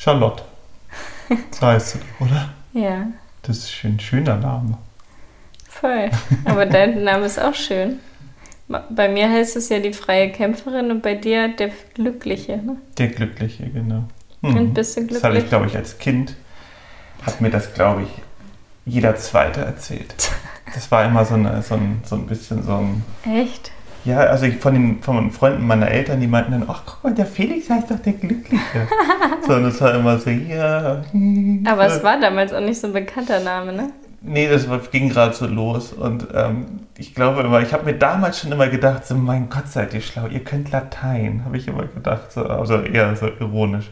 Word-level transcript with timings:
Charlotte. 0.00 0.42
So 1.52 1.66
heißt 1.66 1.90
sie, 1.90 1.98
oder? 2.18 2.48
Ja, 2.72 3.06
Das 3.42 3.58
ist 3.58 3.84
ein 3.84 4.00
schöner 4.00 4.36
Name. 4.36 4.78
voll. 5.68 6.10
Aber 6.44 6.66
dein 6.66 7.04
Name 7.04 7.26
ist 7.26 7.38
auch 7.40 7.54
schön. 7.54 8.00
Bei 8.90 9.08
mir 9.08 9.28
heißt 9.30 9.56
es 9.56 9.68
ja 9.68 9.78
die 9.80 9.92
freie 9.92 10.30
Kämpferin 10.30 10.90
und 10.90 11.02
bei 11.02 11.14
dir 11.14 11.48
der 11.48 11.70
Glückliche. 11.94 12.56
Ne? 12.58 12.76
Der 12.98 13.08
Glückliche, 13.08 13.68
genau. 13.68 14.04
Und 14.42 14.74
bist 14.74 14.96
du 14.96 15.02
Das 15.06 15.22
hatte 15.22 15.34
ich, 15.38 15.40
glücklich? 15.40 15.48
glaube 15.50 15.66
ich, 15.66 15.76
als 15.76 15.98
Kind, 15.98 16.34
hat 17.26 17.40
mir 17.40 17.50
das, 17.50 17.74
glaube 17.74 18.02
ich, 18.02 18.08
jeder 18.86 19.14
Zweite 19.16 19.60
erzählt. 19.62 20.14
Das 20.72 20.88
war 20.92 21.04
immer 21.04 21.24
so, 21.24 21.34
eine, 21.34 21.62
so, 21.62 21.74
ein, 21.74 22.00
so 22.04 22.14
ein 22.14 22.26
bisschen 22.28 22.62
so 22.62 22.76
ein. 22.76 23.02
Echt? 23.28 23.72
Ja, 24.04 24.18
also 24.20 24.46
von, 24.52 24.72
den, 24.74 25.02
von 25.02 25.16
den 25.16 25.30
Freunden 25.30 25.66
meiner 25.66 25.88
Eltern, 25.88 26.20
die 26.20 26.26
meinten 26.26 26.52
dann, 26.52 26.64
ach 26.68 26.82
guck 26.86 27.04
mal, 27.04 27.14
der 27.14 27.26
Felix 27.26 27.68
heißt 27.68 27.90
doch 27.90 27.98
der 27.98 28.14
Glückliche. 28.14 28.88
so, 29.46 29.54
und 29.54 29.64
das 29.64 29.80
war 29.80 29.94
immer 29.94 30.18
so, 30.18 30.30
ja. 30.30 31.02
hm, 31.10 31.64
Aber 31.68 31.86
es 31.86 32.02
war 32.02 32.18
damals 32.18 32.52
auch 32.52 32.60
nicht 32.60 32.80
so 32.80 32.86
ein 32.86 32.92
bekannter 32.92 33.40
Name, 33.40 33.72
ne? 33.72 33.90
Nee, 34.22 34.48
das 34.48 34.66
ging 34.90 35.08
gerade 35.08 35.34
so 35.34 35.46
los. 35.46 35.92
Und 35.92 36.28
ähm, 36.34 36.80
ich 36.98 37.14
glaube 37.14 37.40
immer, 37.42 37.60
ich 37.60 37.72
habe 37.72 37.84
mir 37.84 37.94
damals 37.94 38.40
schon 38.40 38.52
immer 38.52 38.68
gedacht, 38.68 39.06
so, 39.06 39.14
mein 39.14 39.48
Gott, 39.48 39.68
seid 39.68 39.94
ihr 39.94 40.00
schlau, 40.02 40.26
ihr 40.26 40.44
könnt 40.44 40.70
Latein, 40.70 41.42
habe 41.44 41.56
ich 41.56 41.66
immer 41.68 41.84
gedacht. 41.86 42.30
So, 42.32 42.44
also 42.44 42.80
eher 42.80 43.14
so 43.16 43.28
ironisch. 43.40 43.90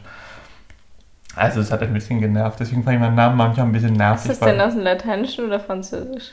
Also 1.35 1.61
es 1.61 1.71
hat 1.71 1.83
ein 1.83 1.93
bisschen 1.93 2.21
genervt, 2.21 2.59
deswegen 2.61 2.83
fand 2.83 2.97
ich 2.97 3.01
meinen 3.01 3.15
Namen 3.15 3.37
manchmal 3.37 3.66
ein 3.66 3.73
bisschen 3.73 3.93
Ist 3.93 3.99
nervig. 3.99 4.29
das 4.29 4.41
weil- 4.41 4.52
denn 4.52 4.61
aus 4.61 4.73
dem 4.75 4.83
Lateinischen 4.83 5.47
oder 5.47 5.61
Französisch? 5.61 6.33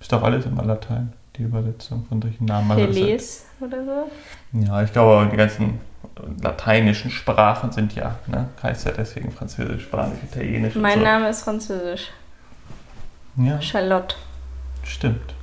Ist 0.00 0.12
doch 0.12 0.22
alles 0.22 0.46
immer 0.46 0.64
Latein, 0.64 1.12
die 1.38 1.44
Übersetzung 1.44 2.04
von 2.08 2.20
solchen 2.20 2.44
Namen. 2.44 2.70
Also 2.72 2.84
ist- 2.84 2.98
Felis 2.98 3.46
oder 3.60 3.84
so? 3.84 4.10
ja, 4.52 4.82
ich 4.82 4.92
glaube, 4.92 5.28
die 5.30 5.36
ganzen 5.36 5.80
lateinischen 6.42 7.10
Sprachen 7.10 7.70
sind 7.72 7.94
ja, 7.94 8.16
ne, 8.26 8.48
heißt 8.62 8.86
ja 8.86 8.92
deswegen 8.92 9.30
Französisch, 9.30 9.84
Spanisch, 9.84 10.18
Italienisch 10.30 10.74
Mein 10.74 10.98
so. 10.98 11.04
Name 11.04 11.28
ist 11.28 11.42
Französisch. 11.42 12.10
Ja, 13.36 13.60
Charlotte. 13.62 14.16
stimmt. 14.84 15.34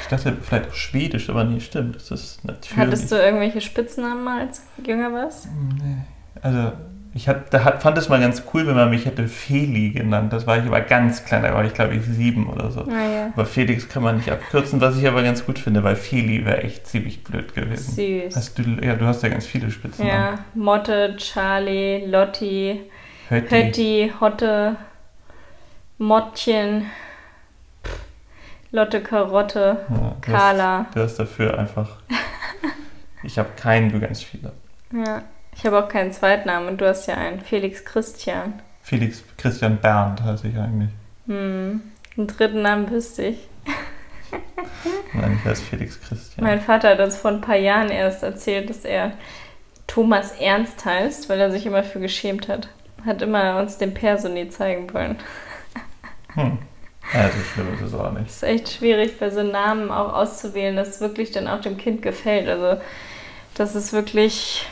Ich 0.00 0.08
dachte 0.08 0.36
vielleicht 0.42 0.70
auch 0.70 0.74
Schwedisch, 0.74 1.28
aber 1.30 1.44
nee, 1.44 1.60
stimmt. 1.60 1.96
Das 1.96 2.10
ist 2.10 2.44
natürlich. 2.44 2.76
Hattest 2.76 3.12
du 3.12 3.16
irgendwelche 3.16 3.60
Spitznamen 3.60 4.24
mal, 4.24 4.40
als 4.40 4.62
jünger 4.84 5.12
warst? 5.12 5.46
Nee. 5.78 5.98
Also, 6.42 6.72
ich 7.16 7.28
hat, 7.28 7.54
da 7.54 7.62
hat, 7.62 7.80
fand 7.82 7.96
es 7.96 8.08
mal 8.08 8.20
ganz 8.20 8.42
cool, 8.52 8.66
wenn 8.66 8.74
man 8.74 8.90
mich 8.90 9.06
hätte 9.06 9.28
Feli 9.28 9.90
genannt. 9.90 10.32
Das 10.32 10.46
war 10.48 10.58
ich 10.58 10.64
aber 10.64 10.80
ganz 10.80 11.24
klein, 11.24 11.42
da 11.42 11.54
war 11.54 11.64
ich 11.64 11.72
glaube 11.72 11.94
ich 11.94 12.04
sieben 12.04 12.48
oder 12.48 12.70
so. 12.72 12.82
Naja. 12.82 13.30
Aber 13.34 13.46
Felix 13.46 13.88
kann 13.88 14.02
man 14.02 14.16
nicht 14.16 14.30
abkürzen, 14.30 14.80
was 14.80 14.98
ich 14.98 15.06
aber 15.06 15.22
ganz 15.22 15.46
gut 15.46 15.58
finde, 15.58 15.84
weil 15.84 15.94
Feli 15.96 16.44
wäre 16.44 16.62
echt 16.64 16.86
ziemlich 16.88 17.22
blöd 17.22 17.54
gewesen. 17.54 17.94
Süß. 17.94 18.34
Hast 18.36 18.58
du, 18.58 18.62
ja, 18.82 18.94
du 18.96 19.06
hast 19.06 19.22
ja 19.22 19.28
ganz 19.28 19.46
viele 19.46 19.70
Spitznamen. 19.70 20.10
Ja, 20.12 20.38
Motte, 20.54 21.14
Charlie, 21.16 22.04
Lotti, 22.06 22.80
Hötti. 23.28 23.48
Hötti, 23.54 24.12
Hotte, 24.20 24.76
Mottchen, 25.98 26.86
Lotte 28.72 29.00
Karotte, 29.02 29.78
Ja, 29.88 29.94
du 29.96 30.02
hast- 30.04 30.20
Carla. 30.22 30.86
Du 30.92 31.00
hast 31.00 31.16
dafür 31.16 31.58
einfach. 31.58 31.96
Ich 33.26 33.38
habe 33.38 33.48
keinen, 33.56 33.90
du 33.90 33.98
ganz 34.00 34.22
viele. 34.22 34.52
Ja. 34.92 35.22
Ich 35.56 35.64
habe 35.64 35.82
auch 35.82 35.88
keinen 35.88 36.12
Zweitnamen 36.12 36.68
und 36.68 36.80
du 36.80 36.88
hast 36.88 37.06
ja 37.06 37.14
einen. 37.14 37.40
Felix 37.40 37.84
Christian. 37.84 38.54
Felix 38.82 39.22
Christian 39.38 39.78
Bernd 39.78 40.22
heiße 40.22 40.48
ich 40.48 40.58
eigentlich. 40.58 40.90
Hm. 41.26 41.80
Einen 42.16 42.26
dritten 42.26 42.62
Namen 42.62 42.90
wüsste 42.90 43.24
ich. 43.24 43.48
Nein, 45.14 45.38
ich 45.38 45.44
heiße 45.44 45.62
Felix 45.62 46.00
Christian. 46.00 46.44
Mein 46.44 46.60
Vater 46.60 46.90
hat 46.90 47.00
uns 47.00 47.16
vor 47.16 47.30
ein 47.30 47.40
paar 47.40 47.56
Jahren 47.56 47.90
erst 47.90 48.22
erzählt, 48.22 48.68
dass 48.68 48.84
er 48.84 49.12
Thomas 49.86 50.32
Ernst 50.40 50.84
heißt, 50.84 51.28
weil 51.28 51.40
er 51.40 51.50
sich 51.50 51.66
immer 51.66 51.82
für 51.82 52.00
geschämt 52.00 52.48
hat. 52.48 52.68
Hat 53.04 53.22
immer 53.22 53.58
uns 53.58 53.78
den 53.78 53.94
Perso 53.94 54.28
nie 54.28 54.48
zeigen 54.48 54.92
wollen. 54.92 55.16
Hm. 56.34 56.58
Ja, 57.12 57.28
so 57.28 57.38
schlimm 57.52 57.74
ist 57.74 57.82
es 57.82 57.94
auch 57.94 58.10
nicht. 58.12 58.26
Es 58.26 58.36
ist 58.36 58.42
echt 58.42 58.68
schwierig, 58.70 59.18
bei 59.18 59.30
so 59.30 59.42
Namen 59.42 59.90
auch 59.90 60.14
auszuwählen, 60.14 60.74
dass 60.74 60.88
es 60.88 61.00
wirklich 61.00 61.32
dann 61.32 61.48
auch 61.48 61.60
dem 61.60 61.76
Kind 61.76 62.02
gefällt. 62.02 62.48
Also, 62.48 62.80
das 63.54 63.74
ist 63.74 63.92
wirklich. 63.92 64.66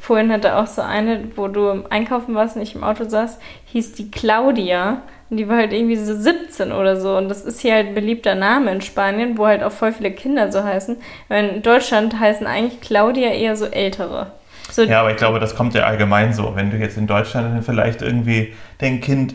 Vorhin 0.00 0.32
hatte 0.32 0.56
auch 0.56 0.66
so 0.66 0.82
eine, 0.82 1.24
wo 1.36 1.48
du 1.48 1.84
Einkaufen 1.90 2.34
warst 2.34 2.56
und 2.56 2.62
ich 2.62 2.74
im 2.74 2.84
Auto 2.84 3.08
saß, 3.08 3.38
hieß 3.66 3.92
die 3.94 4.10
Claudia. 4.10 5.02
Und 5.30 5.36
die 5.36 5.48
war 5.48 5.56
halt 5.56 5.72
irgendwie 5.72 5.96
so 5.96 6.14
17 6.14 6.72
oder 6.72 6.98
so. 6.98 7.16
Und 7.16 7.28
das 7.28 7.44
ist 7.44 7.60
hier 7.60 7.74
halt 7.74 7.88
ein 7.88 7.94
beliebter 7.94 8.34
Name 8.34 8.70
in 8.72 8.80
Spanien, 8.80 9.36
wo 9.36 9.46
halt 9.46 9.62
auch 9.62 9.72
voll 9.72 9.92
viele 9.92 10.10
Kinder 10.10 10.50
so 10.50 10.64
heißen. 10.64 10.96
Weil 11.28 11.48
in 11.48 11.62
Deutschland 11.62 12.18
heißen 12.18 12.46
eigentlich 12.46 12.80
Claudia 12.80 13.30
eher 13.30 13.56
so 13.56 13.66
ältere. 13.66 14.32
So, 14.70 14.82
Ja, 14.82 15.00
aber 15.00 15.10
ich 15.10 15.16
glaube, 15.16 15.40
das 15.40 15.54
kommt 15.54 15.74
ja 15.74 15.84
allgemein 15.84 16.32
so. 16.32 16.54
Wenn 16.54 16.70
du 16.70 16.76
jetzt 16.76 16.96
in 16.96 17.06
Deutschland 17.06 17.64
vielleicht 17.64 18.02
irgendwie 18.02 18.54
dein 18.78 19.00
Kind 19.00 19.34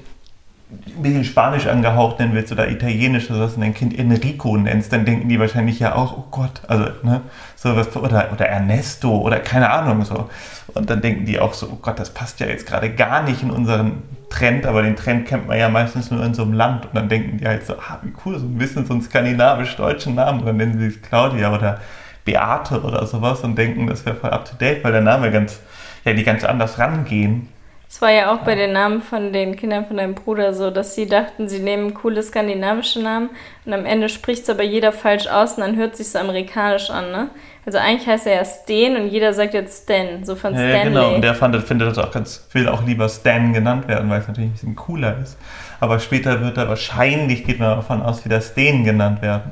ein 0.96 1.02
bisschen 1.02 1.24
Spanisch 1.24 1.68
angehaucht 1.68 2.20
nennen 2.20 2.34
willst 2.34 2.52
oder 2.52 2.70
Italienisch 2.70 3.30
oder 3.30 3.42
was 3.42 3.54
und 3.54 3.62
dein 3.62 3.74
Kind 3.74 3.98
Enrico 3.98 4.58
nennst, 4.58 4.94
dann 4.94 5.06
denken 5.06 5.30
die 5.30 5.40
wahrscheinlich 5.40 5.80
ja 5.80 5.96
auch, 5.96 6.18
oh 6.18 6.26
Gott, 6.32 6.62
also, 6.68 6.86
ne, 7.04 7.22
sowas, 7.56 7.96
oder, 7.96 8.30
oder 8.32 8.48
Ernesto 8.48 9.18
oder 9.18 9.40
keine 9.40 9.70
Ahnung 9.70 10.04
so. 10.04 10.30
Und 10.74 10.90
dann 10.90 11.02
denken 11.02 11.26
die 11.26 11.40
auch 11.40 11.54
so, 11.54 11.68
oh 11.72 11.80
Gott, 11.82 12.00
das 12.00 12.10
passt 12.10 12.40
ja 12.40 12.48
jetzt 12.48 12.66
gerade 12.66 12.90
gar 12.90 13.24
nicht 13.24 13.44
in 13.44 13.52
unseren 13.52 14.04
Trend, 14.30 14.66
aber 14.66 14.82
den 14.82 14.96
Trend 14.96 15.28
kennt 15.28 15.48
man 15.48 15.58
ja 15.58 15.70
meistens 15.70 16.10
nur 16.10 16.24
in 16.26 16.34
so 16.34 16.44
einem 16.44 16.54
Land. 16.54 16.86
Und 16.88 16.96
dann 16.96 17.10
denken 17.10 17.38
die 17.38 17.48
halt 17.48 17.66
so, 17.66 17.74
ah, 17.74 18.00
wie 18.02 18.14
cool, 18.26 18.40
so 18.40 18.46
ein 18.46 18.58
bisschen 18.58 18.86
so 18.86 18.94
einen 18.94 19.02
skandinavisch-deutschen 19.02 20.16
Namen. 20.16 20.40
Und 20.40 20.48
dann 20.48 20.58
nennen 20.58 20.80
sie 20.80 20.88
es 20.88 21.02
Claudia 21.02 21.54
oder 21.54 21.80
Beate 22.26 22.82
oder 22.82 23.06
sowas 23.06 23.42
und 23.42 23.58
denken, 23.58 23.88
das 23.88 24.06
wäre 24.06 24.16
voll 24.16 24.32
up 24.32 24.46
to 24.46 24.56
date, 24.56 24.84
weil 24.84 24.92
der 24.92 25.02
Name 25.02 25.32
ganz, 25.32 25.60
ja, 26.06 26.14
die 26.14 26.24
ganz 26.24 26.44
anders 26.44 26.80
rangehen. 26.80 27.50
Es 27.94 28.02
war 28.02 28.10
ja 28.10 28.34
auch 28.34 28.40
bei 28.40 28.56
den 28.56 28.72
Namen 28.74 29.04
von 29.04 29.32
den 29.32 29.56
Kindern 29.56 29.86
von 29.86 29.98
deinem 29.98 30.16
Bruder 30.16 30.56
so, 30.56 30.72
dass 30.72 30.96
sie 30.96 31.06
dachten, 31.06 31.48
sie 31.48 31.60
nehmen 31.60 31.94
coole 31.94 32.24
skandinavische 32.24 33.00
Namen 33.00 33.30
und 33.66 33.74
am 33.74 33.86
Ende 33.86 34.10
spricht 34.10 34.42
es 34.42 34.50
aber 34.50 34.64
jeder 34.64 34.92
falsch 34.92 35.28
aus 35.28 35.54
und 35.54 35.62
dann 35.62 35.76
hört 35.76 35.96
sich 35.96 36.10
so 36.10 36.18
amerikanisch 36.18 36.90
an, 36.90 37.12
ne? 37.12 37.30
Also 37.68 37.78
eigentlich 37.78 38.08
heißt 38.08 38.26
er 38.26 38.38
ja 38.38 38.46
Stan 38.46 38.96
und 39.00 39.10
jeder 39.10 39.32
sagt 39.34 39.54
jetzt 39.54 39.84
Stan, 39.84 40.26
so 40.26 40.36
von 40.36 40.56
Ja, 40.56 40.62
ja, 40.62 40.70
Stanley. 40.70 40.90
genau. 40.90 41.14
Und 41.14 41.22
der 41.22 41.36
fand, 41.36 41.56
findet 41.64 41.88
das 41.88 42.00
auch 42.00 42.10
ganz, 42.10 42.48
will 42.54 42.68
auch 42.68 42.84
lieber 42.84 43.08
Stan 43.10 43.54
genannt 43.54 43.88
werden, 43.88 44.10
weil 44.10 44.22
es 44.22 44.28
natürlich 44.28 44.50
ein 44.50 44.54
bisschen 44.54 44.76
cooler 44.76 45.20
ist. 45.22 45.38
Aber 45.80 46.00
später 46.00 46.42
wird 46.42 46.58
er 46.58 46.68
wahrscheinlich, 46.68 47.46
geht 47.46 47.60
man 47.60 47.76
davon 47.76 48.02
aus, 48.02 48.26
wieder 48.26 48.42
Stan 48.42 48.84
genannt 48.84 49.22
werden. 49.22 49.52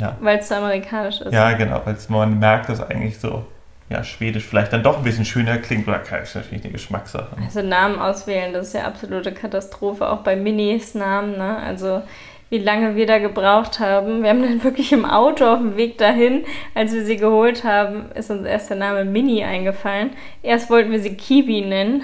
Ja, 0.00 0.16
Weil 0.20 0.38
es 0.38 0.48
so 0.48 0.54
amerikanisch 0.54 1.20
ist. 1.20 1.34
ja 1.34 1.52
genau, 1.52 1.82
weil 1.84 1.96
man 2.08 2.38
merkt, 2.38 2.70
dass 2.70 2.80
eigentlich 2.80 3.18
so, 3.18 3.44
ja, 3.90 4.04
Schwedisch 4.04 4.44
vielleicht 4.44 4.72
dann 4.72 4.82
doch 4.82 4.98
ein 4.98 5.04
bisschen 5.04 5.24
schöner 5.24 5.58
klingt 5.58 5.88
oder 5.88 5.98
kann, 5.98 6.22
ist 6.22 6.34
natürlich 6.34 6.62
eine 6.64 6.72
Geschmackssache. 6.72 7.36
Also 7.42 7.62
Namen 7.62 7.98
auswählen, 7.98 8.52
das 8.52 8.68
ist 8.68 8.74
ja 8.74 8.84
absolute 8.84 9.32
Katastrophe, 9.32 10.08
auch 10.08 10.18
bei 10.18 10.36
Minis 10.36 10.94
Namen, 10.94 11.38
ne? 11.38 11.56
Also 11.56 12.02
wie 12.50 12.58
lange 12.58 12.96
wir 12.96 13.06
da 13.06 13.18
gebraucht 13.18 13.78
haben. 13.78 14.22
Wir 14.22 14.30
haben 14.30 14.42
dann 14.42 14.64
wirklich 14.64 14.92
im 14.92 15.04
Auto 15.04 15.46
auf 15.46 15.58
dem 15.58 15.76
Weg 15.76 15.98
dahin, 15.98 16.44
als 16.74 16.92
wir 16.92 17.04
sie 17.04 17.16
geholt 17.16 17.64
haben, 17.64 18.10
ist 18.12 18.30
uns 18.30 18.46
erst 18.46 18.70
der 18.70 18.76
Name 18.76 19.04
Mini 19.04 19.44
eingefallen. 19.44 20.10
Erst 20.42 20.70
wollten 20.70 20.90
wir 20.90 21.00
sie 21.00 21.14
Kiwi 21.14 21.62
nennen. 21.62 22.02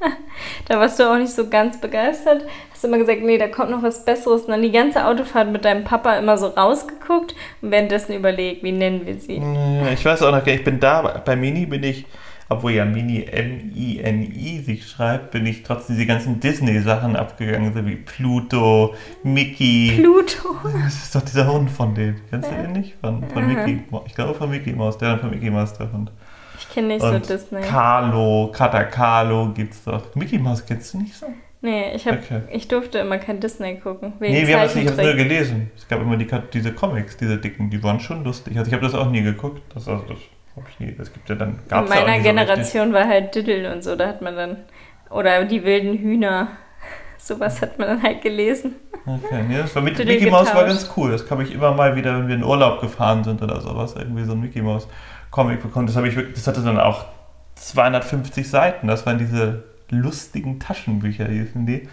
da 0.68 0.80
warst 0.80 0.98
du 0.98 1.10
auch 1.10 1.18
nicht 1.18 1.32
so 1.32 1.48
ganz 1.48 1.80
begeistert. 1.80 2.44
Hast 2.80 2.86
immer 2.86 2.96
gesagt, 2.96 3.20
nee, 3.22 3.36
da 3.36 3.46
kommt 3.46 3.70
noch 3.70 3.82
was 3.82 4.06
Besseres. 4.06 4.44
Und 4.44 4.52
dann 4.52 4.62
die 4.62 4.72
ganze 4.72 5.06
Autofahrt 5.06 5.52
mit 5.52 5.66
deinem 5.66 5.84
Papa 5.84 6.16
immer 6.16 6.38
so 6.38 6.46
rausgeguckt 6.46 7.34
und 7.60 7.70
währenddessen 7.70 8.14
überlegt, 8.14 8.62
wie 8.62 8.72
nennen 8.72 9.04
wir 9.04 9.18
sie. 9.18 9.36
Ja, 9.36 9.90
Ich 9.92 10.02
weiß 10.02 10.22
auch 10.22 10.32
noch, 10.32 10.46
ich 10.46 10.64
bin 10.64 10.80
da, 10.80 11.20
bei 11.22 11.36
Mini 11.36 11.66
bin 11.66 11.82
ich, 11.82 12.06
obwohl 12.48 12.72
ja 12.72 12.86
Mini 12.86 13.24
M-I-N-I 13.30 14.60
sich 14.60 14.88
schreibt, 14.88 15.32
bin 15.32 15.44
ich 15.44 15.62
trotzdem 15.62 15.96
diese 15.96 16.06
ganzen 16.06 16.40
Disney-Sachen 16.40 17.16
abgegangen, 17.16 17.74
so 17.74 17.84
wie 17.84 17.96
Pluto, 17.96 18.94
Mickey. 19.24 19.98
Pluto. 20.00 20.56
Das 20.82 20.94
ist 20.94 21.14
doch 21.14 21.20
dieser 21.20 21.52
Hund 21.52 21.70
von 21.70 21.94
dem. 21.94 22.16
Kennst 22.30 22.50
du 22.50 22.54
den 22.54 22.72
nicht? 22.72 22.94
Von, 22.98 23.22
von 23.28 23.44
Aha. 23.44 23.66
Mickey. 23.66 23.82
Ich 24.06 24.14
glaube 24.14 24.32
von 24.32 24.48
Mickey 24.48 24.72
Mouse, 24.72 24.96
der 24.96 25.18
von 25.18 25.28
Mickey 25.28 25.50
Mouse, 25.50 25.74
der 25.74 25.92
Hund. 25.92 26.10
Ich 26.58 26.66
kenne 26.70 26.88
nicht 26.88 27.02
Und 27.02 27.26
so 27.26 27.34
Disney. 27.34 27.60
Carlo, 27.60 28.50
Katakalo 28.54 29.50
gibt's 29.52 29.84
doch. 29.84 30.14
Mickey 30.14 30.38
Mouse 30.38 30.64
kennst 30.64 30.94
du 30.94 30.98
nicht 31.00 31.14
so? 31.14 31.26
Nee, 31.62 31.92
ich, 31.94 32.06
hab, 32.06 32.14
Okay. 32.14 32.40
ich 32.50 32.68
durfte 32.68 32.98
immer 32.98 33.18
kein 33.18 33.40
Disney 33.40 33.76
gucken. 33.76 34.14
Wegen 34.18 34.32
nee, 34.32 34.46
wir 34.46 34.56
haben 34.56 34.62
das 34.62 34.74
nicht, 34.74 34.96
nur 34.96 35.12
gelesen. 35.14 35.70
Es 35.76 35.86
gab 35.88 36.00
immer 36.00 36.16
die, 36.16 36.26
diese 36.54 36.72
Comics, 36.72 37.18
diese 37.18 37.36
dicken, 37.36 37.68
die 37.68 37.82
waren 37.82 38.00
schon 38.00 38.24
lustig. 38.24 38.56
Also 38.56 38.68
ich 38.68 38.74
habe 38.74 38.84
das 38.84 38.94
auch 38.94 39.10
nie 39.10 39.22
geguckt. 39.22 39.60
Das, 39.74 39.86
also 39.86 40.04
das, 40.08 40.18
nie, 40.78 40.94
das 40.96 41.12
gibt 41.12 41.28
ja 41.28 41.34
dann, 41.34 41.50
In 41.50 41.68
gab's 41.68 41.90
ja 41.90 41.96
meiner 41.96 42.12
nie 42.12 42.22
so 42.22 42.28
Generation 42.30 42.92
war 42.94 43.06
halt 43.06 43.34
Diddle 43.34 43.72
und 43.72 43.84
so, 43.84 43.94
da 43.94 44.08
hat 44.08 44.22
man 44.22 44.36
dann. 44.36 44.56
Oder 45.10 45.44
die 45.44 45.62
wilden 45.64 45.98
Hühner. 45.98 46.48
Sowas 47.18 47.60
hat 47.60 47.78
man 47.78 47.88
dann 47.88 48.02
halt 48.02 48.22
gelesen. 48.22 48.76
Okay, 49.04 49.44
nee, 49.46 49.58
das 49.58 49.74
war 49.74 49.82
mit, 49.82 49.98
Diddle 49.98 50.14
Mickey 50.14 50.30
Mouse 50.30 50.54
war 50.54 50.64
ganz 50.64 50.90
cool. 50.96 51.12
Das 51.12 51.30
habe 51.30 51.42
ich 51.42 51.52
immer 51.52 51.74
mal 51.74 51.94
wieder, 51.94 52.18
wenn 52.18 52.28
wir 52.28 52.36
in 52.36 52.44
Urlaub 52.44 52.80
gefahren 52.80 53.22
sind 53.22 53.42
oder 53.42 53.60
sowas, 53.60 53.94
irgendwie 53.98 54.24
so 54.24 54.32
ein 54.32 54.40
Mickey 54.40 54.62
Mouse 54.62 54.88
Comic 55.30 55.62
bekommen. 55.62 55.86
Das 55.86 55.96
ich 55.96 56.16
das 56.34 56.46
hatte 56.46 56.62
dann 56.62 56.80
auch 56.80 57.04
250 57.56 58.48
Seiten. 58.48 58.86
Das 58.86 59.04
waren 59.04 59.18
diese 59.18 59.69
lustigen 59.90 60.60
Taschenbücher, 60.60 61.26
hießen 61.26 61.66
die. 61.66 61.88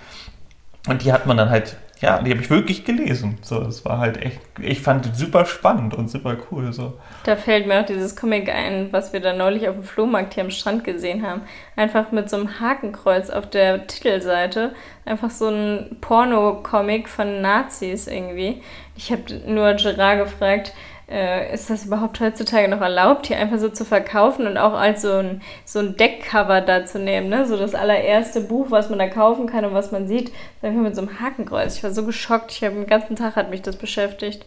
Und 0.88 1.04
die 1.04 1.12
hat 1.12 1.26
man 1.26 1.38
dann 1.38 1.50
halt 1.50 1.78
ja, 2.02 2.22
die 2.22 2.32
habe 2.32 2.42
ich 2.42 2.50
wirklich 2.50 2.86
gelesen. 2.86 3.38
So, 3.42 3.60
das 3.60 3.84
war 3.84 3.98
halt 3.98 4.24
echt, 4.24 4.40
ich 4.60 4.82
fand 4.82 5.06
es 5.08 5.18
super 5.18 5.46
spannend 5.46 5.96
und 5.96 6.10
super 6.10 6.38
cool. 6.52 6.72
So. 6.72 6.94
Da 7.24 7.36
fällt 7.36 7.66
mir 7.66 7.82
auch 7.82 7.86
dieses 7.86 8.16
Comic 8.16 8.50
ein, 8.50 8.90
was 8.92 9.14
wir 9.14 9.20
da 9.20 9.34
neulich 9.34 9.68
auf 9.68 9.76
dem 9.76 9.84
Flohmarkt 9.84 10.36
hier 10.36 10.44
am 10.44 10.52
Strand 10.52 10.84
gesehen 10.84 11.26
haben. 11.26 11.42
Einfach 11.76 12.12
mit 12.12 12.30
so 12.30 12.38
einem 12.38 12.60
Hakenkreuz 12.60 13.30
auf 13.30 13.50
der 13.50 13.88
Titelseite. 13.88 14.76
Einfach 15.06 15.32
so 15.32 15.50
ein 15.50 15.98
Porno-Comic 16.02 17.10
von 17.10 17.42
Nazis 17.42 18.08
irgendwie. 18.08 18.62
Ich 18.96 19.12
habe 19.12 19.24
nur 19.48 19.74
Gerard 19.74 20.20
gefragt, 20.20 20.74
äh, 21.10 21.54
ist 21.54 21.70
das 21.70 21.86
überhaupt 21.86 22.20
heutzutage 22.20 22.68
noch 22.68 22.82
erlaubt, 22.82 23.28
hier 23.28 23.38
einfach 23.38 23.60
so 23.60 23.70
zu 23.70 23.86
verkaufen 23.86 24.46
und 24.46 24.58
auch 24.58 24.74
als 24.74 25.04
so 25.04 25.14
ein, 25.14 25.42
so 25.64 25.80
ein 25.80 25.96
Deckcover 25.96 26.62
da 26.62 26.86
zu 26.86 27.00
nehmen, 27.00 27.30
ne? 27.30 27.46
So 27.46 27.58
das 27.58 27.76
allererste 27.76 28.42
Buch, 28.42 28.68
was 28.70 28.90
man 28.90 29.00
da 29.00 29.08
kaufen 29.08 29.48
kann 29.48 29.64
und 29.64 29.74
was 29.74 29.92
man 29.92 30.08
sieht, 30.08 30.34
einfach 30.62 30.82
mit 30.82 30.96
so 30.96 31.02
einem 31.02 31.20
Hakenkreuz. 31.20 31.78
Ich 31.78 31.84
war 31.84 31.92
so 31.92 32.06
geschockt, 32.06 32.52
ich 32.52 32.64
habe 32.64 32.76
den 32.76 32.88
ganzen 32.88 33.16
Tag 33.16 33.38
hat 33.38 33.50
mich 33.50 33.62
das 33.62 33.78
beschäftigt. 33.78 34.46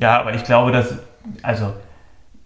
Ja, 0.00 0.20
aber 0.20 0.34
ich 0.34 0.44
glaube, 0.44 0.70
dass, 0.70 0.94
also, 1.42 1.72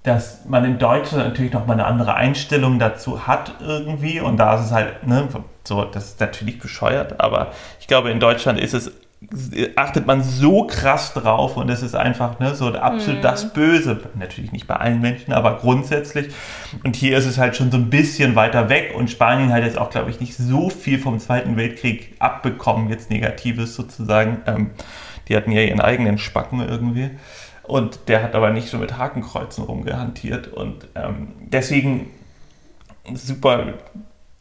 dass 0.05 0.47
man 0.47 0.65
in 0.65 0.79
Deutschland 0.79 1.29
natürlich 1.29 1.53
noch 1.53 1.67
mal 1.67 1.75
eine 1.75 1.85
andere 1.85 2.15
Einstellung 2.15 2.79
dazu 2.79 3.27
hat 3.27 3.57
irgendwie 3.61 4.21
und 4.21 4.39
da 4.39 4.55
ist 4.55 4.67
es 4.67 4.73
halt, 4.73 5.07
ne, 5.07 5.29
so, 5.65 5.85
das 5.85 6.07
ist 6.07 6.21
natürlich 6.21 6.59
bescheuert, 6.59 7.21
aber 7.21 7.49
ich 7.79 7.87
glaube, 7.87 8.11
in 8.11 8.21
Deutschland 8.21 8.59
ist 8.59 8.73
es 8.73 8.91
achtet 9.77 10.07
man 10.07 10.23
so 10.23 10.67
krass 10.67 11.13
drauf 11.13 11.59
und 11.59 11.69
es 11.69 11.83
ist 11.83 11.95
einfach 11.95 12.39
ne, 12.41 12.55
so 12.55 12.69
absolut 12.69 13.21
mm. 13.21 13.23
das 13.23 13.53
Böse. 13.53 14.01
Natürlich 14.15 14.51
nicht 14.51 14.67
bei 14.67 14.77
allen 14.77 15.03
Menschen, 15.03 15.35
aber 15.35 15.59
grundsätzlich. 15.59 16.35
Und 16.85 16.97
hier 16.97 17.19
ist 17.19 17.27
es 17.27 17.37
halt 17.37 17.55
schon 17.55 17.71
so 17.71 17.77
ein 17.77 17.91
bisschen 17.91 18.35
weiter 18.35 18.71
weg 18.71 18.95
und 18.97 19.11
Spanien 19.11 19.53
hat 19.53 19.63
jetzt 19.63 19.77
auch, 19.77 19.91
glaube 19.91 20.11
ich, 20.11 20.21
nicht 20.21 20.37
so 20.37 20.71
viel 20.71 20.99
vom 20.99 21.19
Zweiten 21.19 21.57
Weltkrieg 21.57 22.17
abbekommen, 22.19 22.89
jetzt 22.89 23.11
Negatives 23.11 23.75
sozusagen. 23.75 24.39
Ähm, 24.47 24.71
die 25.29 25.37
hatten 25.37 25.53
ja 25.53 25.63
ihren 25.63 25.81
eigenen 25.81 26.17
Spacken 26.17 26.61
irgendwie. 26.67 27.11
Und 27.63 28.09
der 28.09 28.23
hat 28.23 28.35
aber 28.35 28.51
nicht 28.51 28.69
so 28.69 28.79
mit 28.79 28.97
Hakenkreuzen 28.97 29.65
rumgehantiert. 29.65 30.49
Und 30.49 30.89
ähm, 30.95 31.29
deswegen 31.41 32.11
super 33.15 33.75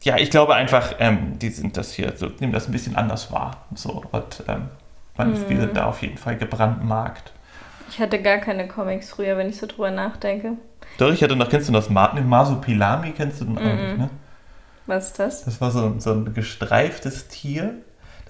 ja, 0.02 0.16
ich 0.16 0.30
glaube 0.30 0.54
einfach, 0.54 0.94
ähm, 0.98 1.38
die 1.38 1.50
sind 1.50 1.76
das 1.76 1.92
hier, 1.92 2.16
so, 2.16 2.28
nehmen 2.40 2.52
das 2.52 2.68
ein 2.68 2.72
bisschen 2.72 2.96
anders 2.96 3.30
wahr. 3.32 3.66
So, 3.74 4.02
und 4.12 4.42
ähm, 4.48 4.68
man 5.16 5.34
ist 5.34 5.44
da 5.74 5.86
auf 5.86 6.00
jeden 6.00 6.16
Fall 6.16 6.36
gebrandmarkt. 6.36 7.32
Ich 7.90 7.98
hatte 7.98 8.22
gar 8.22 8.38
keine 8.38 8.68
Comics 8.68 9.10
früher, 9.10 9.36
wenn 9.36 9.48
ich 9.48 9.58
so 9.58 9.66
drüber 9.66 9.90
nachdenke. 9.90 10.52
Doch, 10.96 11.12
ich 11.12 11.22
hatte 11.22 11.36
noch, 11.36 11.48
kennst 11.48 11.68
du 11.68 11.72
das 11.72 11.90
Martin 11.90 12.28
Masupilami, 12.28 13.12
kennst 13.12 13.40
du 13.40 13.46
den 13.46 13.58
auch 13.58 13.62
mhm. 13.62 13.68
nicht, 13.68 13.98
ne? 13.98 14.10
Was 14.86 15.08
ist 15.08 15.18
das? 15.18 15.44
Das 15.44 15.60
war 15.60 15.70
so, 15.70 15.94
so 15.98 16.12
ein 16.12 16.32
gestreiftes 16.34 17.28
Tier 17.28 17.74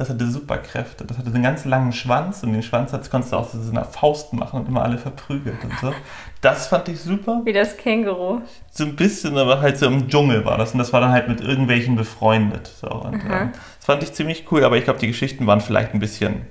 das 0.00 0.08
hatte 0.08 0.26
Superkräfte. 0.26 1.04
Das 1.04 1.18
hatte 1.18 1.28
einen 1.28 1.42
ganz 1.42 1.66
langen 1.66 1.92
Schwanz 1.92 2.42
und 2.42 2.54
den 2.54 2.62
Schwanz 2.62 2.90
das 2.90 3.10
konntest 3.10 3.34
du 3.34 3.36
auch 3.36 3.50
so 3.50 3.70
einer 3.70 3.84
Faust 3.84 4.32
machen 4.32 4.60
und 4.60 4.68
immer 4.68 4.82
alle 4.82 4.96
verprügelt 4.96 5.62
und 5.62 5.78
so. 5.78 5.92
Das 6.40 6.68
fand 6.68 6.88
ich 6.88 6.98
super. 6.98 7.42
Wie 7.44 7.52
das 7.52 7.76
Känguru. 7.76 8.40
So 8.70 8.84
ein 8.84 8.96
bisschen, 8.96 9.36
aber 9.36 9.60
halt 9.60 9.76
so 9.76 9.84
im 9.84 10.08
Dschungel 10.08 10.46
war 10.46 10.56
das 10.56 10.72
und 10.72 10.78
das 10.78 10.94
war 10.94 11.02
dann 11.02 11.12
halt 11.12 11.28
mit 11.28 11.42
irgendwelchen 11.42 11.96
befreundet. 11.96 12.68
So. 12.80 12.88
Und, 12.88 13.16
ähm, 13.16 13.50
das 13.52 13.84
fand 13.84 14.02
ich 14.02 14.14
ziemlich 14.14 14.50
cool, 14.50 14.64
aber 14.64 14.78
ich 14.78 14.84
glaube, 14.84 14.98
die 14.98 15.06
Geschichten 15.06 15.46
waren 15.46 15.60
vielleicht 15.60 15.92
ein 15.92 16.00
bisschen, 16.00 16.46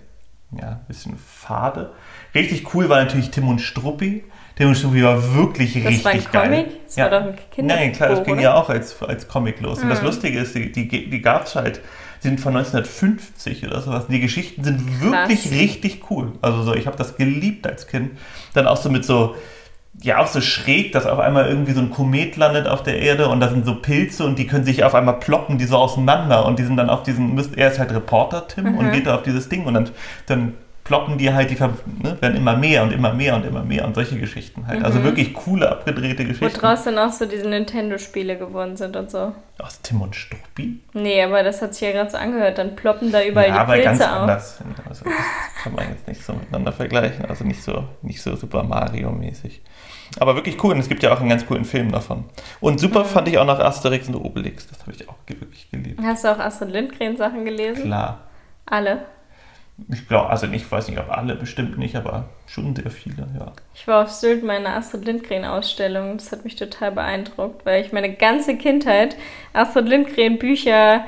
ja, 0.51 0.73
ein 0.73 0.85
bisschen 0.87 1.17
fade. 1.17 1.91
Richtig 2.35 2.71
cool 2.75 2.87
war 2.87 3.03
natürlich 3.03 3.31
Tim 3.31 3.47
und 3.47 3.61
Struppi. 3.61 4.25
Tim 4.57 4.67
und 4.67 4.75
Struppi 4.75 5.01
war 5.03 5.33
wirklich 5.33 5.73
das 5.73 5.85
richtig 5.85 6.05
war 6.05 6.11
ein 6.11 6.23
geil. 6.31 6.65
Comic? 6.65 6.85
Das 6.85 6.95
ja. 6.97 7.03
war 7.05 7.19
doch 7.19 7.27
ein 7.29 7.35
Kinder 7.49 7.75
Nein, 7.75 7.93
klar, 7.93 8.09
das 8.09 8.23
ging 8.23 8.39
ja 8.39 8.53
auch 8.53 8.69
als, 8.69 9.01
als 9.01 9.27
Comic 9.27 9.59
los. 9.59 9.79
Mhm. 9.79 9.85
Und 9.85 9.89
das 9.89 10.01
mhm. 10.01 10.05
Lustige 10.05 10.37
ist, 10.37 10.53
die, 10.53 10.71
die, 10.71 11.09
die 11.09 11.21
gab 11.23 11.47
es 11.47 11.55
halt 11.55 11.81
sind 12.19 12.39
von 12.39 12.55
1950 12.55 13.65
oder 13.65 13.81
sowas. 13.81 14.07
Die 14.07 14.19
Geschichten 14.19 14.63
sind 14.63 15.01
wirklich 15.01 15.43
Krass. 15.43 15.51
richtig 15.51 16.11
cool. 16.11 16.33
Also 16.41 16.63
so, 16.63 16.75
ich 16.75 16.87
habe 16.87 16.97
das 16.97 17.15
geliebt 17.15 17.65
als 17.65 17.87
Kind. 17.87 18.11
Dann 18.53 18.67
auch 18.67 18.77
so 18.77 18.89
mit 18.89 19.05
so, 19.05 19.35
ja, 20.01 20.19
auch 20.19 20.27
so 20.27 20.41
schräg, 20.41 20.91
dass 20.91 21.05
auf 21.05 21.19
einmal 21.19 21.47
irgendwie 21.47 21.71
so 21.71 21.81
ein 21.81 21.89
Komet 21.89 22.35
landet 22.37 22.67
auf 22.67 22.83
der 22.83 22.99
Erde 22.99 23.29
und 23.29 23.39
da 23.39 23.49
sind 23.49 23.65
so 23.65 23.75
Pilze 23.75 24.25
und 24.25 24.37
die 24.37 24.47
können 24.47 24.65
sich 24.65 24.83
auf 24.83 24.95
einmal 24.95 25.19
ploppen, 25.19 25.57
die 25.57 25.65
so 25.65 25.77
auseinander 25.77 26.45
und 26.45 26.59
die 26.59 26.63
sind 26.63 26.77
dann 26.77 26.89
auf 26.89 27.03
diesen, 27.03 27.37
er 27.55 27.71
ist 27.71 27.79
halt 27.79 27.91
Reporter, 27.91 28.47
Tim, 28.47 28.65
mhm. 28.65 28.77
und 28.77 28.91
geht 28.91 29.07
da 29.07 29.15
auf 29.15 29.23
dieses 29.23 29.49
Ding 29.49 29.65
und 29.65 29.73
dann, 29.73 29.89
dann 30.25 30.53
ploppen 30.89 31.19
die 31.19 31.31
halt, 31.31 31.51
die 31.51 31.55
ne, 31.55 32.17
werden 32.19 32.35
immer 32.35 32.57
mehr 32.57 32.81
und 32.81 32.91
immer 32.91 33.13
mehr 33.13 33.35
und 33.35 33.45
immer 33.45 33.63
mehr 33.63 33.85
und 33.85 33.93
solche 33.93 34.19
Geschichten 34.19 34.65
halt. 34.65 34.83
Also 34.83 34.97
mhm. 34.99 34.99
Also 34.99 35.03
wirklich 35.03 35.35
coole, 35.35 35.69
abgedrehte 35.69 36.25
Geschichten. 36.25 36.43
Wo 36.43 36.59
draußen 36.59 36.97
auch 36.97 37.11
so 37.11 37.27
diese 37.27 37.47
Nintendo-Spiele 37.47 38.39
geworden 38.39 38.75
sind 38.75 38.95
und 38.95 39.11
so. 39.11 39.33
Aus 39.59 39.81
Tim 39.83 40.01
und 40.01 40.15
Struppi? 40.15 40.79
Nee, 40.93 41.21
aber 41.21 41.43
das 41.43 41.61
hat 41.61 41.75
sich 41.75 41.87
ja 41.87 41.91
gerade 41.91 42.09
so 42.09 42.17
angehört. 42.17 42.57
Dann 42.57 42.75
ploppen 42.75 43.11
da 43.11 43.23
überall 43.23 43.49
ja, 43.49 43.53
die 43.53 43.59
aber 43.59 43.73
Pilze 43.73 43.85
ganz 43.87 44.01
auf. 44.01 44.09
anders. 44.09 44.59
Also 44.89 45.05
das 45.05 45.63
kann 45.63 45.75
man 45.75 45.89
jetzt 45.89 46.07
nicht 46.07 46.25
so 46.25 46.33
miteinander 46.33 46.71
vergleichen. 46.71 47.23
Also 47.25 47.43
nicht 47.43 47.61
so, 47.61 47.83
nicht 48.01 48.19
so 48.19 48.35
Super 48.35 48.63
Mario-mäßig. 48.63 49.61
Aber 50.19 50.33
wirklich 50.33 50.63
cool 50.63 50.73
und 50.73 50.79
es 50.79 50.89
gibt 50.89 51.03
ja 51.03 51.13
auch 51.13 51.19
einen 51.19 51.29
ganz 51.29 51.45
coolen 51.45 51.65
Film 51.65 51.91
davon. 51.91 52.25
Und 52.61 52.79
super 52.79 53.01
mhm. 53.01 53.09
fand 53.09 53.27
ich 53.27 53.37
auch 53.37 53.45
noch 53.45 53.59
Asterix 53.59 54.07
und 54.07 54.15
Obelix. 54.15 54.65
Das 54.65 54.79
habe 54.81 54.93
ich 54.93 55.07
auch 55.07 55.17
wirklich 55.27 55.69
geliebt. 55.69 56.01
Hast 56.03 56.23
du 56.23 56.31
auch 56.31 56.39
Astrid 56.39 56.71
Lindgren 56.71 57.15
Sachen 57.15 57.45
gelesen? 57.45 57.83
Klar. 57.83 58.21
Alle? 58.65 59.05
Ich 59.87 60.07
glaube, 60.07 60.29
also 60.29 60.47
ich 60.47 60.69
weiß 60.69 60.87
nicht, 60.89 60.99
ob 60.99 61.09
alle, 61.09 61.35
bestimmt 61.35 61.77
nicht, 61.77 61.95
aber 61.95 62.25
schon 62.47 62.75
sehr 62.75 62.91
viele, 62.91 63.27
ja. 63.37 63.51
Ich 63.73 63.87
war 63.87 64.03
auf 64.03 64.11
Sylt 64.11 64.43
meine 64.43 64.69
Astrid 64.69 65.05
Lindgren-Ausstellung. 65.05 66.17
Das 66.17 66.31
hat 66.31 66.43
mich 66.43 66.55
total 66.55 66.91
beeindruckt, 66.91 67.65
weil 67.65 67.83
ich 67.85 67.91
meine 67.91 68.13
ganze 68.13 68.57
Kindheit 68.57 69.15
Astrid 69.53 69.87
Lindgren-Bücher, 69.87 71.05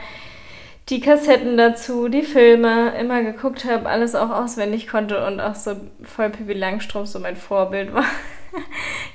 die 0.90 1.00
Kassetten 1.00 1.58
dazu, 1.58 2.10
die 2.10 2.24
Filme 2.24 2.94
immer 3.00 3.24
geguckt 3.24 3.66
habe, 3.66 3.88
alles 3.88 4.16
auch 4.16 4.30
auswendig 4.30 4.88
konnte 4.88 5.26
und 5.26 5.40
auch 5.40 5.56
so 5.56 5.76
voll 6.04 6.30
Pippi 6.30 6.54
Langstrumpf 6.54 7.08
so 7.08 7.20
mein 7.20 7.36
Vorbild 7.36 7.94
war. 7.94 8.06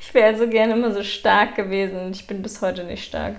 Ich 0.00 0.14
wäre 0.14 0.28
also 0.28 0.48
gerne 0.48 0.72
immer 0.72 0.92
so 0.92 1.02
stark 1.02 1.56
gewesen. 1.56 2.12
Ich 2.12 2.26
bin 2.26 2.40
bis 2.40 2.62
heute 2.62 2.84
nicht 2.84 3.04
stark. 3.04 3.36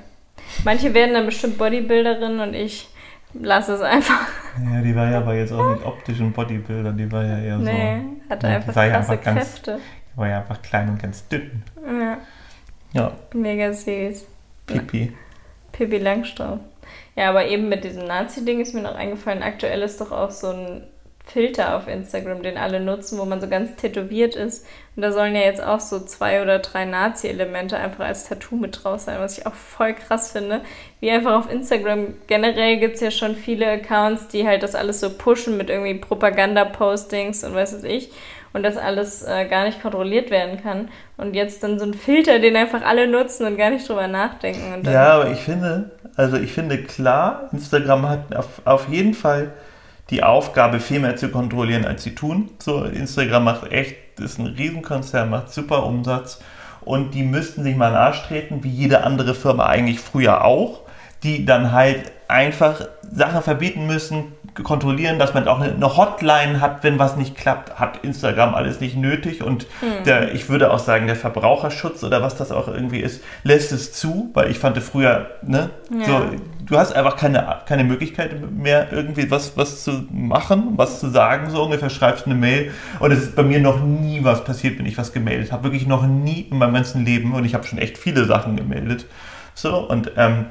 Manche 0.63 0.93
werden 0.93 1.13
dann 1.13 1.25
bestimmt 1.25 1.57
Bodybuilderin 1.57 2.39
und 2.39 2.53
ich 2.53 2.89
lass 3.33 3.69
es 3.69 3.81
einfach. 3.81 4.27
Ja, 4.63 4.81
die 4.81 4.95
war 4.95 5.09
ja 5.09 5.17
aber 5.19 5.35
jetzt 5.35 5.51
auch 5.51 5.73
nicht 5.73 5.85
optisch 5.85 6.19
ein 6.19 6.31
Bodybuilder, 6.31 6.91
die 6.93 7.11
war 7.11 7.23
ja 7.23 7.39
eher 7.39 7.57
nee, 7.57 7.65
so. 7.65 7.71
Nee, 7.71 8.01
hatte 8.29 8.47
einfach 8.47 8.73
krasse 8.73 8.89
ja 8.89 8.97
einfach 8.97 9.21
Kräfte. 9.21 9.71
Ganz, 9.71 9.83
die 10.13 10.17
war 10.17 10.27
ja 10.27 10.37
einfach 10.39 10.61
klein 10.61 10.89
und 10.89 11.01
ganz 11.01 11.27
dünn. 11.27 11.63
Ja. 11.85 12.17
Ja. 12.93 13.11
Mega 13.33 13.73
süß. 13.73 14.25
Pipi. 14.65 15.13
Pipi 15.71 15.97
Langstrumpf. 15.97 16.61
Ja, 17.15 17.29
aber 17.29 17.47
eben 17.47 17.69
mit 17.69 17.83
diesem 17.83 18.05
Nazi-Ding 18.05 18.61
ist 18.61 18.73
mir 18.73 18.81
noch 18.81 18.95
eingefallen, 18.95 19.43
aktuell 19.43 19.81
ist 19.81 19.99
doch 19.99 20.11
auch 20.11 20.31
so 20.31 20.49
ein 20.49 20.83
Filter 21.27 21.75
auf 21.75 21.87
Instagram, 21.87 22.41
den 22.41 22.57
alle 22.57 22.79
nutzen, 22.79 23.19
wo 23.19 23.25
man 23.25 23.41
so 23.41 23.47
ganz 23.47 23.75
tätowiert 23.75 24.35
ist. 24.35 24.65
Und 24.95 25.01
da 25.01 25.11
sollen 25.11 25.35
ja 25.35 25.41
jetzt 25.41 25.61
auch 25.61 25.81
so 25.81 25.99
zwei 25.99 26.41
oder 26.41 26.59
drei 26.59 26.85
Nazi-Elemente 26.85 27.77
einfach 27.77 28.05
als 28.05 28.27
Tattoo 28.27 28.55
mit 28.55 28.83
draus 28.83 29.05
sein, 29.05 29.19
was 29.19 29.37
ich 29.37 29.45
auch 29.45 29.53
voll 29.53 29.93
krass 29.93 30.31
finde. 30.31 30.61
Wie 31.01 31.11
einfach 31.11 31.37
auf 31.37 31.51
Instagram 31.51 32.13
generell 32.27 32.77
gibt 32.77 32.95
es 32.95 33.01
ja 33.01 33.11
schon 33.11 33.35
viele 33.35 33.69
Accounts, 33.69 34.29
die 34.29 34.47
halt 34.47 34.63
das 34.63 34.73
alles 34.73 35.01
so 35.01 35.09
pushen 35.09 35.57
mit 35.57 35.69
irgendwie 35.69 35.95
Propaganda-Postings 35.95 37.43
und 37.43 37.53
weiß 37.53 37.75
was 37.75 37.83
ich. 37.83 38.09
Und 38.53 38.63
das 38.63 38.77
alles 38.77 39.21
äh, 39.23 39.45
gar 39.45 39.65
nicht 39.65 39.81
kontrolliert 39.81 40.31
werden 40.31 40.63
kann. 40.63 40.87
Und 41.17 41.35
jetzt 41.35 41.61
dann 41.61 41.77
so 41.77 41.85
ein 41.85 41.93
Filter, 41.93 42.39
den 42.39 42.55
einfach 42.55 42.81
alle 42.83 43.07
nutzen 43.07 43.45
und 43.45 43.57
gar 43.57 43.69
nicht 43.69 43.87
drüber 43.87 44.07
nachdenken. 44.07 44.81
ja, 44.89 45.19
aber 45.19 45.31
ich 45.31 45.39
finde, 45.39 45.91
also 46.15 46.37
ich 46.37 46.53
finde 46.53 46.81
klar, 46.81 47.49
Instagram 47.51 48.09
hat 48.09 48.35
auf, 48.35 48.61
auf 48.65 48.87
jeden 48.87 49.13
Fall 49.13 49.51
die 50.09 50.23
Aufgabe, 50.23 50.79
viel 50.79 50.99
mehr 50.99 51.17
zu 51.17 51.29
kontrollieren, 51.29 51.85
als 51.85 52.03
sie 52.03 52.15
tun. 52.15 52.49
So, 52.59 52.83
Instagram 52.83 53.43
macht 53.43 53.71
echt, 53.71 53.95
ist 54.19 54.39
ein 54.39 54.47
Riesenkonzern, 54.47 55.29
macht 55.29 55.51
super 55.51 55.85
Umsatz 55.85 56.39
und 56.81 57.13
die 57.13 57.23
müssten 57.23 57.63
sich 57.63 57.75
mal 57.75 57.91
nachtreten, 57.91 58.63
wie 58.63 58.69
jede 58.69 59.03
andere 59.03 59.35
Firma 59.35 59.65
eigentlich 59.65 59.99
früher 59.99 60.45
auch, 60.45 60.81
die 61.23 61.45
dann 61.45 61.71
halt 61.71 62.11
einfach 62.27 62.87
Sachen 63.11 63.41
verbieten 63.41 63.87
müssen, 63.87 64.33
kontrollieren, 64.63 65.19
dass 65.19 65.33
man 65.33 65.47
auch 65.47 65.59
eine 65.59 65.97
Hotline 65.97 66.61
hat, 66.61 66.83
wenn 66.83 66.99
was 66.99 67.15
nicht 67.15 67.35
klappt, 67.35 67.79
hat 67.79 68.03
Instagram 68.03 68.55
alles 68.55 68.79
nicht 68.79 68.95
nötig. 68.95 69.43
Und 69.43 69.67
mhm. 69.81 70.03
der, 70.05 70.33
ich 70.33 70.49
würde 70.49 70.71
auch 70.71 70.79
sagen, 70.79 71.07
der 71.07 71.15
Verbraucherschutz 71.15 72.03
oder 72.03 72.21
was 72.21 72.35
das 72.35 72.51
auch 72.51 72.67
irgendwie 72.67 72.99
ist, 72.99 73.23
lässt 73.43 73.71
es 73.71 73.93
zu, 73.93 74.31
weil 74.33 74.51
ich 74.51 74.59
fand 74.59 74.77
früher, 74.79 75.27
ne, 75.41 75.69
ja. 75.91 76.05
so, 76.05 76.21
du 76.65 76.77
hast 76.77 76.93
einfach 76.93 77.17
keine, 77.17 77.57
keine 77.65 77.83
Möglichkeit 77.83 78.51
mehr 78.51 78.91
irgendwie 78.91 79.29
was, 79.31 79.57
was 79.57 79.83
zu 79.83 80.05
machen, 80.11 80.73
was 80.75 80.99
zu 80.99 81.09
sagen, 81.09 81.49
so 81.49 81.63
ungefähr 81.63 81.89
schreibst 81.89 82.25
eine 82.25 82.35
Mail. 82.35 82.71
Und 82.99 83.11
es 83.11 83.19
ist 83.19 83.35
bei 83.35 83.43
mir 83.43 83.59
noch 83.59 83.81
nie 83.81 84.23
was 84.23 84.43
passiert, 84.43 84.77
wenn 84.79 84.85
ich 84.85 84.97
was 84.97 85.13
gemeldet 85.13 85.51
habe, 85.51 85.63
wirklich 85.63 85.87
noch 85.87 86.05
nie 86.05 86.41
in 86.41 86.57
meinem 86.57 86.73
ganzen 86.73 87.05
Leben. 87.05 87.33
Und 87.33 87.45
ich 87.45 87.53
habe 87.53 87.65
schon 87.65 87.79
echt 87.79 87.97
viele 87.97 88.25
Sachen 88.25 88.55
gemeldet, 88.55 89.05
so 89.53 89.77
und 89.77 90.11
ähm, 90.17 90.45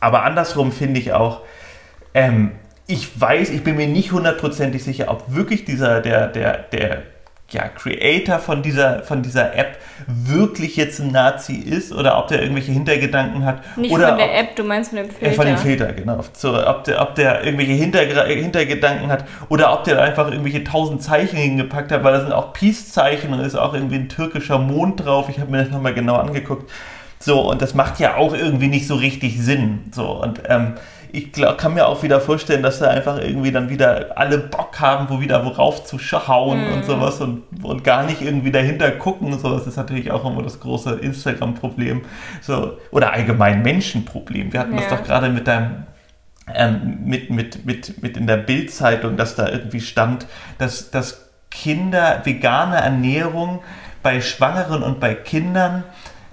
aber 0.00 0.24
andersrum 0.24 0.72
finde 0.72 0.98
ich 0.98 1.12
auch, 1.12 1.42
ähm, 2.12 2.50
ich 2.86 3.20
weiß, 3.20 3.50
ich 3.50 3.64
bin 3.64 3.76
mir 3.76 3.86
nicht 3.86 4.12
hundertprozentig 4.12 4.82
sicher, 4.82 5.10
ob 5.10 5.24
wirklich 5.34 5.64
dieser, 5.64 6.00
der, 6.00 6.26
der, 6.28 6.58
der 6.72 7.02
ja, 7.52 7.68
Creator 7.68 8.38
von 8.38 8.62
dieser, 8.62 9.02
von 9.02 9.22
dieser 9.22 9.54
App 9.56 9.78
wirklich 10.06 10.76
jetzt 10.76 11.00
ein 11.00 11.12
Nazi 11.12 11.54
ist 11.54 11.92
oder 11.92 12.18
ob 12.18 12.28
der 12.28 12.40
irgendwelche 12.40 12.72
Hintergedanken 12.72 13.44
hat. 13.44 13.76
Nicht 13.76 13.92
oder 13.92 14.08
von 14.08 14.18
der 14.18 14.26
ob, 14.26 14.34
App, 14.34 14.56
du 14.56 14.64
meinst 14.64 14.90
von 14.90 14.98
dem 14.98 15.10
Filter. 15.10 15.26
Äh, 15.26 15.32
von 15.32 15.46
dem 15.46 15.58
Filter, 15.58 15.92
genau. 15.92 16.20
So, 16.32 16.66
ob, 16.66 16.84
der, 16.84 17.02
ob 17.02 17.14
der 17.14 17.44
irgendwelche 17.44 17.72
Hintergra 17.72 18.24
Hintergedanken 18.24 19.08
hat 19.08 19.24
oder 19.48 19.72
ob 19.72 19.84
der 19.84 20.00
einfach 20.00 20.30
irgendwelche 20.30 20.64
tausend 20.64 21.02
Zeichen 21.02 21.36
hingepackt 21.36 21.92
hat, 21.92 22.02
weil 22.04 22.14
da 22.14 22.20
sind 22.20 22.32
auch 22.32 22.52
Peace-Zeichen 22.52 23.32
und 23.32 23.40
ist 23.40 23.54
auch 23.54 23.74
irgendwie 23.74 23.96
ein 23.96 24.08
türkischer 24.08 24.58
Mond 24.58 25.04
drauf. 25.04 25.28
Ich 25.28 25.38
habe 25.38 25.50
mir 25.50 25.58
das 25.58 25.70
nochmal 25.70 25.94
genau 25.94 26.16
angeguckt. 26.16 26.70
So, 27.18 27.48
und 27.48 27.62
das 27.62 27.74
macht 27.74 28.00
ja 28.00 28.16
auch 28.16 28.34
irgendwie 28.34 28.66
nicht 28.66 28.88
so 28.88 28.96
richtig 28.96 29.38
Sinn. 29.40 29.84
So, 29.92 30.10
und 30.10 30.42
ähm, 30.48 30.74
ich 31.14 31.30
glaub, 31.30 31.58
kann 31.58 31.74
mir 31.74 31.86
auch 31.86 32.02
wieder 32.02 32.20
vorstellen, 32.22 32.62
dass 32.62 32.78
da 32.78 32.88
einfach 32.88 33.18
irgendwie 33.20 33.52
dann 33.52 33.68
wieder 33.68 34.16
alle 34.16 34.38
Bock 34.38 34.80
haben, 34.80 35.10
wo 35.10 35.20
wieder 35.20 35.44
worauf 35.44 35.84
zu 35.84 35.98
schauen 35.98 36.66
Mhm. 36.66 36.72
und 36.72 36.84
sowas 36.86 37.20
und, 37.20 37.42
und 37.62 37.84
gar 37.84 38.04
nicht 38.04 38.22
irgendwie 38.22 38.50
dahinter 38.50 38.90
gucken. 38.92 39.38
So, 39.38 39.54
das 39.56 39.66
ist 39.66 39.76
natürlich 39.76 40.10
auch 40.10 40.24
immer 40.24 40.42
das 40.42 40.58
große 40.60 40.94
Instagram-Problem. 40.94 42.00
So, 42.40 42.78
oder 42.90 43.12
allgemein 43.12 43.62
Menschenproblem. 43.62 44.52
Wir 44.54 44.60
hatten 44.60 44.74
das 44.76 44.86
Ja. 44.90 44.96
doch 44.96 45.04
gerade 45.04 45.28
mit 45.28 45.46
deinem 45.46 45.84
ähm, 46.54 46.98
mit, 47.04 47.30
mit, 47.30 47.64
mit, 47.66 48.02
mit 48.02 48.16
in 48.16 48.26
der 48.26 48.38
Bildzeitung, 48.38 49.16
dass 49.16 49.36
da 49.36 49.48
irgendwie 49.48 49.80
stand, 49.80 50.26
dass, 50.58 50.90
dass 50.90 51.28
Kinder 51.50 52.22
vegane 52.24 52.76
Ernährung 52.76 53.60
bei 54.02 54.20
Schwangeren 54.20 54.82
und 54.82 54.98
bei 54.98 55.14
Kindern 55.14 55.84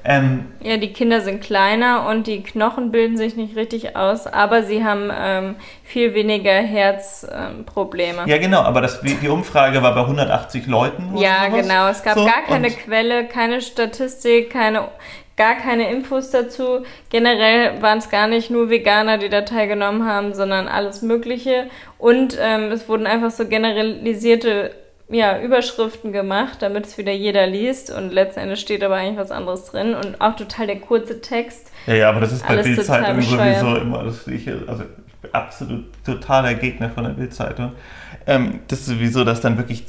ähm, 0.06 0.46
Ja, 0.62 0.78
die 0.78 0.94
Kinder 0.94 1.22
sind 1.22 1.42
kleiner 1.42 2.08
und 2.10 2.28
die 2.28 2.42
Knochen 2.44 2.92
bilden 2.92 3.18
sich 3.18 3.36
nicht 3.36 3.56
richtig 3.56 3.96
aus, 3.96 4.28
aber 4.28 4.64
sie 4.64 4.84
haben 4.84 5.12
ähm, 5.16 5.56
viel 5.84 6.14
weniger 6.14 6.52
Herzprobleme. 6.54 8.22
Ähm. 8.24 8.28
Ja, 8.28 8.38
genau, 8.38 8.62
aber 8.62 8.82
das, 8.82 9.02
die 9.02 9.28
Umfrage 9.28 9.82
war 9.82 9.94
bei 9.96 10.02
180 10.02 10.68
Leuten. 10.68 11.14
oder 11.14 11.22
Ja, 11.22 11.46
sowas. 11.50 11.62
genau. 11.68 11.88
Es 11.90 12.04
gab 12.04 12.16
So, 12.18 12.26
gar 12.26 12.44
keine 12.44 12.70
Quelle, 12.70 13.26
keine 13.26 13.62
Statistik, 13.62 14.52
keine, 14.52 14.88
gar 15.38 15.56
keine 15.56 15.90
Infos 15.92 16.32
dazu. 16.32 16.84
Generell 17.10 17.82
waren 17.82 17.98
es 18.00 18.10
gar 18.10 18.28
nicht 18.28 18.50
nur 18.50 18.70
Veganer, 18.70 19.18
die 19.18 19.30
da 19.30 19.42
teilgenommen 19.42 20.06
haben, 20.08 20.34
sondern 20.34 20.68
alles 20.68 21.02
Mögliche. 21.02 21.70
Und 21.98 22.38
ähm, 22.42 22.72
es 22.72 22.88
wurden 22.90 23.08
einfach 23.08 23.32
so 23.32 23.46
generalisierte 23.48 24.72
ja, 25.10 25.40
Überschriften 25.42 26.12
gemacht, 26.12 26.62
damit 26.62 26.86
es 26.86 26.98
wieder 26.98 27.12
jeder 27.12 27.48
liest. 27.48 27.92
Und 27.92 28.12
letzten 28.12 28.42
Endes 28.42 28.60
steht 28.60 28.84
aber 28.84 28.96
eigentlich 28.96 29.18
was 29.18 29.32
anderes 29.32 29.66
drin. 29.66 29.96
Und 29.96 30.22
auch 30.22 30.36
total 30.36 30.68
der 30.68 30.80
kurze 30.80 31.22
Text. 31.22 31.72
Ja, 31.88 31.96
ja, 31.96 32.10
aber 32.10 32.22
das 32.22 32.32
ist 32.32 32.48
bei 32.48 32.62
Bildzeitung 32.62 33.22
sowieso 33.22 33.76
immer 33.78 34.04
das 34.04 34.24
Gleiche. 34.24 34.64
Also 34.68 34.84
absolut 35.32 35.86
totaler 36.06 36.54
Gegner 36.54 36.90
von 36.90 37.04
der 37.04 37.12
Bildzeitung. 37.12 37.74
Ähm, 38.28 38.60
das 38.68 38.82
ist 38.82 38.86
sowieso, 38.88 39.24
dass 39.24 39.42
dann 39.42 39.58
wirklich 39.58 39.86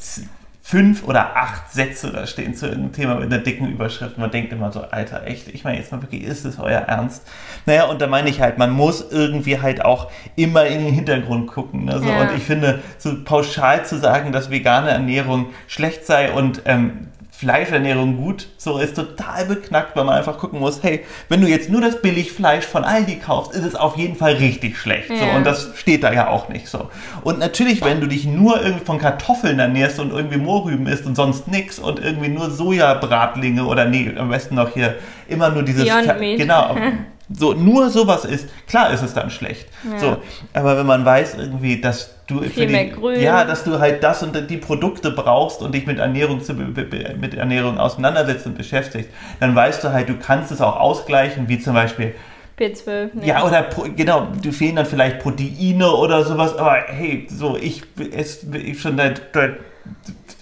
fünf 0.70 1.02
oder 1.02 1.36
acht 1.36 1.72
Sätze 1.72 2.12
da 2.12 2.28
stehen 2.28 2.54
zu 2.54 2.66
irgendeinem 2.66 2.92
Thema 2.92 3.14
mit 3.16 3.24
einer 3.24 3.42
dicken 3.42 3.66
Überschrift. 3.66 4.18
Man 4.18 4.30
denkt 4.30 4.52
immer 4.52 4.70
so, 4.70 4.82
Alter, 4.82 5.26
echt, 5.26 5.48
ich 5.48 5.64
meine 5.64 5.78
jetzt 5.78 5.90
mal 5.90 6.00
wirklich, 6.00 6.22
ist 6.22 6.44
es 6.44 6.60
euer 6.60 6.82
Ernst? 6.82 7.26
Naja, 7.66 7.86
und 7.86 8.00
da 8.00 8.06
meine 8.06 8.30
ich 8.30 8.40
halt, 8.40 8.56
man 8.56 8.70
muss 8.70 9.04
irgendwie 9.10 9.60
halt 9.60 9.84
auch 9.84 10.12
immer 10.36 10.66
in 10.66 10.84
den 10.84 10.94
Hintergrund 10.94 11.48
gucken. 11.48 11.86
Ne? 11.86 11.98
So, 11.98 12.08
Ja. 12.08 12.20
Und 12.20 12.36
ich 12.36 12.44
finde, 12.44 12.78
so 12.98 13.16
pauschal 13.24 13.84
zu 13.84 13.98
sagen, 13.98 14.30
dass 14.30 14.50
vegane 14.50 14.90
Ernährung 14.90 15.46
schlecht 15.66 16.06
sei 16.06 16.30
und 16.30 16.62
ähm, 16.66 17.08
Fleischernährung 17.40 18.18
gut, 18.18 18.48
so 18.58 18.76
ist 18.78 18.96
total 18.96 19.46
beknackt, 19.46 19.96
weil 19.96 20.04
man 20.04 20.14
einfach 20.18 20.36
gucken 20.36 20.60
muss, 20.60 20.82
hey, 20.82 21.06
wenn 21.30 21.40
du 21.40 21.48
jetzt 21.48 21.70
nur 21.70 21.80
das 21.80 22.02
Billigfleisch 22.02 22.66
von 22.66 22.84
Aldi 22.84 23.16
kaufst, 23.16 23.52
ist 23.54 23.64
es 23.64 23.74
auf 23.74 23.96
jeden 23.96 24.14
Fall 24.14 24.34
richtig 24.34 24.76
schlecht. 24.76 25.08
So, 25.08 25.14
Ja. 25.14 25.36
und 25.36 25.44
das 25.46 25.70
steht 25.76 26.04
da 26.04 26.12
ja 26.12 26.28
auch 26.28 26.50
nicht 26.50 26.68
so. 26.68 26.90
Und 27.22 27.38
natürlich, 27.38 27.82
wenn 27.82 27.98
du 28.02 28.06
dich 28.06 28.26
nur 28.26 28.62
irgendwie 28.62 28.84
von 28.84 28.98
Kartoffeln 28.98 29.58
ernährst 29.58 29.98
und 30.00 30.10
irgendwie 30.12 30.36
Mohrrüben 30.36 30.86
isst 30.86 31.06
und 31.06 31.14
sonst 31.14 31.48
nix 31.48 31.78
und 31.78 31.98
irgendwie 31.98 32.28
nur 32.28 32.50
Sojabratlinge 32.50 33.64
oder 33.64 33.86
nee, 33.86 34.12
am 34.18 34.28
besten 34.28 34.56
noch 34.56 34.74
hier 34.74 34.96
immer 35.30 35.50
nur 35.50 35.62
dieses 35.62 35.84
genau 35.84 36.76
so 37.32 37.52
nur 37.52 37.90
sowas 37.90 38.24
ist, 38.24 38.48
klar 38.66 38.92
ist 38.92 39.02
es 39.02 39.14
dann 39.14 39.30
schlecht. 39.30 39.68
Ja. 39.88 39.98
So, 39.98 40.16
aber 40.52 40.76
wenn 40.76 40.86
man 40.86 41.04
weiß 41.04 41.36
irgendwie, 41.38 41.80
dass 41.80 42.14
du 42.26 42.42
für 42.42 42.66
mehr 42.66 42.86
Grün. 42.86 43.20
ja, 43.20 43.44
dass 43.44 43.64
du 43.64 43.78
halt 43.78 44.02
das 44.02 44.22
und 44.22 44.50
die 44.50 44.56
Produkte 44.56 45.10
brauchst 45.10 45.62
und 45.62 45.74
dich 45.74 45.86
mit 45.86 45.98
Ernährung 45.98 46.42
zu, 46.42 46.54
mit 46.54 47.34
Ernährung 47.34 47.78
auseinandersetzt 47.78 48.46
und 48.46 48.56
beschäftigst, 48.56 49.10
dann 49.38 49.54
weißt 49.54 49.84
du 49.84 49.92
halt, 49.92 50.08
du 50.08 50.16
kannst 50.16 50.50
es 50.50 50.60
auch 50.60 50.78
ausgleichen, 50.78 51.48
wie 51.48 51.58
zum 51.58 51.74
Beispiel 51.74 52.14
B12. 52.58 53.10
Nee. 53.14 53.28
ja, 53.28 53.44
oder 53.44 53.66
genau, 53.96 54.28
du 54.42 54.52
fehlen 54.52 54.76
dann 54.76 54.86
vielleicht 54.86 55.20
Proteine 55.20 55.90
oder 55.92 56.24
sowas, 56.24 56.56
aber 56.56 56.78
hey, 56.88 57.26
so, 57.30 57.56
ich 57.56 57.84
esse 58.12 58.56
ich 58.56 58.80
schon 58.80 58.96
seit, 58.96 59.22
seit, 59.32 59.56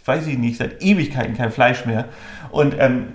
weiß 0.05 0.27
ich 0.27 0.39
nicht, 0.39 0.57
seit 0.59 0.83
Ewigkeiten 0.83 1.37
kein 1.37 1.53
Fleisch 1.53 1.85
mehr. 1.85 2.07
Und 2.51 2.75
ähm, 2.79 3.13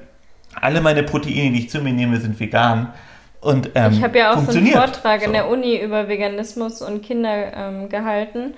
alle 0.61 0.81
meine 0.81 1.03
Proteine, 1.03 1.51
die 1.51 1.59
ich 1.59 1.69
zu 1.69 1.79
mir 1.79 1.93
nehme, 1.93 2.19
sind 2.19 2.39
vegan. 2.39 2.93
Und, 3.41 3.71
ähm, 3.75 3.91
Ich 3.93 4.03
habe 4.03 4.17
ja 4.17 4.33
auch 4.33 4.39
so 4.39 4.57
einen. 4.57 4.67
Vortrag 4.67 5.21
in 5.21 5.27
So. 5.27 5.33
der 5.33 5.49
Uni 5.49 5.77
über 5.81 6.07
Veganismus 6.07 6.81
und 6.81 7.03
Kinder 7.03 7.51
ähm, 7.55 7.89
gehalten. 7.89 8.53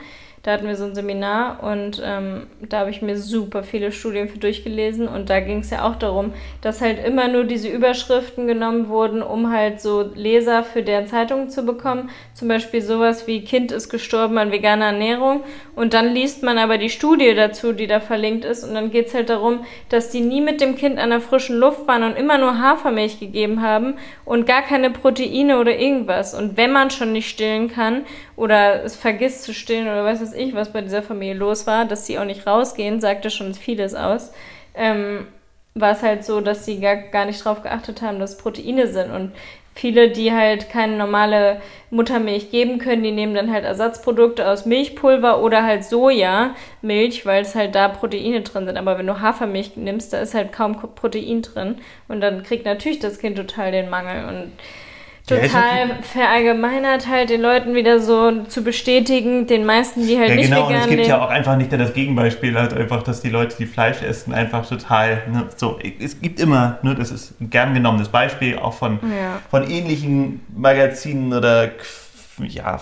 Da 0.46 0.52
hatten 0.52 0.68
wir 0.68 0.76
so 0.76 0.86
ein 0.86 0.94
Seminar 0.94 1.64
und 1.64 2.00
ähm, 2.06 2.46
da 2.62 2.82
habe 2.82 2.92
ich 2.92 3.02
mir 3.02 3.18
super 3.18 3.64
viele 3.64 3.92
Studien 3.92 4.30
für 4.30 4.38
durchgelesen 4.38 5.08
und 5.08 5.32
da 5.32 5.40
ging 5.40 5.62
es 5.62 5.72
ja 5.72 5.84
auch 5.90 5.96
darum, 5.96 6.34
dass 6.62 6.82
halt 6.82 7.04
immer 7.04 7.28
nur 7.28 7.46
diese 7.46 7.68
Überschriften 7.68 8.46
genommen 8.46 8.88
wurden, 8.88 9.24
um 9.24 9.52
halt 9.52 9.82
so 9.82 10.08
Leser 10.14 10.64
für 10.64 10.84
deren 10.84 11.08
Zeitungen 11.08 11.50
zu 11.50 11.66
bekommen. 11.66 12.12
Zum 12.36 12.48
Beispiel 12.48 12.84
sowas 12.84 13.26
wie 13.26 13.44
Kind 13.44 13.72
ist 13.72 13.90
gestorben 13.90 14.38
an 14.38 14.52
veganer 14.52 14.86
Ernährung 14.86 15.44
und 15.76 15.96
dann 15.96 16.14
liest 16.14 16.44
man 16.44 16.60
aber 16.60 16.78
die 16.78 16.92
Studie 16.92 17.34
dazu, 17.34 17.74
die 17.74 17.88
da 17.88 18.00
verlinkt 18.00 18.46
ist 18.46 18.64
und 18.64 18.76
dann 18.76 18.92
geht 18.92 19.08
es 19.08 19.16
halt 19.16 19.30
darum, 19.30 19.66
dass 19.90 20.12
die 20.12 20.22
nie 20.22 20.42
mit 20.42 20.62
dem 20.62 20.76
Kind 20.76 21.00
an 21.00 21.10
der 21.10 21.22
frischen 21.22 21.58
Luft 21.58 21.88
waren 21.88 22.04
und 22.04 22.16
immer 22.16 22.38
nur 22.38 22.60
Hafermilch 22.60 23.20
gegeben 23.20 23.64
haben 23.64 23.96
und 24.26 24.46
gar 24.46 24.62
keine 24.62 24.92
Proteine 24.92 25.58
oder 25.58 25.76
irgendwas. 25.76 26.36
Und 26.36 26.56
wenn 26.56 26.72
man 26.72 26.92
schon 26.92 27.14
nicht 27.14 27.32
stillen 27.32 27.68
kann 27.68 28.06
oder 28.36 28.84
es 28.84 28.96
vergisst 28.96 29.44
zu 29.44 29.54
stillen 29.54 29.88
oder 29.88 30.04
weiß 30.04 30.22
was 30.22 30.34
ich, 30.34 30.54
was 30.54 30.74
bei 30.74 30.82
dieser 30.82 31.02
Familie 31.02 31.36
los 31.36 31.68
war, 31.68 31.86
dass 31.86 32.06
sie 32.06 32.20
auch 32.20 32.26
nicht 32.26 32.46
rausgehen, 32.46 33.00
sagte 33.00 33.30
schon 33.30 33.54
vieles 33.54 33.96
aus, 33.96 34.32
ähm, 34.74 35.28
war 35.74 35.92
es 35.92 36.04
halt 36.04 36.24
so, 36.24 36.42
dass 36.42 36.66
sie 36.66 36.80
gar, 36.80 36.96
gar 36.96 37.26
nicht 37.26 37.44
drauf 37.44 37.62
geachtet 37.62 38.02
haben, 38.02 38.20
dass 38.20 38.38
Proteine 38.38 38.88
sind. 38.88 39.12
Und 39.12 39.34
viele, 39.74 40.10
die 40.10 40.32
halt 40.32 40.70
keine 40.70 40.96
normale 40.96 41.62
Muttermilch 41.92 42.50
geben 42.50 42.80
können, 42.80 43.04
die 43.04 43.12
nehmen 43.12 43.36
dann 43.36 43.52
halt 43.52 43.66
Ersatzprodukte 43.66 44.48
aus 44.48 44.66
Milchpulver 44.66 45.44
oder 45.44 45.64
halt 45.64 45.84
Sojamilch, 45.84 47.26
weil 47.26 47.42
es 47.42 47.56
halt 47.56 47.76
da 47.76 47.90
Proteine 47.90 48.42
drin 48.42 48.66
sind. 48.66 48.78
Aber 48.78 48.98
wenn 48.98 49.08
du 49.08 49.20
Hafermilch 49.20 49.76
nimmst, 49.76 50.14
da 50.14 50.20
ist 50.20 50.34
halt 50.34 50.54
kaum 50.54 50.78
Protein 50.96 51.42
drin. 51.42 51.76
Und 52.08 52.22
dann 52.22 52.44
kriegt 52.44 52.66
natürlich 52.66 53.00
das 53.00 53.20
Kind 53.20 53.36
total 53.36 53.74
den 53.74 53.90
Mangel. 53.90 54.26
Und 54.30 54.54
Ja, 55.28 55.38
total 55.38 56.04
verallgemeinert 56.04 57.08
halt 57.08 57.30
den 57.32 57.42
Leuten 57.42 57.74
wieder 57.74 58.00
so 58.00 58.44
zu 58.44 58.64
bestätigen, 58.64 59.48
den 59.48 59.66
meisten, 59.66 60.06
die 60.06 60.20
halt 60.20 60.30
Ja, 60.30 60.36
nicht 60.36 60.50
genau, 60.50 60.64
und 60.68 60.70
vegan 60.70 60.82
es 60.84 60.90
gibt 60.90 61.08
ja 61.08 61.24
auch 61.24 61.30
einfach 61.30 61.58
nicht 61.58 61.72
das 61.74 61.94
Gegenbeispiel, 61.94 62.58
halt 62.58 62.74
einfach, 62.74 63.02
dass 63.02 63.22
die 63.22 63.30
Leute, 63.30 63.56
die 63.58 63.66
Fleisch 63.66 64.02
essen, 64.04 64.34
einfach 64.34 64.68
total, 64.68 65.24
ne, 65.32 65.48
so, 65.56 65.80
es 66.00 66.22
gibt 66.22 66.40
immer, 66.40 66.78
ne, 66.84 66.94
das 66.94 67.12
ist 67.12 67.40
ein 67.42 67.50
gern 67.50 67.74
genommenes 67.74 68.10
Beispiel, 68.10 68.58
auch 68.60 68.74
von, 68.74 69.00
Ja. 69.02 69.42
von 69.50 69.70
ähnlichen 69.70 70.42
Magazinen 70.56 71.34
oder, 71.34 71.72
ja, 72.48 72.80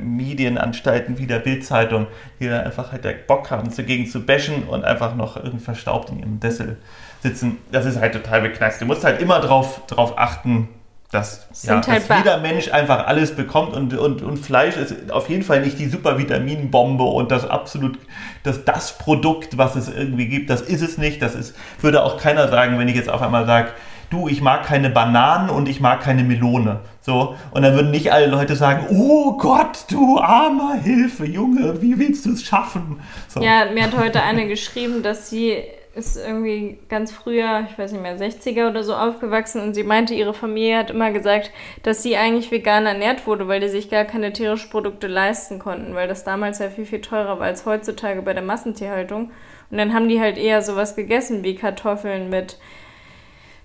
Medienanstalten 0.00 1.18
wie 1.18 1.26
der 1.26 1.38
Bildzeitung, 1.38 2.06
die 2.38 2.48
dann 2.48 2.64
einfach 2.64 2.92
halt 2.92 3.04
der 3.04 3.12
Bock 3.14 3.50
haben, 3.50 3.74
dagegen 3.74 4.06
zu 4.06 4.20
bashen 4.24 4.64
und 4.64 4.84
einfach 4.84 5.14
noch 5.14 5.36
irgendwie 5.36 5.64
verstaubt 5.64 6.10
in 6.10 6.18
ihrem 6.20 6.40
Sessel 6.40 6.76
sitzen. 7.22 7.58
Das 7.72 7.86
ist 7.86 7.98
halt 7.98 8.12
total 8.12 8.42
beknackt. 8.42 8.80
Du 8.80 8.84
musst 8.84 9.02
halt 9.04 9.20
immer 9.20 9.40
drauf, 9.40 9.80
drauf 9.86 10.18
achten, 10.18 10.68
dass, 11.14 11.46
ja, 11.62 11.80
halt 11.86 12.10
dass 12.10 12.18
jeder 12.18 12.38
Mensch 12.38 12.72
einfach 12.72 13.06
alles 13.06 13.36
bekommt 13.36 13.74
und, 13.74 13.96
und, 13.96 14.22
und 14.22 14.36
Fleisch 14.38 14.76
ist 14.76 15.12
auf 15.12 15.28
jeden 15.28 15.44
Fall 15.44 15.60
nicht 15.60 15.78
die 15.78 15.88
Supervitaminbombe 15.88 17.04
und 17.04 17.30
das 17.30 17.48
absolut 17.48 17.98
das, 18.42 18.64
das 18.64 18.98
Produkt, 18.98 19.56
was 19.56 19.76
es 19.76 19.88
irgendwie 19.88 20.26
gibt, 20.26 20.50
das 20.50 20.60
ist 20.60 20.82
es 20.82 20.98
nicht. 20.98 21.22
Das 21.22 21.34
ist, 21.34 21.54
würde 21.80 22.02
auch 22.04 22.18
keiner 22.18 22.48
sagen, 22.48 22.78
wenn 22.78 22.88
ich 22.88 22.96
jetzt 22.96 23.08
auf 23.08 23.22
einmal 23.22 23.46
sage, 23.46 23.68
du, 24.10 24.28
ich 24.28 24.40
mag 24.40 24.64
keine 24.64 24.90
Bananen 24.90 25.50
und 25.50 25.68
ich 25.68 25.80
mag 25.80 26.00
keine 26.00 26.24
Melone. 26.24 26.80
So, 27.00 27.36
und 27.50 27.62
dann 27.62 27.74
würden 27.74 27.90
nicht 27.90 28.12
alle 28.12 28.26
Leute 28.26 28.56
sagen, 28.56 28.86
oh 28.90 29.36
Gott, 29.36 29.84
du 29.90 30.18
armer 30.18 30.74
Hilfe, 30.74 31.26
Junge, 31.26 31.80
wie 31.82 31.98
willst 31.98 32.24
du 32.26 32.32
es 32.32 32.42
schaffen? 32.42 33.00
So. 33.28 33.42
Ja, 33.42 33.66
mir 33.72 33.84
hat 33.84 33.96
heute 33.96 34.22
eine 34.22 34.46
geschrieben, 34.46 35.02
dass 35.02 35.30
sie 35.30 35.62
ist 35.94 36.16
irgendwie 36.16 36.78
ganz 36.88 37.12
früher, 37.12 37.66
ich 37.70 37.78
weiß 37.78 37.92
nicht 37.92 38.02
mehr, 38.02 38.18
60er 38.18 38.68
oder 38.68 38.82
so 38.82 38.94
aufgewachsen 38.94 39.60
und 39.62 39.74
sie 39.74 39.84
meinte, 39.84 40.14
ihre 40.14 40.34
Familie 40.34 40.78
hat 40.78 40.90
immer 40.90 41.12
gesagt, 41.12 41.52
dass 41.82 42.02
sie 42.02 42.16
eigentlich 42.16 42.50
vegan 42.50 42.86
ernährt 42.86 43.26
wurde, 43.26 43.46
weil 43.46 43.60
die 43.60 43.68
sich 43.68 43.90
gar 43.90 44.04
keine 44.04 44.32
tierischen 44.32 44.70
Produkte 44.70 45.06
leisten 45.06 45.58
konnten, 45.58 45.94
weil 45.94 46.08
das 46.08 46.24
damals 46.24 46.58
ja 46.58 46.68
viel, 46.68 46.84
viel 46.84 47.00
teurer 47.00 47.38
war 47.38 47.46
als 47.46 47.64
heutzutage 47.64 48.22
bei 48.22 48.34
der 48.34 48.42
Massentierhaltung. 48.42 49.30
Und 49.70 49.78
dann 49.78 49.94
haben 49.94 50.08
die 50.08 50.20
halt 50.20 50.36
eher 50.36 50.62
sowas 50.62 50.96
gegessen 50.96 51.44
wie 51.44 51.54
Kartoffeln 51.54 52.28
mit 52.28 52.58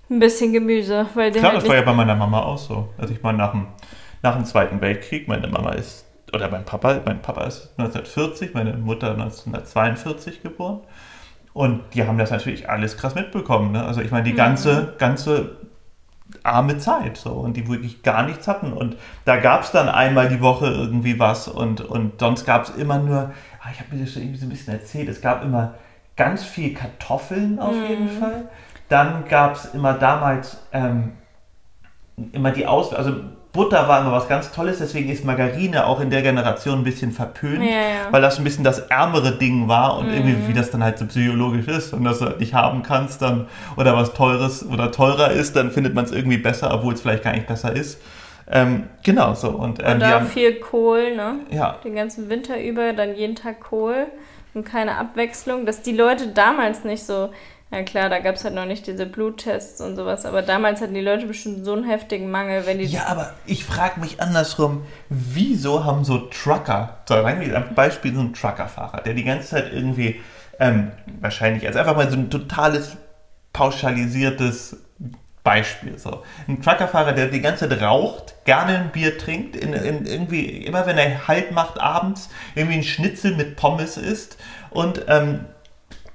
ein 0.09 0.19
bisschen 0.19 0.53
Gemüse, 0.53 1.07
weil 1.15 1.31
Klar, 1.31 1.53
halt 1.53 1.61
das 1.61 1.69
war 1.69 1.75
ja 1.75 1.81
bei 1.81 1.93
meiner 1.93 2.15
Mama 2.15 2.43
auch 2.43 2.57
so. 2.57 2.89
Also 2.97 3.13
ich 3.13 3.21
meine, 3.21 3.39
nach 3.39 3.51
dem, 3.51 3.67
nach 4.21 4.35
dem 4.35 4.45
Zweiten 4.45 4.81
Weltkrieg, 4.81 5.27
meine 5.27 5.47
Mama 5.47 5.73
ist, 5.73 6.05
oder 6.33 6.49
mein 6.49 6.65
Papa, 6.65 7.01
mein 7.05 7.21
Papa 7.21 7.45
ist 7.45 7.73
1940, 7.77 8.53
meine 8.53 8.73
Mutter 8.73 9.11
1942 9.11 10.43
geboren. 10.43 10.81
Und 11.59 11.81
die 11.93 12.07
haben 12.07 12.17
das 12.17 12.31
natürlich 12.31 12.69
alles 12.69 12.95
krass 12.95 13.15
mitbekommen. 13.15 13.73
Ne? 13.73 13.83
Also 13.83 13.99
ich 13.99 14.11
meine, 14.11 14.23
die 14.23 14.33
ganze, 14.33 14.93
ganze 14.97 15.57
arme 16.41 16.77
Zeit 16.77 17.17
so 17.17 17.31
und 17.31 17.57
die 17.57 17.67
wirklich 17.67 18.01
gar 18.01 18.23
nichts 18.23 18.47
hatten. 18.47 18.71
Und 18.71 18.95
da 19.25 19.35
gab 19.35 19.63
es 19.63 19.71
dann 19.71 19.89
einmal 19.89 20.29
die 20.29 20.39
Woche 20.39 20.67
irgendwie 20.67 21.19
was 21.19 21.49
und, 21.49 21.81
und 21.81 22.17
sonst 22.17 22.45
gab 22.45 22.63
es 22.63 22.69
immer 22.69 22.99
nur, 22.99 23.33
ah, 23.59 23.67
ich 23.73 23.81
habe 23.81 23.93
mir 23.93 24.05
das 24.05 24.15
irgendwie 24.15 24.37
so 24.37 24.45
ein 24.45 24.49
bisschen 24.49 24.73
erzählt, 24.73 25.09
es 25.09 25.19
gab 25.19 25.43
immer 25.43 25.73
ganz 26.15 26.45
viel 26.45 26.73
Kartoffeln 26.73 27.59
auf 27.59 27.75
jeden 27.75 28.07
Fall. 28.07 28.47
Dann 28.87 29.25
gab 29.27 29.55
es 29.55 29.65
immer 29.73 29.95
damals 29.95 30.65
ähm, 30.71 31.11
immer 32.31 32.51
die 32.51 32.67
Aus... 32.67 32.93
Also 32.93 33.15
Butter 33.51 33.87
war 33.87 34.01
immer 34.01 34.11
was 34.11 34.27
ganz 34.27 34.51
Tolles, 34.51 34.77
deswegen 34.77 35.09
ist 35.09 35.25
Margarine 35.25 35.87
auch 35.87 35.99
in 35.99 36.11
der 36.11 36.21
Generation 36.21 36.79
ein 36.79 36.83
bisschen 36.83 37.11
verpönt, 37.11 37.63
Ja, 37.63 37.69
ja. 37.71 37.77
weil 38.11 38.21
das 38.21 38.37
ein 38.37 38.43
bisschen 38.43 38.63
das 38.63 38.79
ärmere 38.89 39.31
Ding 39.37 39.67
war 39.67 39.97
und 39.97 40.09
irgendwie 40.09 40.47
wie 40.47 40.53
das 40.53 40.69
dann 40.69 40.83
halt 40.83 40.99
so 40.99 41.05
psychologisch 41.07 41.67
ist 41.67 41.93
und 41.93 42.03
dass 42.03 42.19
du 42.19 42.25
halt 42.25 42.39
nicht 42.39 42.53
haben 42.53 42.83
kannst 42.83 43.23
dann 43.23 43.47
oder 43.75 43.95
was 43.95 44.13
teures 44.13 44.63
oder 44.67 44.91
teurer 44.91 45.31
ist, 45.31 45.55
dann 45.55 45.71
findet 45.71 45.95
man 45.95 46.05
es 46.05 46.11
irgendwie 46.11 46.37
besser, 46.37 46.71
obwohl 46.73 46.93
es 46.93 47.01
vielleicht 47.01 47.23
gar 47.23 47.33
nicht 47.33 47.47
besser 47.47 47.75
ist. 47.75 47.99
Ähm, 48.51 48.85
genau 49.03 49.33
so 49.33 49.49
und, 49.49 49.79
ähm, 49.83 49.95
Und 49.97 50.05
haben, 50.05 50.27
viel 50.27 50.55
Kohl, 50.59 51.15
ne? 51.15 51.39
ja, 51.51 51.75
Den 51.83 51.95
ganzen 51.95 52.29
Winter 52.29 52.61
über, 52.61 52.93
dann 52.93 53.15
jeden 53.15 53.35
Tag 53.35 53.59
Kohl 53.61 54.07
und 54.53 54.63
keine 54.65 54.97
Abwechslung. 54.97 55.65
Dass 55.65 55.81
die 55.83 55.95
Leute 55.95 56.27
damals 56.29 56.83
nicht 56.83 57.03
so, 57.03 57.29
ja 57.71 57.83
klar, 57.83 58.09
da 58.09 58.19
gab 58.19 58.35
es 58.35 58.43
halt 58.43 58.55
noch 58.55 58.65
nicht 58.65 58.87
diese 58.87 59.05
Bluttests 59.05 59.79
und 59.81 59.95
sowas, 59.95 60.25
aber 60.25 60.41
damals 60.41 60.81
hatten 60.81 60.93
die 60.93 61.01
Leute 61.01 61.27
bestimmt 61.27 61.65
so 61.65 61.73
einen 61.73 61.83
heftigen 61.83 62.31
Mangel, 62.31 62.65
wenn 62.65 62.79
die 62.79 62.85
Ja, 62.85 63.07
aber 63.07 63.33
ich 63.45 63.65
frage 63.65 63.99
mich 63.99 64.21
andersrum, 64.21 64.85
wieso 65.09 65.85
haben 65.85 66.03
so 66.03 66.17
Trucker, 66.17 66.97
so 67.07 67.15
als 67.15 67.75
Beispiel 67.75 68.13
so 68.13 68.21
ein 68.21 68.33
Truckerfahrer, 68.33 69.01
der 69.01 69.13
die 69.13 69.23
ganze 69.23 69.49
Zeit 69.49 69.71
irgendwie, 69.71 70.19
ähm, 70.59 70.91
wahrscheinlich, 71.21 71.67
also 71.67 71.79
einfach 71.79 71.95
mal 71.95 72.09
so 72.09 72.17
ein 72.17 72.29
totales 72.29 72.97
pauschalisiertes 73.53 74.77
Beispiel. 75.43 75.97
So. 75.97 76.23
Ein 76.47 76.61
Truckerfahrer, 76.61 77.13
der 77.13 77.27
die 77.27 77.41
ganze 77.41 77.69
Zeit 77.69 77.81
raucht, 77.81 78.35
gerne 78.45 78.77
ein 78.77 78.91
Bier 78.91 79.17
trinkt, 79.17 79.55
in, 79.55 79.73
in 79.73 80.05
irgendwie, 80.05 80.45
immer 80.65 80.85
wenn 80.85 80.97
er 80.97 81.27
Halt 81.27 81.51
macht 81.51 81.79
abends, 81.79 82.29
irgendwie 82.55 82.77
ein 82.77 82.83
Schnitzel 82.83 83.35
mit 83.35 83.55
Pommes 83.55 83.97
isst 83.97 84.37
und 84.69 85.05
ähm, 85.07 85.45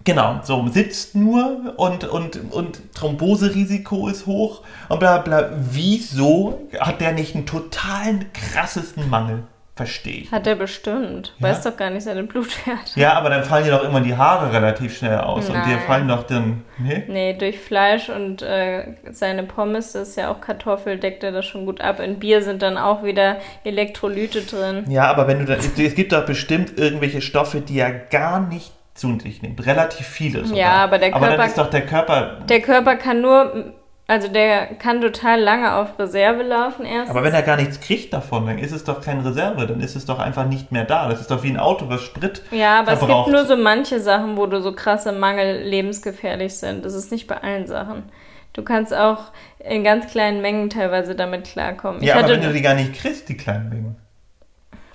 Genau, 0.04 0.40
so 0.42 0.68
sitzt 0.68 1.14
nur 1.14 1.74
und, 1.76 2.04
und, 2.04 2.52
und 2.52 2.94
Thromboserisiko 2.94 4.08
ist 4.08 4.26
hoch 4.26 4.62
und 4.90 5.00
bla 5.00 5.18
bla. 5.18 5.50
Wieso 5.56 6.68
hat 6.78 7.00
der 7.00 7.12
nicht 7.12 7.34
einen 7.34 7.46
totalen 7.46 8.26
krassesten 8.34 9.08
Mangel? 9.08 9.44
Verstehe 9.76 10.18
ich. 10.18 10.30
Hat 10.30 10.46
er 10.46 10.54
bestimmt. 10.54 11.34
Ja. 11.38 11.48
Weiß 11.48 11.62
doch 11.62 11.76
gar 11.76 11.90
nicht 11.90 12.04
seinen 12.04 12.28
Blutwert. 12.28 12.94
Ja, 12.94 13.14
aber 13.14 13.28
dann 13.28 13.42
fallen 13.42 13.64
dir 13.64 13.72
doch 13.72 13.82
immer 13.82 14.00
die 14.00 14.16
Haare 14.16 14.52
relativ 14.52 14.96
schnell 14.96 15.18
aus 15.18 15.48
und 15.48 15.54
dir 15.54 15.66
Nein. 15.66 15.80
fallen 15.80 16.06
doch 16.06 16.22
dann. 16.22 16.62
Nee? 16.78 17.02
Nee, 17.08 17.32
durch 17.32 17.58
Fleisch 17.58 18.08
und 18.08 18.40
äh, 18.42 18.94
seine 19.10 19.42
Pommes, 19.42 19.90
das 19.90 20.10
ist 20.10 20.16
ja 20.16 20.30
auch 20.30 20.40
Kartoffel, 20.40 20.98
deckt 20.98 21.24
er 21.24 21.32
das 21.32 21.46
schon 21.46 21.66
gut 21.66 21.80
ab. 21.80 21.98
In 21.98 22.20
Bier 22.20 22.40
sind 22.42 22.62
dann 22.62 22.78
auch 22.78 23.02
wieder 23.02 23.38
Elektrolyte 23.64 24.42
drin. 24.42 24.84
Ja, 24.88 25.10
aber 25.10 25.26
wenn 25.26 25.40
du 25.40 25.44
dann. 25.44 25.58
Es 25.58 25.94
gibt 25.96 26.12
doch 26.12 26.24
bestimmt 26.24 26.78
irgendwelche 26.78 27.20
Stoffe, 27.20 27.60
die 27.60 27.80
er 27.80 27.90
gar 27.90 28.38
nicht 28.38 28.73
zu 28.94 29.18
sich 29.18 29.42
nimmt. 29.42 29.64
Relativ 29.66 30.06
viele 30.06 30.44
sogar. 30.44 30.58
Ja, 30.58 30.72
aber 30.84 30.98
der 30.98 31.14
Aber 31.14 31.26
dann 31.26 31.36
Körper- 31.36 31.46
ist 31.48 31.58
doch 31.58 31.70
der 31.70 31.84
Körper. 31.86 32.38
Der 32.48 32.60
Körper 32.60 32.96
kann 32.96 33.20
nur, 33.20 33.72
also 34.06 34.28
der 34.28 34.66
kann 34.76 35.00
total 35.00 35.40
lange 35.40 35.74
auf 35.74 35.98
Reserve 35.98 36.42
laufen 36.42 36.84
erst. 36.86 37.10
Aber 37.10 37.24
wenn 37.24 37.34
er 37.34 37.42
gar 37.42 37.56
nichts 37.56 37.80
kriegt 37.80 38.12
davon, 38.12 38.46
dann 38.46 38.58
ist 38.58 38.70
es 38.72 38.84
doch 38.84 39.00
keine 39.00 39.24
Reserve, 39.24 39.66
dann 39.66 39.80
ist 39.80 39.96
es 39.96 40.06
doch 40.06 40.18
einfach 40.20 40.46
nicht 40.46 40.70
mehr 40.72 40.84
da. 40.84 41.08
Das 41.08 41.20
ist 41.20 41.30
doch 41.30 41.42
wie 41.42 41.48
ein 41.50 41.58
Auto, 41.58 41.88
was 41.88 42.02
Sprit 42.02 42.42
Ja, 42.52 42.80
aber 42.80 42.92
es 42.92 42.98
verbraucht. 43.00 43.26
gibt 43.26 43.36
nur 43.36 43.46
so 43.46 43.56
manche 43.56 43.98
Sachen, 44.00 44.36
wo 44.36 44.46
du 44.46 44.60
so 44.60 44.72
krasse 44.72 45.10
Mangel 45.12 45.62
lebensgefährlich 45.62 46.54
sind. 46.56 46.84
Das 46.84 46.94
ist 46.94 47.10
nicht 47.10 47.26
bei 47.26 47.36
allen 47.38 47.66
Sachen. 47.66 48.04
Du 48.52 48.62
kannst 48.62 48.94
auch 48.94 49.32
in 49.58 49.82
ganz 49.82 50.06
kleinen 50.06 50.40
Mengen 50.40 50.70
teilweise 50.70 51.16
damit 51.16 51.44
klarkommen. 51.44 52.00
Ja, 52.02 52.14
ich 52.14 52.20
aber 52.24 52.32
wenn 52.34 52.42
du 52.42 52.52
die 52.52 52.62
gar 52.62 52.74
nicht 52.74 52.94
kriegst, 52.94 53.28
die 53.28 53.36
kleinen 53.36 53.68
Mengen. 53.70 53.96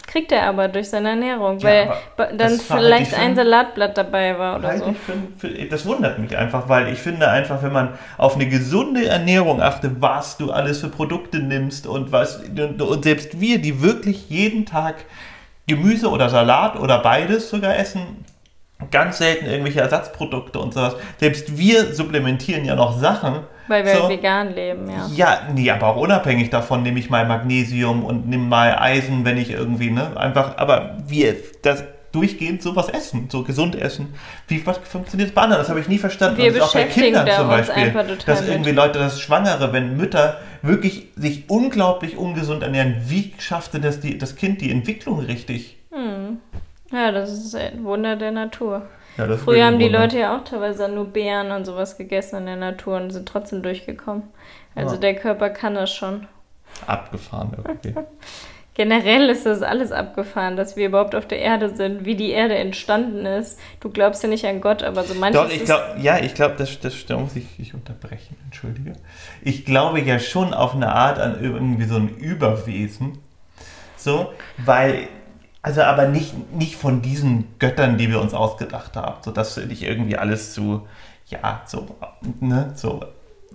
Kriegt 0.09 0.31
er 0.31 0.47
aber 0.47 0.67
durch 0.67 0.89
seine 0.89 1.09
Ernährung, 1.09 1.61
weil 1.61 1.91
dann 2.17 2.35
das 2.35 2.51
halte 2.69 2.83
vielleicht 2.83 3.13
ein 3.13 3.35
Salatblatt 3.35 3.95
dabei 3.95 4.39
war 4.39 4.57
oder 4.57 4.75
so. 4.75 4.93
für, 4.93 5.47
für, 5.47 5.65
das 5.65 5.85
wundert 5.85 6.17
mich 6.17 6.35
einfach, 6.35 6.67
weil 6.67 6.91
ich 6.91 6.97
finde 6.97 7.29
einfach, 7.29 7.61
wenn 7.61 7.71
man 7.71 7.89
auf 8.17 8.33
eine 8.33 8.47
gesunde 8.47 9.05
Ernährung 9.05 9.61
achtet, 9.61 10.01
was 10.01 10.37
du 10.37 10.51
alles 10.51 10.79
für 10.79 10.89
Produkte 10.89 11.37
nimmst 11.37 11.85
und 11.85 12.11
was 12.11 12.37
und, 12.37 12.81
und 12.81 13.03
selbst 13.03 13.39
wir, 13.39 13.59
die 13.59 13.83
wirklich 13.83 14.29
jeden 14.31 14.65
Tag 14.65 14.95
Gemüse 15.67 16.09
oder 16.09 16.27
Salat 16.29 16.75
oder 16.79 16.99
beides 17.03 17.51
sogar 17.51 17.77
essen, 17.77 18.25
ganz 18.91 19.17
selten 19.17 19.45
irgendwelche 19.45 19.81
Ersatzprodukte 19.81 20.59
und 20.59 20.73
sowas. 20.73 20.95
Selbst 21.17 21.57
wir 21.57 21.93
supplementieren 21.93 22.65
ja 22.65 22.75
noch 22.75 22.97
Sachen. 22.97 23.41
Weil 23.67 23.85
wir 23.85 23.95
so, 23.95 24.09
vegan 24.09 24.55
leben, 24.55 24.89
ja. 24.89 25.07
Ja, 25.13 25.41
nee, 25.53 25.69
aber 25.69 25.87
auch 25.87 25.97
unabhängig 25.97 26.49
davon 26.49 26.81
nehme 26.81 26.99
ich 26.99 27.09
mal 27.09 27.25
Magnesium 27.27 28.03
und 28.03 28.27
nehme 28.27 28.45
mal 28.45 28.75
Eisen, 28.79 29.25
wenn 29.25 29.37
ich 29.37 29.51
irgendwie, 29.51 29.91
ne, 29.91 30.17
einfach, 30.17 30.57
aber 30.57 30.97
wir 31.05 31.35
das 31.61 31.83
durchgehend 32.11 32.63
sowas 32.63 32.89
essen, 32.89 33.27
so 33.29 33.43
gesund 33.43 33.75
essen. 33.75 34.15
Wie 34.47 34.65
was 34.65 34.79
funktioniert 34.79 35.35
bei 35.35 35.43
anderen? 35.43 35.61
Das 35.61 35.69
habe 35.69 35.79
ich 35.79 35.87
nie 35.87 35.99
verstanden. 35.99 36.37
Wir 36.37 36.47
Und 36.47 36.57
das 36.57 36.63
ist 36.63 36.69
auch 36.69 36.73
bei 36.73 36.83
Kindern 36.85 37.29
zum 37.29 37.47
Beispiel, 37.47 37.93
dass 38.25 38.47
irgendwie 38.47 38.71
Leute, 38.71 38.97
das 38.97 39.21
Schwangere, 39.21 39.71
wenn 39.73 39.95
Mütter 39.95 40.39
wirklich 40.63 41.09
sich 41.15 41.49
unglaublich 41.49 42.17
ungesund 42.17 42.63
ernähren, 42.63 42.95
wie 43.05 43.33
schafft 43.37 43.75
denn 43.75 43.83
das, 43.83 43.99
die, 43.99 44.17
das 44.17 44.35
Kind 44.35 44.61
die 44.61 44.71
Entwicklung 44.71 45.19
richtig? 45.19 45.77
Ja, 46.91 47.12
das 47.12 47.32
ist 47.32 47.56
ein 47.56 47.84
Wunder 47.84 48.15
der 48.15 48.32
Natur. 48.32 48.88
Ja, 49.17 49.38
Früher 49.38 49.65
haben 49.65 49.80
die. 49.80 49.89
Leute 49.89 50.17
ja 50.19 50.36
auch 50.38 50.43
teilweise 50.43 50.88
nur 50.89 51.06
Beeren 51.06 51.52
und 51.52 51.65
sowas 51.65 51.97
gegessen 51.97 52.38
in 52.38 52.45
der 52.45 52.56
Natur 52.56 52.97
und 52.97 53.12
sind 53.12 53.28
trotzdem 53.28 53.62
durchgekommen. 53.62 54.23
Also 54.75 54.95
Ja. 54.95 55.02
der 55.02 55.15
Körper 55.15 55.49
kann 55.49 55.75
das 55.75 55.91
schon. 55.93 56.28
abgefahren 56.88 57.52
irgendwie. 57.58 57.95
Generell 58.75 59.28
ist 59.30 59.45
das 59.45 59.62
alles 59.62 59.91
abgefahren, 59.91 60.56
dass 60.56 60.78
wir 60.78 60.86
überhaupt 60.88 61.13
auf 61.13 61.28
der 61.28 61.39
Erde 61.39 61.75
sind, 61.75 62.06
wie 62.06 62.15
die 62.15 62.30
Erde 62.32 62.56
entstanden 62.56 63.25
ist. 63.25 63.60
Du 63.82 63.89
glaubst 63.89 64.23
ja 64.23 64.30
nicht 64.30 64.45
an 64.45 64.62
Gott, 64.62 64.84
aber 64.84 65.04
so 65.04 65.15
manches 65.15 65.41
Doch, 65.41 65.49
ich 65.49 65.58
ist- 65.58 65.65
glaube, 65.65 65.84
ja, 65.99 66.17
ich 66.19 66.34
glaube, 66.34 66.56
das, 66.58 66.80
das 66.80 67.06
da 67.06 67.17
muss 67.17 67.36
ich, 67.36 67.45
ich 67.60 67.73
unterbrechen, 67.73 68.38
entschuldige. 68.45 68.93
Ich 69.41 69.65
glaube 69.65 69.99
ja 69.99 70.17
schon 70.19 70.54
auf 70.54 70.73
eine 70.75 70.93
Art 70.95 71.19
an 71.19 71.39
irgendwie 71.43 71.84
so 71.86 71.95
ein 71.95 72.08
Überwesen. 72.08 73.17
So, 73.97 74.32
weil, 74.58 75.10
also 75.62 75.82
aber 75.82 76.08
nicht, 76.08 76.34
nicht 76.54 76.76
von 76.76 77.02
diesen 77.02 77.48
Göttern, 77.60 77.98
die 77.98 78.10
wir 78.10 78.22
uns 78.22 78.34
ausgedacht 78.34 78.95
haben. 78.95 79.17
So, 79.24 79.32
das 79.32 79.54
finde 79.56 79.74
ich 79.74 79.84
irgendwie 79.84 80.17
alles 80.17 80.54
zu, 80.54 80.88
ja, 81.28 81.63
so, 81.65 81.95
ne, 82.39 82.72
so. 82.76 83.04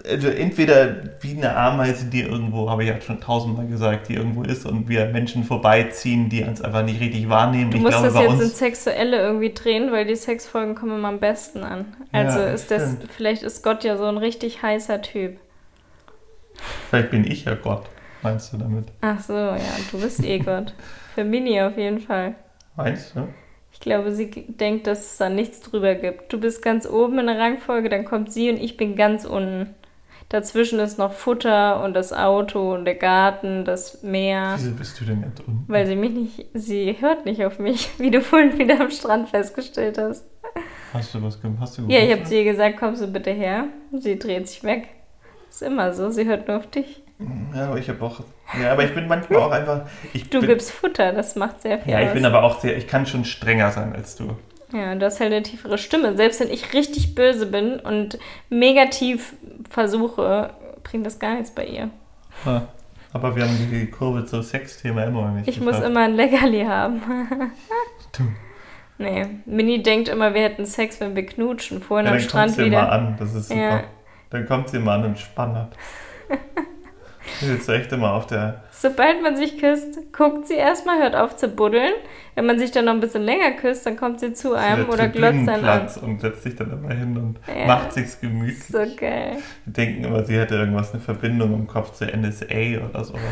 Also 0.04 0.28
entweder 0.28 1.20
wie 1.20 1.36
eine 1.36 1.56
Ameise, 1.56 2.06
die 2.06 2.22
irgendwo, 2.22 2.68
habe 2.68 2.82
ich 2.82 2.90
ja 2.90 3.00
schon 3.00 3.20
tausendmal 3.20 3.68
gesagt, 3.68 4.08
die 4.08 4.14
irgendwo 4.14 4.42
ist 4.42 4.66
und 4.66 4.88
wir 4.88 5.06
Menschen 5.06 5.44
vorbeiziehen, 5.44 6.28
die 6.28 6.42
uns 6.42 6.60
einfach 6.60 6.82
nicht 6.82 7.00
richtig 7.00 7.28
wahrnehmen. 7.28 7.70
Du 7.70 7.76
ich 7.76 7.82
musst 7.82 7.98
glaube, 7.98 8.12
das 8.12 8.20
jetzt 8.20 8.40
ins 8.40 8.58
Sexuelle 8.58 9.18
irgendwie 9.22 9.54
drehen, 9.54 9.92
weil 9.92 10.04
die 10.04 10.16
Sexfolgen 10.16 10.74
kommen 10.74 10.96
immer 10.98 11.08
am 11.08 11.20
besten 11.20 11.62
an. 11.62 11.96
Also 12.10 12.40
Ja, 12.40 12.46
ist 12.46 12.72
das, 12.72 12.94
stimmt. 12.94 13.12
vielleicht 13.12 13.44
ist 13.44 13.62
Gott 13.62 13.84
ja 13.84 13.96
so 13.96 14.04
ein 14.06 14.18
richtig 14.18 14.62
heißer 14.62 15.00
Typ. 15.00 15.38
Vielleicht 16.90 17.10
bin 17.10 17.24
ich 17.24 17.44
ja 17.44 17.54
Gott, 17.54 17.84
meinst 18.24 18.52
du 18.52 18.56
damit? 18.56 18.86
Ach 19.00 19.20
so, 19.20 19.34
ja, 19.34 19.60
du 19.92 20.00
bist 20.00 20.24
eh 20.24 20.38
Gott. 20.44 20.74
Für 21.14 21.22
Mini 21.24 21.60
auf 21.62 21.76
jeden 21.76 22.00
Fall. 22.00 22.34
Meinst 22.76 23.14
du? 23.14 23.28
Ich 23.72 23.80
glaube, 23.80 24.12
sie 24.12 24.30
denkt, 24.30 24.86
dass 24.86 25.04
es 25.04 25.16
da 25.18 25.28
nichts 25.28 25.60
drüber 25.60 25.94
gibt. 25.94 26.32
Du 26.32 26.40
bist 26.40 26.62
ganz 26.62 26.88
oben 26.88 27.18
in 27.18 27.26
der 27.26 27.38
Rangfolge, 27.38 27.88
dann 27.88 28.04
kommt 28.04 28.32
sie 28.32 28.50
und 28.50 28.56
ich 28.56 28.76
bin 28.76 28.96
ganz 28.96 29.24
unten. 29.24 29.74
Dazwischen 30.28 30.78
ist 30.80 30.98
noch 30.98 31.12
Futter 31.12 31.84
und 31.84 31.94
das 31.94 32.12
Auto 32.12 32.74
und 32.74 32.86
der 32.86 32.94
Garten, 32.94 33.64
das 33.64 34.02
Meer. 34.02 34.54
Wieso 34.56 34.72
bist 34.72 35.00
du 35.00 35.04
denn 35.04 35.22
ganz 35.22 35.38
unten? 35.40 35.64
Weil 35.68 35.86
sie 35.86 35.96
mich 35.96 36.10
nicht, 36.12 36.46
sie 36.54 36.96
hört 36.98 37.24
nicht 37.26 37.44
auf 37.44 37.58
mich, 37.58 37.90
wie 37.98 38.10
du 38.10 38.20
vorhin 38.20 38.58
wieder 38.58 38.80
am 38.80 38.90
Strand 38.90 39.28
festgestellt 39.28 39.98
hast. 39.98 40.24
Hast 40.92 41.14
du 41.14 41.22
was 41.22 41.40
gemacht? 41.40 41.58
Hast 41.60 41.78
du 41.78 41.82
Ja, 41.88 42.00
ich 42.00 42.12
habe 42.12 42.24
zu 42.24 42.34
ihr 42.36 42.44
gesagt, 42.44 42.78
kommst 42.78 43.02
du 43.02 43.06
bitte 43.08 43.30
her? 43.30 43.66
Sie 43.92 44.18
dreht 44.18 44.48
sich 44.48 44.64
weg. 44.64 44.88
Ist 45.50 45.62
immer 45.62 45.92
so, 45.92 46.10
sie 46.10 46.24
hört 46.24 46.48
nur 46.48 46.56
auf 46.56 46.66
dich. 46.68 47.02
Ja, 47.54 47.66
aber 47.68 47.78
ich 47.78 47.88
habe 47.88 48.04
auch. 48.04 48.20
Ja, 48.60 48.72
aber 48.72 48.84
ich 48.84 48.94
bin 48.94 49.06
manchmal 49.06 49.40
auch 49.40 49.50
einfach. 49.52 49.82
Ich 50.12 50.28
Du 50.30 50.40
bin, 50.40 50.48
gibst 50.48 50.72
Futter, 50.72 51.12
das 51.12 51.36
macht 51.36 51.62
sehr 51.62 51.78
viel 51.78 51.92
Ja, 51.92 52.00
ich 52.00 52.08
aus. 52.08 52.14
bin 52.14 52.24
aber 52.26 52.42
auch 52.42 52.60
sehr. 52.60 52.76
Ich 52.76 52.86
kann 52.88 53.06
schon 53.06 53.24
strenger 53.24 53.70
sein 53.70 53.94
als 53.94 54.16
du. 54.16 54.36
Ja, 54.72 54.94
du 54.96 55.06
hast 55.06 55.20
halt 55.20 55.32
eine 55.32 55.42
tiefere 55.42 55.78
Stimme. 55.78 56.16
Selbst 56.16 56.40
wenn 56.40 56.50
ich 56.50 56.72
richtig 56.74 57.14
böse 57.14 57.46
bin 57.46 57.78
und 57.78 58.18
mega 58.50 58.86
tief 58.86 59.34
versuche, 59.70 60.50
bringt 60.82 61.06
das 61.06 61.18
gar 61.20 61.34
nichts 61.34 61.52
bei 61.52 61.64
ihr. 61.66 61.90
Ja. 62.44 62.66
Aber 63.12 63.36
wir 63.36 63.44
haben 63.44 63.56
die 63.70 63.86
Kurve 63.88 64.26
zum 64.26 64.42
Sexthema 64.42 65.04
immer 65.04 65.22
noch 65.28 65.34
nicht. 65.34 65.46
Ich 65.48 65.60
muss 65.60 65.68
geschafft. 65.76 65.86
immer 65.88 66.00
ein 66.00 66.14
Leckerli 66.16 66.64
haben. 66.64 67.00
Du. 68.16 68.24
nee, 68.98 69.24
Mini 69.46 69.80
denkt 69.84 70.08
immer, 70.08 70.34
wir 70.34 70.42
hätten 70.42 70.66
Sex, 70.66 70.98
wenn 71.00 71.14
wir 71.14 71.24
knutschen. 71.24 71.80
Vorhin 71.80 72.06
Ja, 72.06 72.12
am 72.12 72.18
dann 72.18 72.24
Strand 72.28 72.46
kommt 72.46 72.56
sie 72.56 72.62
mal 72.62 72.66
wieder. 72.82 72.92
an. 72.92 73.16
Das 73.20 73.34
ist 73.34 73.48
super. 73.50 73.60
Ja. 73.60 73.84
Dann 74.30 74.46
kommt 74.46 74.68
sie 74.70 74.80
mal 74.80 74.98
an 74.98 75.04
und 75.06 75.18
spannert. 75.20 75.76
Das 77.40 77.48
ist 77.48 77.68
echt 77.68 77.90
immer 77.92 78.12
auf 78.12 78.26
der. 78.26 78.62
Sobald 78.70 79.22
man 79.22 79.36
sich 79.36 79.58
küsst, 79.58 80.12
guckt 80.12 80.46
sie 80.46 80.54
erstmal, 80.54 80.98
hört 81.02 81.16
auf 81.16 81.36
zu 81.36 81.48
buddeln. 81.48 81.92
Wenn 82.34 82.46
man 82.46 82.58
sich 82.58 82.70
dann 82.70 82.84
noch 82.86 82.92
ein 82.92 83.00
bisschen 83.00 83.22
länger 83.22 83.52
küsst, 83.52 83.86
dann 83.86 83.96
kommt 83.96 84.20
sie 84.20 84.32
zu 84.34 84.54
einem 84.54 84.88
oder 84.88 85.08
glotzt 85.08 85.46
dann 85.46 85.64
an. 85.64 85.88
und 86.02 86.20
setzt 86.20 86.42
sich 86.42 86.56
dann 86.56 86.70
immer 86.72 86.92
hin 86.92 87.16
und 87.16 87.38
Ja. 87.46 87.66
macht 87.66 87.92
sich's 87.92 88.20
gemütlich. 88.20 88.64
So 88.64 88.78
geil. 88.96 89.38
Die 89.66 89.72
denken 89.72 90.04
immer, 90.04 90.24
sie 90.24 90.36
hätte 90.38 90.56
irgendwas, 90.56 90.92
eine 90.92 91.00
Verbindung 91.00 91.54
im 91.54 91.66
Kopf 91.66 91.92
zur 91.92 92.08
NSA 92.08 92.84
oder 92.88 93.04
sowas. 93.04 93.22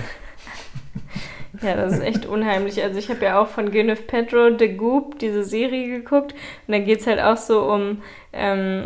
Ja, 1.61 1.77
das 1.77 1.95
ist 1.95 2.03
echt 2.03 2.27
unheimlich. 2.27 2.83
Also 2.83 2.99
ich 2.99 3.11
habe 3.11 3.25
ja 3.25 3.41
auch 3.41 3.49
von 3.49 3.71
Gwyneth 3.71 4.07
Paltrow 4.07 4.53
The 4.59 4.69
Goop 4.77 5.19
diese 5.19 5.45
Serie 5.45 5.99
geguckt 5.99 6.33
und 6.67 6.73
dann 6.73 6.85
geht 6.85 7.01
es 7.01 7.07
halt 7.07 7.21
auch 7.21 7.37
so 7.37 7.63
um, 7.71 8.03
ähm, 8.33 8.85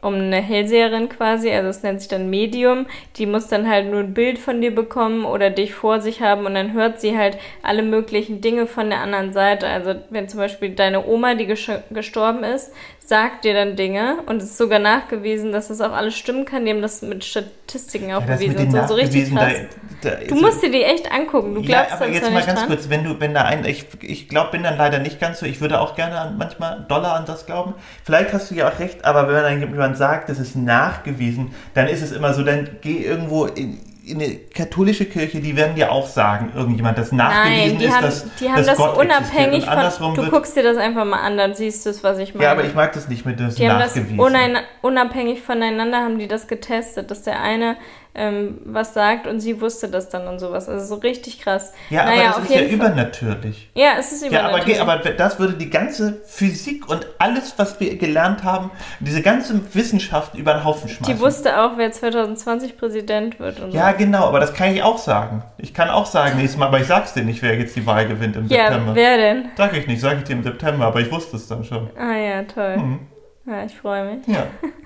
um 0.00 0.14
eine 0.14 0.40
Hellseherin 0.42 1.08
quasi, 1.08 1.50
also 1.50 1.68
es 1.68 1.82
nennt 1.82 2.00
sich 2.00 2.08
dann 2.08 2.28
Medium, 2.28 2.86
die 3.16 3.26
muss 3.26 3.46
dann 3.46 3.68
halt 3.68 3.90
nur 3.90 4.00
ein 4.00 4.12
Bild 4.14 4.38
von 4.38 4.60
dir 4.60 4.74
bekommen 4.74 5.24
oder 5.24 5.50
dich 5.50 5.72
vor 5.74 6.00
sich 6.00 6.20
haben 6.20 6.46
und 6.46 6.54
dann 6.54 6.72
hört 6.72 7.00
sie 7.00 7.16
halt 7.16 7.38
alle 7.62 7.82
möglichen 7.82 8.40
Dinge 8.40 8.66
von 8.66 8.90
der 8.90 9.00
anderen 9.00 9.32
Seite. 9.32 9.68
Also 9.68 9.94
wenn 10.10 10.28
zum 10.28 10.40
Beispiel 10.40 10.70
deine 10.74 11.06
Oma, 11.06 11.34
die 11.34 11.46
gestorben 11.46 12.44
ist, 12.44 12.72
sagt 12.98 13.44
dir 13.44 13.54
dann 13.54 13.76
Dinge 13.76 14.18
und 14.26 14.36
es 14.42 14.50
ist 14.50 14.58
sogar 14.58 14.78
nachgewiesen, 14.78 15.52
dass 15.52 15.68
das 15.68 15.80
auch 15.80 15.92
alles 15.92 16.16
stimmen 16.16 16.44
kann, 16.44 16.64
die 16.64 16.70
haben 16.72 16.82
das 16.82 17.02
mit 17.02 17.24
Statistiken 17.24 18.12
auch 18.12 18.26
Ja, 18.26 18.36
bewiesen 18.36 18.60
und 18.60 18.70
so, 18.70 18.82
so 18.84 18.94
richtig 18.94 19.30
krass. 19.32 19.54
da, 20.00 20.10
da 20.10 20.16
Du 20.28 20.34
musst 20.36 20.62
dir 20.62 20.70
die 20.70 20.82
echt 20.82 21.10
angucken. 21.12 21.54
Du 21.54 21.62
glaubst 21.62 21.90
ja, 21.90 21.96
aber 21.96 22.08
jetzt 22.08 22.30
mal 22.30 22.44
ganz 22.44 22.60
dran. 22.60 22.68
kurz, 22.68 22.88
wenn 22.88 23.04
du, 23.04 23.20
wenn 23.20 23.34
da 23.34 23.42
ein, 23.42 23.64
ich, 23.64 23.86
ich 24.00 24.28
glaube, 24.28 24.52
bin 24.52 24.62
dann 24.62 24.76
leider 24.76 24.98
nicht 24.98 25.20
ganz 25.20 25.40
so, 25.40 25.46
ich 25.46 25.60
würde 25.60 25.80
auch 25.80 25.94
gerne 25.96 26.18
an, 26.18 26.38
manchmal 26.38 26.84
Dollar 26.88 27.14
an 27.14 27.26
das 27.26 27.44
glauben. 27.46 27.74
Vielleicht 28.04 28.32
hast 28.32 28.50
du 28.50 28.54
ja 28.54 28.68
auch 28.68 28.78
recht, 28.78 29.04
aber 29.04 29.28
wenn 29.28 29.34
dann 29.42 29.51
jemand 29.60 29.96
sagt, 29.96 30.28
das 30.28 30.38
ist 30.38 30.56
nachgewiesen, 30.56 31.52
dann 31.74 31.88
ist 31.88 32.02
es 32.02 32.12
immer 32.12 32.34
so, 32.34 32.42
dann 32.42 32.68
geh 32.80 33.04
irgendwo 33.04 33.46
in, 33.46 33.78
in 34.04 34.20
eine 34.20 34.36
katholische 34.36 35.04
Kirche, 35.04 35.40
die 35.40 35.56
werden 35.56 35.74
dir 35.76 35.92
auch 35.92 36.06
sagen, 36.06 36.52
irgendjemand, 36.54 36.98
das 36.98 37.12
nachgewiesen 37.12 37.68
Nein, 37.68 37.78
die 37.78 37.84
ist, 37.84 37.94
haben, 37.94 38.02
dass, 38.02 38.26
die 38.40 38.48
haben 38.48 38.56
dass 38.56 38.66
das 38.66 38.76
Gott 38.76 38.98
unabhängig 38.98 39.64
von. 39.64 40.14
Du 40.14 40.22
wird, 40.22 40.32
guckst 40.32 40.56
dir 40.56 40.62
das 40.62 40.76
einfach 40.76 41.04
mal 41.04 41.20
an, 41.20 41.36
dann 41.36 41.54
siehst 41.54 41.86
du 41.86 41.90
es, 41.90 42.02
was 42.02 42.18
ich 42.18 42.34
meine. 42.34 42.44
ja, 42.44 42.52
aber 42.52 42.64
ich 42.64 42.74
mag 42.74 42.92
das 42.92 43.08
nicht 43.08 43.24
mit 43.24 43.38
das 43.38 43.54
die 43.54 43.68
haben 43.68 43.78
das 43.78 43.94
nachgewiesen. 43.94 44.56
unabhängig 44.80 45.42
voneinander 45.42 45.98
haben 45.98 46.18
die 46.18 46.28
das 46.28 46.48
getestet, 46.48 47.10
dass 47.10 47.22
der 47.22 47.40
eine 47.40 47.76
ähm, 48.14 48.58
was 48.64 48.92
sagt 48.94 49.26
und 49.26 49.40
sie 49.40 49.60
wusste 49.60 49.88
das 49.88 50.08
dann 50.10 50.28
und 50.28 50.38
sowas. 50.38 50.68
Also 50.68 50.84
so 50.96 51.00
richtig 51.00 51.40
krass. 51.40 51.72
ja, 51.90 52.04
naja, 52.04 52.30
aber 52.30 52.40
das 52.40 52.50
ist 52.50 52.54
ja 52.54 52.58
Fall. 52.58 52.68
übernatürlich. 52.68 53.70
Ja, 53.74 53.92
es 53.98 54.12
ist 54.12 54.22
Ja, 54.30 54.40
aber, 54.40 54.48
übernatürlich. 54.62 54.80
aber 54.82 54.96
das 54.98 55.38
würde 55.38 55.54
die 55.54 55.70
ganze 55.70 56.20
Physik 56.26 56.88
und 56.88 57.06
alles, 57.18 57.54
was 57.56 57.80
wir 57.80 57.96
gelernt 57.96 58.44
haben, 58.44 58.70
diese 59.00 59.22
ganze 59.22 59.60
Wissenschaft 59.74 60.34
über 60.34 60.54
den 60.54 60.64
Haufen 60.64 60.88
schmeißen. 60.90 61.14
die 61.14 61.20
wusste 61.20 61.60
auch, 61.62 61.72
wer 61.76 61.90
2020 61.90 62.76
Präsident 62.76 63.40
wird. 63.40 63.60
Und 63.60 63.72
Ja, 63.72 63.92
genau, 63.92 64.26
aber 64.26 64.40
das 64.40 64.52
kann 64.52 64.74
ich 64.74 64.82
auch 64.82 64.98
sagen. 64.98 65.42
Ich 65.58 65.72
kann 65.72 65.88
auch 65.88 66.06
sagen 66.06 66.36
nächstes 66.36 66.58
Mal, 66.58 66.66
aber 66.66 66.80
ich 66.80 66.86
sag's 66.86 67.14
dir 67.14 67.22
nicht, 67.24 67.40
wer 67.42 67.56
jetzt 67.58 67.76
die 67.76 67.86
Wahl 67.86 68.06
gewinnt 68.06 68.36
im 68.36 68.46
so. 68.48 68.54
ja 68.54 68.68
September. 68.68 68.94
wer 68.94 69.16
denn? 69.16 69.44
Sag 69.56 69.74
ich 69.76 69.86
nicht, 69.86 70.00
sag 70.00 70.18
ich 70.18 70.24
dir 70.24 70.34
im 70.34 70.42
September, 70.42 70.86
aber 70.86 71.00
ich 71.00 71.10
wusste 71.10 71.36
es 71.36 71.48
dann 71.48 71.64
schon. 71.64 71.88
Ah 71.98 72.16
ja, 72.16 72.42
toll. 72.42 72.76
Mhm. 72.76 72.98
Ja, 73.46 73.64
ich 73.64 73.74
freue 73.76 74.04
mich. 74.16 74.26
Ja. 74.28 74.46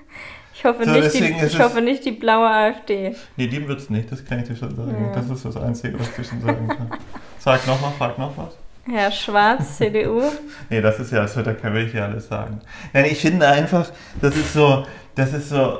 Ich 0.57 0.65
hoffe, 0.65 0.85
So, 0.85 0.91
nicht, 0.91 1.13
die, 1.13 1.23
ich 1.25 1.41
es- 1.43 1.59
hoffe 1.59 1.81
nicht 1.81 2.03
die 2.03 2.11
blaue 2.11 2.47
AfD. 2.49 3.15
Nee, 3.35 3.47
die 3.47 3.67
wird's 3.67 3.89
nicht, 3.91 4.11
das 4.11 4.25
kann 4.25 4.39
ich 4.39 4.47
dir 4.47 4.55
schon 4.55 4.75
sagen. 4.75 4.95
Ja. 5.13 5.13
Das 5.13 5.29
ist 5.29 5.45
das 5.45 5.55
Einzige, 5.57 5.99
was 5.99 6.07
ich 6.17 6.27
schon 6.27 6.41
sagen 6.41 6.67
kann. 6.67 6.89
Sag 7.37 7.67
nochmal, 7.67 7.91
frag 7.97 8.17
noch 8.17 8.35
was. 8.35 8.57
Herr 8.91 9.11
Schwarz, 9.11 9.77
CDU. 9.77 10.23
Nee, 10.69 10.81
das 10.81 10.99
ist 10.99 11.11
ja, 11.11 11.21
das 11.21 11.35
wird, 11.35 11.45
da 11.47 11.53
kann 11.53 11.75
ich 11.75 11.93
ja 11.93 12.05
alles 12.05 12.27
sagen. 12.27 12.59
Nein, 12.93 13.05
ich 13.05 13.19
finde 13.21 13.47
einfach, 13.47 13.87
das 14.21 14.35
ist 14.35 14.53
so, 14.53 14.85
das 15.15 15.33
ist 15.33 15.49
so, 15.49 15.79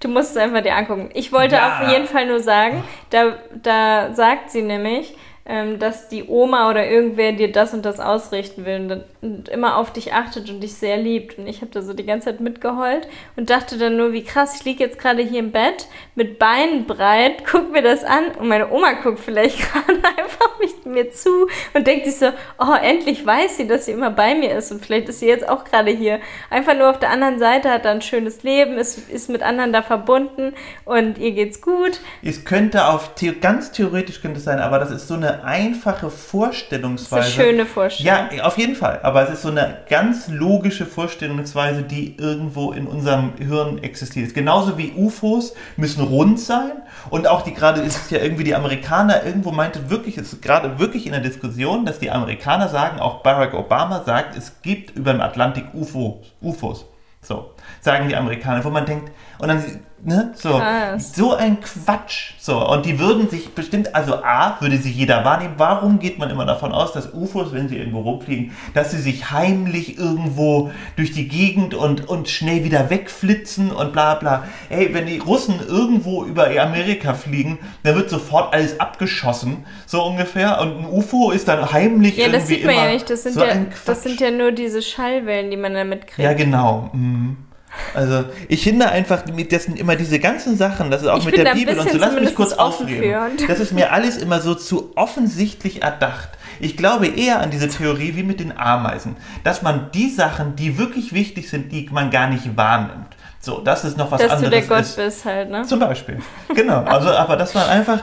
Du 0.00 0.06
musst 0.08 0.30
es 0.30 0.36
einfach 0.36 0.62
dir 0.62 0.74
angucken. 0.76 1.10
Ich 1.14 1.32
wollte 1.32 1.56
Ja. 1.56 1.80
auf 1.82 1.88
jeden 1.90 2.06
Fall 2.06 2.26
nur 2.26 2.38
sagen, 2.40 2.84
da, 3.10 3.34
da 3.62 4.14
sagt 4.14 4.50
sie 4.50 4.62
nämlich, 4.62 5.16
ähm, 5.48 5.78
dass 5.78 6.08
die 6.08 6.24
Oma 6.24 6.68
oder 6.68 6.86
irgendwer 6.86 7.32
dir 7.32 7.50
das 7.50 7.72
und 7.72 7.84
das 7.86 8.00
ausrichten 8.00 8.66
will 8.66 8.80
und, 8.80 9.04
und 9.22 9.48
immer 9.48 9.78
auf 9.78 9.90
dich 9.90 10.12
achtet 10.12 10.50
und 10.50 10.60
dich 10.60 10.74
sehr 10.74 10.98
liebt. 10.98 11.38
Und 11.38 11.46
ich 11.46 11.62
habe 11.62 11.70
da 11.70 11.80
so 11.80 11.94
die 11.94 12.04
ganze 12.04 12.26
Zeit 12.26 12.40
mitgeheult 12.40 13.08
und 13.34 13.48
dachte 13.48 13.78
dann 13.78 13.96
nur, 13.96 14.12
wie 14.12 14.22
krass, 14.22 14.56
ich 14.56 14.64
liege 14.66 14.84
jetzt 14.84 14.98
gerade 14.98 15.22
hier 15.22 15.38
im 15.38 15.50
Bett 15.50 15.86
mit 16.14 16.38
Beinen 16.38 16.86
breit, 16.86 17.44
guck 17.50 17.72
mir 17.72 17.80
das 17.80 18.04
an 18.04 18.26
und 18.38 18.48
meine 18.48 18.70
Oma 18.70 18.92
guckt 19.02 19.20
vielleicht 19.20 19.58
gerade 19.72 20.04
einfach 20.04 20.58
mich, 20.60 20.84
mir 20.84 21.10
zu 21.10 21.48
und 21.72 21.86
denkt 21.86 22.04
sich 22.04 22.16
so, 22.16 22.26
oh, 22.58 22.74
endlich 22.82 23.24
weiß 23.24 23.56
sie, 23.56 23.66
dass 23.66 23.86
sie 23.86 23.92
immer 23.92 24.10
bei 24.10 24.34
mir 24.34 24.54
ist 24.54 24.70
und 24.70 24.84
vielleicht 24.84 25.08
ist 25.08 25.20
sie 25.20 25.28
jetzt 25.28 25.48
auch 25.48 25.64
gerade 25.64 25.90
hier. 25.90 26.20
Einfach 26.50 26.76
nur 26.76 26.90
auf 26.90 26.98
der 26.98 27.10
anderen 27.10 27.38
Seite, 27.38 27.70
hat 27.70 27.86
da 27.86 27.90
ein 27.90 28.02
schönes 28.02 28.42
Leben, 28.42 28.76
ist, 28.76 29.08
ist 29.08 29.30
mit 29.30 29.42
anderen 29.42 29.72
da 29.72 29.80
verbunden 29.80 30.52
und 30.84 31.16
ihr 31.16 31.32
geht's 31.32 31.62
gut. 31.62 32.00
es 32.22 32.44
könnte 32.44 32.86
auf, 32.86 33.12
ganz 33.40 33.72
theoretisch 33.72 34.20
könnte 34.20 34.38
es 34.38 34.44
sein, 34.44 34.58
aber 34.58 34.78
das 34.78 34.90
ist 34.90 35.08
so 35.08 35.14
eine 35.14 35.37
einfache 35.44 36.06
Das 36.06 36.14
ist 36.14 36.26
Vorstellungsweise. 36.26 37.22
eine 37.22 37.48
schöne 37.50 37.66
Vorstellung. 37.66 38.28
Ja, 38.32 38.44
auf 38.44 38.58
jeden 38.58 38.74
Fall. 38.74 39.00
Aber 39.02 39.22
es 39.22 39.30
ist 39.30 39.42
so 39.42 39.48
eine 39.48 39.78
ganz 39.88 40.28
logische 40.28 40.86
Vorstellungsweise, 40.86 41.82
die 41.82 42.16
irgendwo 42.16 42.72
in 42.72 42.86
unserem 42.86 43.32
Hirn 43.38 43.78
existiert. 43.78 44.34
Genauso 44.34 44.78
wie 44.78 44.92
UFOs 44.96 45.54
müssen 45.76 46.04
rund 46.04 46.40
sein. 46.40 46.72
Und 47.10 47.26
auch 47.26 47.42
die 47.42 47.54
gerade 47.54 47.80
ist 47.80 47.96
es 47.96 48.10
ja 48.10 48.18
irgendwie 48.18 48.44
die 48.44 48.54
Amerikaner 48.54 49.24
irgendwo 49.24 49.50
meinte 49.50 49.90
wirklich, 49.90 50.18
es 50.18 50.32
ist 50.32 50.42
gerade 50.42 50.78
wirklich 50.78 51.06
in 51.06 51.12
der 51.12 51.20
Diskussion, 51.20 51.84
dass 51.84 51.98
die 51.98 52.10
Amerikaner 52.10 52.68
sagen, 52.68 53.00
auch 53.00 53.22
Barack 53.22 53.54
Obama 53.54 54.02
sagt, 54.04 54.36
es 54.36 54.60
gibt 54.62 54.96
über 54.96 55.12
dem 55.12 55.20
Atlantik 55.20 55.66
UFOs. 55.74 56.32
UFOs. 56.40 56.86
So, 57.20 57.50
sagen 57.80 58.08
die 58.08 58.16
Amerikaner, 58.16 58.64
wo 58.64 58.70
man 58.70 58.86
denkt, 58.86 59.10
und 59.38 59.48
dann, 59.48 59.62
ne, 60.02 60.32
so, 60.34 60.58
Krass. 60.58 61.14
so 61.14 61.34
ein 61.34 61.58
Quatsch. 61.60 62.32
So, 62.38 62.66
und 62.68 62.86
die 62.86 62.98
würden 62.98 63.28
sich 63.28 63.54
bestimmt, 63.54 63.94
also 63.94 64.16
A, 64.16 64.60
würde 64.60 64.78
sich 64.78 64.96
jeder 64.96 65.24
wahrnehmen. 65.24 65.54
Warum 65.58 66.00
geht 66.00 66.18
man 66.18 66.30
immer 66.30 66.44
davon 66.44 66.72
aus, 66.72 66.92
dass 66.92 67.14
UFOs, 67.14 67.52
wenn 67.52 67.68
sie 67.68 67.76
irgendwo 67.76 68.00
rumfliegen, 68.00 68.52
dass 68.74 68.90
sie 68.90 68.98
sich 68.98 69.30
heimlich 69.30 69.96
irgendwo 69.96 70.70
durch 70.96 71.12
die 71.12 71.28
Gegend 71.28 71.74
und, 71.74 72.08
und 72.08 72.28
schnell 72.28 72.64
wieder 72.64 72.90
wegflitzen 72.90 73.70
und 73.70 73.92
bla 73.92 74.16
bla. 74.16 74.44
Ey, 74.70 74.92
wenn 74.92 75.06
die 75.06 75.18
Russen 75.18 75.60
irgendwo 75.66 76.24
über 76.24 76.48
Amerika 76.60 77.14
fliegen, 77.14 77.58
dann 77.84 77.94
wird 77.94 78.10
sofort 78.10 78.52
alles 78.52 78.80
abgeschossen, 78.80 79.64
so 79.86 80.02
ungefähr. 80.04 80.60
Und 80.60 80.78
ein 80.78 80.86
UFO 80.86 81.30
ist 81.30 81.46
dann 81.46 81.72
heimlich 81.72 82.16
Ja, 82.16 82.24
irgendwie 82.24 82.38
das 82.38 82.48
sieht 82.48 82.64
man 82.64 82.74
immer 82.74 82.84
ja 82.86 82.92
nicht. 82.92 83.08
Das 83.08 83.22
sind, 83.22 83.34
so 83.34 83.44
ja, 83.44 83.54
das 83.86 84.02
sind 84.02 84.20
ja 84.20 84.32
nur 84.32 84.50
diese 84.50 84.82
Schallwellen, 84.82 85.50
die 85.50 85.56
man 85.56 85.74
da 85.74 85.84
mitkriegt. 85.84 86.18
Ja, 86.18 86.32
genau. 86.32 86.90
Mhm. 86.92 87.47
Also, 87.94 88.24
ich 88.48 88.62
finde 88.62 88.88
einfach, 88.90 89.24
mit- 89.26 89.52
das 89.52 89.64
sind 89.64 89.78
immer 89.78 89.96
diese 89.96 90.18
ganzen 90.18 90.56
Sachen, 90.56 90.90
das 90.90 91.02
ist 91.02 91.08
auch 91.08 91.18
Ich 91.18 91.24
mit 91.24 91.36
der 91.36 91.44
Bibel 91.60 91.74
und 91.78 91.90
so, 91.90 91.98
lass 91.98 92.14
mich 92.14 92.34
kurz 92.34 92.52
aufreden. 92.52 93.02
Das 93.48 93.60
ist 93.60 93.72
mir 93.72 93.92
alles 93.92 94.16
immer 94.18 94.40
so 94.40 94.54
zu 94.54 94.92
offensichtlich 94.96 95.82
erdacht. 95.82 96.30
Ich 96.60 96.76
glaube 96.76 97.06
eher 97.06 97.40
an 97.40 97.50
diese 97.50 97.68
Theorie 97.68 98.16
wie 98.16 98.24
mit 98.24 98.40
den 98.40 98.56
Ameisen, 98.56 99.16
dass 99.44 99.62
man 99.62 99.90
die 99.94 100.10
Sachen, 100.10 100.56
die 100.56 100.76
wirklich 100.76 101.12
wichtig 101.12 101.48
sind, 101.48 101.70
die 101.72 101.88
man 101.90 102.10
gar 102.10 102.28
nicht 102.28 102.56
wahrnimmt. 102.56 103.07
So, 103.40 103.60
das 103.60 103.84
ist 103.84 103.96
noch 103.96 104.10
was 104.10 104.20
Dass 104.20 104.30
du 104.40 104.46
anderes. 104.46 104.66
der 104.66 104.76
Gott 104.76 104.80
ist. 104.84 104.96
bist 104.96 105.24
halt, 105.24 105.48
ne? 105.50 105.62
Zum 105.62 105.78
Beispiel. 105.78 106.18
Genau. 106.54 106.82
Also, 106.82 107.08
aber 107.10 107.36
das 107.36 107.54
war 107.54 107.68
einfach 107.68 108.02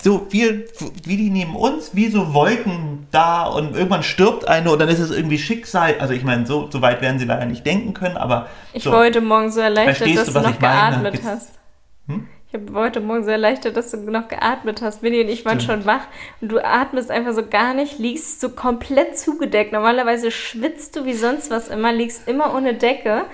so 0.00 0.26
viel, 0.30 0.68
wie 1.04 1.16
die 1.16 1.30
neben 1.30 1.56
uns, 1.56 1.90
wie 1.94 2.08
so 2.08 2.32
Wolken 2.32 3.08
da 3.10 3.44
und 3.46 3.74
irgendwann 3.74 4.04
stirbt 4.04 4.46
eine 4.46 4.70
und 4.70 4.78
dann 4.78 4.88
ist 4.88 5.00
es 5.00 5.10
irgendwie 5.10 5.38
Schicksal. 5.38 5.96
Also 5.98 6.14
ich 6.14 6.22
meine, 6.22 6.46
so, 6.46 6.70
so 6.70 6.80
weit 6.82 7.00
werden 7.02 7.18
sie 7.18 7.24
leider 7.24 7.46
nicht 7.46 7.66
denken 7.66 7.94
können, 7.94 8.16
aber 8.16 8.46
Ich 8.72 8.84
so. 8.84 8.92
war 8.92 9.00
heute 9.00 9.20
Morgen 9.20 9.50
so 9.50 9.60
erleichtert, 9.60 10.16
dass 10.16 10.26
du, 10.26 10.32
du, 10.34 10.40
noch 10.40 10.50
ich 10.50 10.60
meine? 10.60 10.74
geatmet 10.92 11.14
Jetzt- 11.14 11.26
hast. 11.26 11.48
Hm? 12.06 12.28
Ich 12.48 12.54
hab- 12.54 12.72
war 12.72 12.84
heute 12.84 13.00
Morgen 13.00 13.24
so 13.24 13.30
erleichtert, 13.30 13.76
dass 13.76 13.90
du 13.90 13.96
noch 14.08 14.28
geatmet 14.28 14.80
hast. 14.82 15.02
Winnie 15.02 15.22
und 15.22 15.28
ich 15.28 15.44
waren 15.44 15.60
Stimmt. 15.60 15.82
schon 15.82 15.86
wach 15.86 16.02
und 16.40 16.52
du 16.52 16.64
atmest 16.64 17.10
einfach 17.10 17.32
so 17.32 17.44
gar 17.44 17.74
nicht, 17.74 17.98
liegst 17.98 18.40
so 18.40 18.50
komplett 18.50 19.18
zugedeckt. 19.18 19.72
Normalerweise 19.72 20.30
schwitzt 20.30 20.94
du 20.94 21.04
wie 21.04 21.14
sonst 21.14 21.50
was 21.50 21.66
immer, 21.68 21.92
liegst 21.92 22.28
immer 22.28 22.54
ohne 22.54 22.74
Decke. 22.74 23.24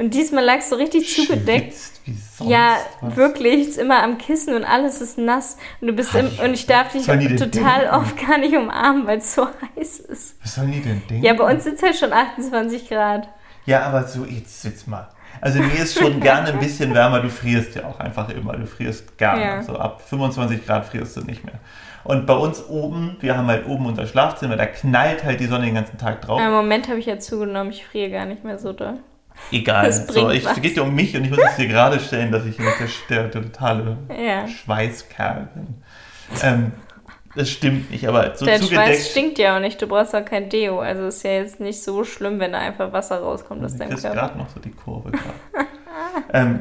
Und 0.00 0.14
diesmal 0.14 0.42
lagst 0.42 0.72
du 0.72 0.76
richtig 0.76 1.14
zugedeckt. 1.14 1.74
Wie 2.06 2.14
sonst 2.14 2.50
Ja, 2.50 2.78
was. 3.02 3.16
wirklich, 3.16 3.68
ist 3.68 3.76
immer 3.76 4.02
am 4.02 4.16
Kissen 4.16 4.54
und 4.54 4.64
alles 4.64 5.02
ist 5.02 5.18
nass. 5.18 5.58
Und 5.82 5.88
du 5.88 5.92
bist 5.92 6.14
im, 6.14 6.26
und 6.42 6.54
ich 6.54 6.64
darf 6.64 6.92
dich 6.92 7.04
total 7.04 7.90
oft 7.92 8.16
gar 8.16 8.38
nicht 8.38 8.56
umarmen, 8.56 9.06
weil 9.06 9.18
es 9.18 9.34
so 9.34 9.46
heiß 9.76 10.00
ist. 10.00 10.36
Was 10.42 10.54
sollen 10.54 10.72
die 10.72 10.80
denn 10.80 11.02
denken? 11.06 11.22
Ja, 11.22 11.34
bei 11.34 11.52
uns 11.52 11.66
es 11.66 11.82
halt 11.82 11.96
schon 11.96 12.14
28 12.14 12.88
Grad. 12.88 13.28
Ja, 13.66 13.82
aber 13.82 14.04
so, 14.04 14.24
jetzt 14.24 14.62
sitz 14.62 14.86
mal. 14.86 15.06
Also 15.42 15.58
mir 15.60 15.82
ist 15.82 15.98
schon 15.98 16.18
gerne 16.18 16.48
ein 16.48 16.58
bisschen 16.58 16.94
wärmer, 16.94 17.20
du 17.20 17.28
frierst 17.28 17.74
ja 17.74 17.84
auch 17.84 18.00
einfach 18.00 18.30
immer, 18.30 18.56
du 18.56 18.66
frierst 18.66 19.18
gerne. 19.18 19.42
Ja. 19.42 19.62
So 19.62 19.76
ab 19.76 20.00
25 20.08 20.64
Grad 20.64 20.86
frierst 20.86 21.18
du 21.18 21.20
nicht 21.20 21.44
mehr. 21.44 21.60
Und 22.04 22.26
bei 22.26 22.34
uns 22.34 22.66
oben, 22.68 23.18
wir 23.20 23.36
haben 23.36 23.48
halt 23.48 23.66
oben 23.66 23.84
unser 23.84 24.06
Schlafzimmer, 24.06 24.56
da 24.56 24.64
knallt 24.64 25.24
halt 25.24 25.40
die 25.40 25.46
Sonne 25.46 25.66
den 25.66 25.74
ganzen 25.74 25.98
Tag 25.98 26.22
drauf. 26.22 26.40
Im 26.40 26.50
Moment 26.52 26.88
habe 26.88 26.98
ich 26.98 27.04
ja 27.04 27.18
zugenommen, 27.18 27.70
ich 27.70 27.84
friere 27.84 28.10
gar 28.10 28.24
nicht 28.24 28.44
mehr 28.44 28.58
so 28.58 28.72
doll. 28.72 28.98
Egal. 29.52 29.86
das 29.86 30.06
So, 30.06 30.30
ich, 30.30 30.46
es 30.46 30.60
geht 30.60 30.76
ja 30.76 30.82
um 30.82 30.94
mich 30.94 31.16
und 31.16 31.24
ich 31.24 31.30
muss 31.30 31.40
es 31.50 31.56
dir 31.56 31.68
gerade 31.68 31.98
stellen, 32.00 32.30
dass 32.30 32.44
ich 32.44 32.58
nicht 32.58 33.10
der, 33.10 33.28
der, 33.28 33.42
totale 33.42 33.96
Ja. 34.08 34.46
Schweißkerl 34.46 35.48
bin. 35.54 35.82
Ähm, 36.42 36.72
das 37.34 37.48
stimmt 37.50 37.90
nicht, 37.90 38.06
aber 38.08 38.34
so 38.36 38.44
Der 38.44 38.60
zugedeckt. 38.60 38.88
Schweiß 38.88 39.10
stinkt 39.10 39.38
ja 39.38 39.56
auch 39.56 39.60
nicht, 39.60 39.80
du 39.80 39.86
brauchst 39.86 40.14
auch 40.14 40.24
kein 40.24 40.48
Deo. 40.48 40.80
Also 40.80 41.06
ist 41.06 41.22
ja 41.22 41.32
jetzt 41.32 41.60
nicht 41.60 41.82
so 41.82 42.04
schlimm, 42.04 42.40
wenn 42.40 42.52
da 42.52 42.58
einfach 42.58 42.92
Wasser 42.92 43.20
rauskommt 43.20 43.64
aus 43.64 43.76
deinem 43.76 43.90
Körper. 43.90 44.14
gerade 44.14 44.38
noch 44.38 44.48
so 44.48 44.60
die 44.60 44.72
Kurve. 44.72 45.12
ähm, 46.32 46.60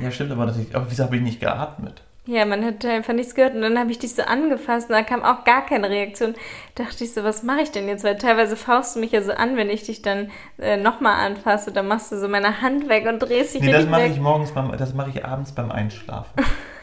ja, 0.00 0.10
stimmt 0.10 0.32
aber 0.32 0.46
natürlich. 0.46 0.74
Aber 0.74 0.90
wieso 0.90 1.04
habe 1.04 1.16
ich 1.16 1.22
nicht 1.22 1.40
geatmet? 1.40 2.02
Ja, 2.28 2.44
man 2.44 2.62
hat 2.62 2.84
einfach 2.84 3.14
nichts 3.14 3.34
gehört 3.34 3.54
und 3.54 3.62
dann 3.62 3.78
habe 3.78 3.90
ich 3.90 4.00
dich 4.00 4.14
so 4.14 4.20
angefasst 4.20 4.90
und 4.90 4.94
da 4.94 5.02
kam 5.02 5.22
auch 5.22 5.44
gar 5.44 5.64
keine 5.64 5.88
Reaktion. 5.88 6.34
Dachte 6.74 7.04
ich 7.04 7.14
so, 7.14 7.24
was 7.24 7.42
mache 7.42 7.62
ich 7.62 7.70
denn 7.70 7.88
jetzt? 7.88 8.04
Weil 8.04 8.18
teilweise 8.18 8.54
faust 8.54 8.96
du 8.96 9.00
mich 9.00 9.12
ja 9.12 9.22
so 9.22 9.32
an, 9.32 9.56
wenn 9.56 9.70
ich 9.70 9.84
dich 9.84 10.02
dann 10.02 10.30
äh, 10.58 10.76
nochmal 10.76 11.24
anfasse, 11.24 11.72
dann 11.72 11.88
machst 11.88 12.12
du 12.12 12.18
so 12.18 12.28
meine 12.28 12.60
Hand 12.60 12.90
weg 12.90 13.06
und 13.06 13.20
drehst 13.20 13.54
dich 13.54 13.62
Nee, 13.62 13.72
das 13.72 13.86
mache 13.86 14.08
ich 14.08 14.20
morgens, 14.20 14.52
beim, 14.52 14.76
das 14.76 14.92
mache 14.92 15.08
ich 15.08 15.24
abends 15.24 15.52
beim 15.52 15.72
Einschlafen. 15.72 16.30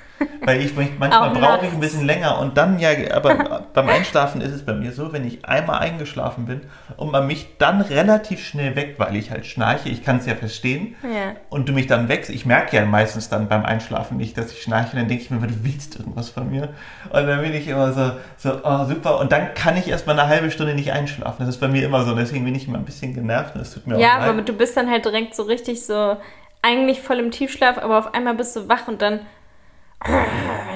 Weil 0.45 0.61
ich 0.61 0.73
manchmal 0.75 1.11
Auch 1.29 1.33
brauche 1.33 1.65
ich 1.65 1.73
ein 1.73 1.79
bisschen 1.79 2.05
länger 2.05 2.39
und 2.39 2.55
dann 2.57 2.79
ja, 2.79 2.89
aber 3.13 3.65
beim 3.73 3.89
Einschlafen 3.89 4.39
ist 4.41 4.53
es 4.53 4.65
bei 4.65 4.73
mir 4.73 4.91
so, 4.93 5.11
wenn 5.11 5.25
ich 5.25 5.43
einmal 5.45 5.79
eingeschlafen 5.79 6.45
bin 6.45 6.61
und 6.97 7.11
man 7.11 7.27
mich 7.27 7.57
dann 7.57 7.81
relativ 7.81 8.45
schnell 8.45 8.75
weg, 8.75 8.95
weil 8.97 9.15
ich 9.15 9.31
halt 9.31 9.45
schnarche, 9.45 9.89
ich 9.89 10.03
kann 10.05 10.17
es 10.17 10.25
ja 10.25 10.35
verstehen, 10.35 10.95
Ja. 11.03 11.33
und 11.49 11.67
du 11.67 11.73
mich 11.73 11.87
dann 11.87 12.07
wächst, 12.07 12.29
ich 12.29 12.45
merke 12.45 12.77
ja 12.77 12.85
meistens 12.85 13.27
dann 13.29 13.47
beim 13.49 13.65
Einschlafen 13.65 14.17
nicht, 14.17 14.37
dass 14.37 14.51
ich 14.51 14.61
schnarche, 14.61 14.93
und 14.93 14.99
dann 14.99 15.07
denke 15.09 15.23
ich 15.23 15.31
mir, 15.31 15.39
du 15.45 15.63
willst 15.63 15.97
irgendwas 15.99 16.29
von 16.29 16.49
mir. 16.49 16.69
Und 17.09 17.27
dann 17.27 17.41
bin 17.41 17.53
ich 17.53 17.67
immer 17.67 17.91
so, 17.91 18.11
so 18.37 18.59
oh, 18.63 18.85
super, 18.85 19.19
und 19.19 19.31
dann 19.31 19.53
kann 19.53 19.75
ich 19.75 19.87
erst 19.89 20.07
mal 20.07 20.17
eine 20.17 20.29
halbe 20.29 20.51
Stunde 20.51 20.75
nicht 20.75 20.91
einschlafen. 20.93 21.37
Das 21.39 21.49
ist 21.49 21.59
bei 21.59 21.67
mir 21.67 21.83
immer 21.85 22.03
so, 22.05 22.15
deswegen 22.15 22.45
bin 22.45 22.55
ich 22.55 22.67
immer 22.67 22.77
ein 22.77 22.85
bisschen 22.85 23.13
genervt 23.13 23.55
und 23.55 23.61
das 23.61 23.73
tut 23.73 23.85
mir 23.87 23.99
Ja, 23.99 24.15
auch 24.15 24.19
leid. 24.19 24.29
aber 24.29 24.41
du 24.43 24.53
bist 24.53 24.77
dann 24.77 24.89
halt 24.89 25.03
direkt 25.05 25.35
so 25.35 25.43
richtig 25.43 25.85
so, 25.85 26.17
eigentlich 26.61 27.01
voll 27.01 27.19
im 27.19 27.31
Tiefschlaf, 27.31 27.77
aber 27.77 27.99
auf 27.99 28.13
einmal 28.13 28.35
bist 28.35 28.55
du 28.55 28.67
wach 28.69 28.87
und 28.87 29.01
dann 29.01 29.19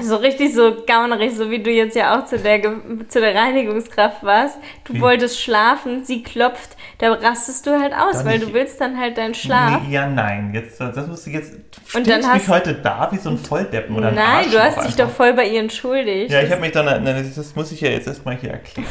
so 0.01 0.15
richtig 0.15 0.53
so 0.53 0.75
gaunerig, 0.87 1.35
so 1.35 1.49
wie 1.51 1.59
du 1.61 1.69
jetzt 1.69 1.95
ja 1.95 2.17
auch 2.19 2.25
zu 2.25 2.37
der, 2.39 2.61
zu 3.09 3.19
der 3.19 3.35
Reinigungskraft 3.35 4.23
warst. 4.23 4.57
Du 4.85 4.93
Wie? 4.93 5.01
wolltest 5.01 5.39
schlafen, 5.41 6.03
sie 6.05 6.23
klopft, 6.23 6.75
da 6.99 7.13
rastest 7.13 7.67
du 7.67 7.79
halt 7.79 7.93
aus, 7.93 8.19
Doch 8.19 8.25
weil 8.25 8.39
nicht. 8.39 8.49
du 8.49 8.53
willst 8.53 8.79
dann 8.81 8.97
halt 8.99 9.17
deinen 9.17 9.33
Schlaf. 9.35 9.81
Ja, 9.89 10.07
nein. 10.07 10.51
Jetzt, 10.53 10.79
das 10.79 11.07
musst 11.07 11.25
du 11.27 11.31
jetzt. 11.31 11.53
Und 11.93 12.07
dann 12.07 12.19
mich 12.21 12.27
hast- 12.27 12.47
heute 12.49 12.73
da 12.75 13.09
wie 13.11 13.17
so 13.17 13.29
ein 13.29 13.37
Volldeppen 13.37 13.95
oder 13.95 14.07
ein 14.09 14.15
Nein, 14.15 14.45
du 14.51 14.59
hast 14.59 14.77
dich 14.77 14.85
einfach. 14.85 14.97
doch 15.07 15.09
voll 15.09 15.33
bei 15.33 15.47
ihr 15.47 15.59
entschuldigt. 15.59 16.31
Ja, 16.31 16.41
ich 16.41 16.49
habe 16.51 16.61
mich 16.61 16.71
dann. 16.71 16.85
Das 17.05 17.55
muss 17.55 17.71
ich 17.71 17.81
ja 17.81 17.89
jetzt 17.89 18.07
erstmal 18.07 18.35
hier 18.37 18.51
erklären. 18.51 18.87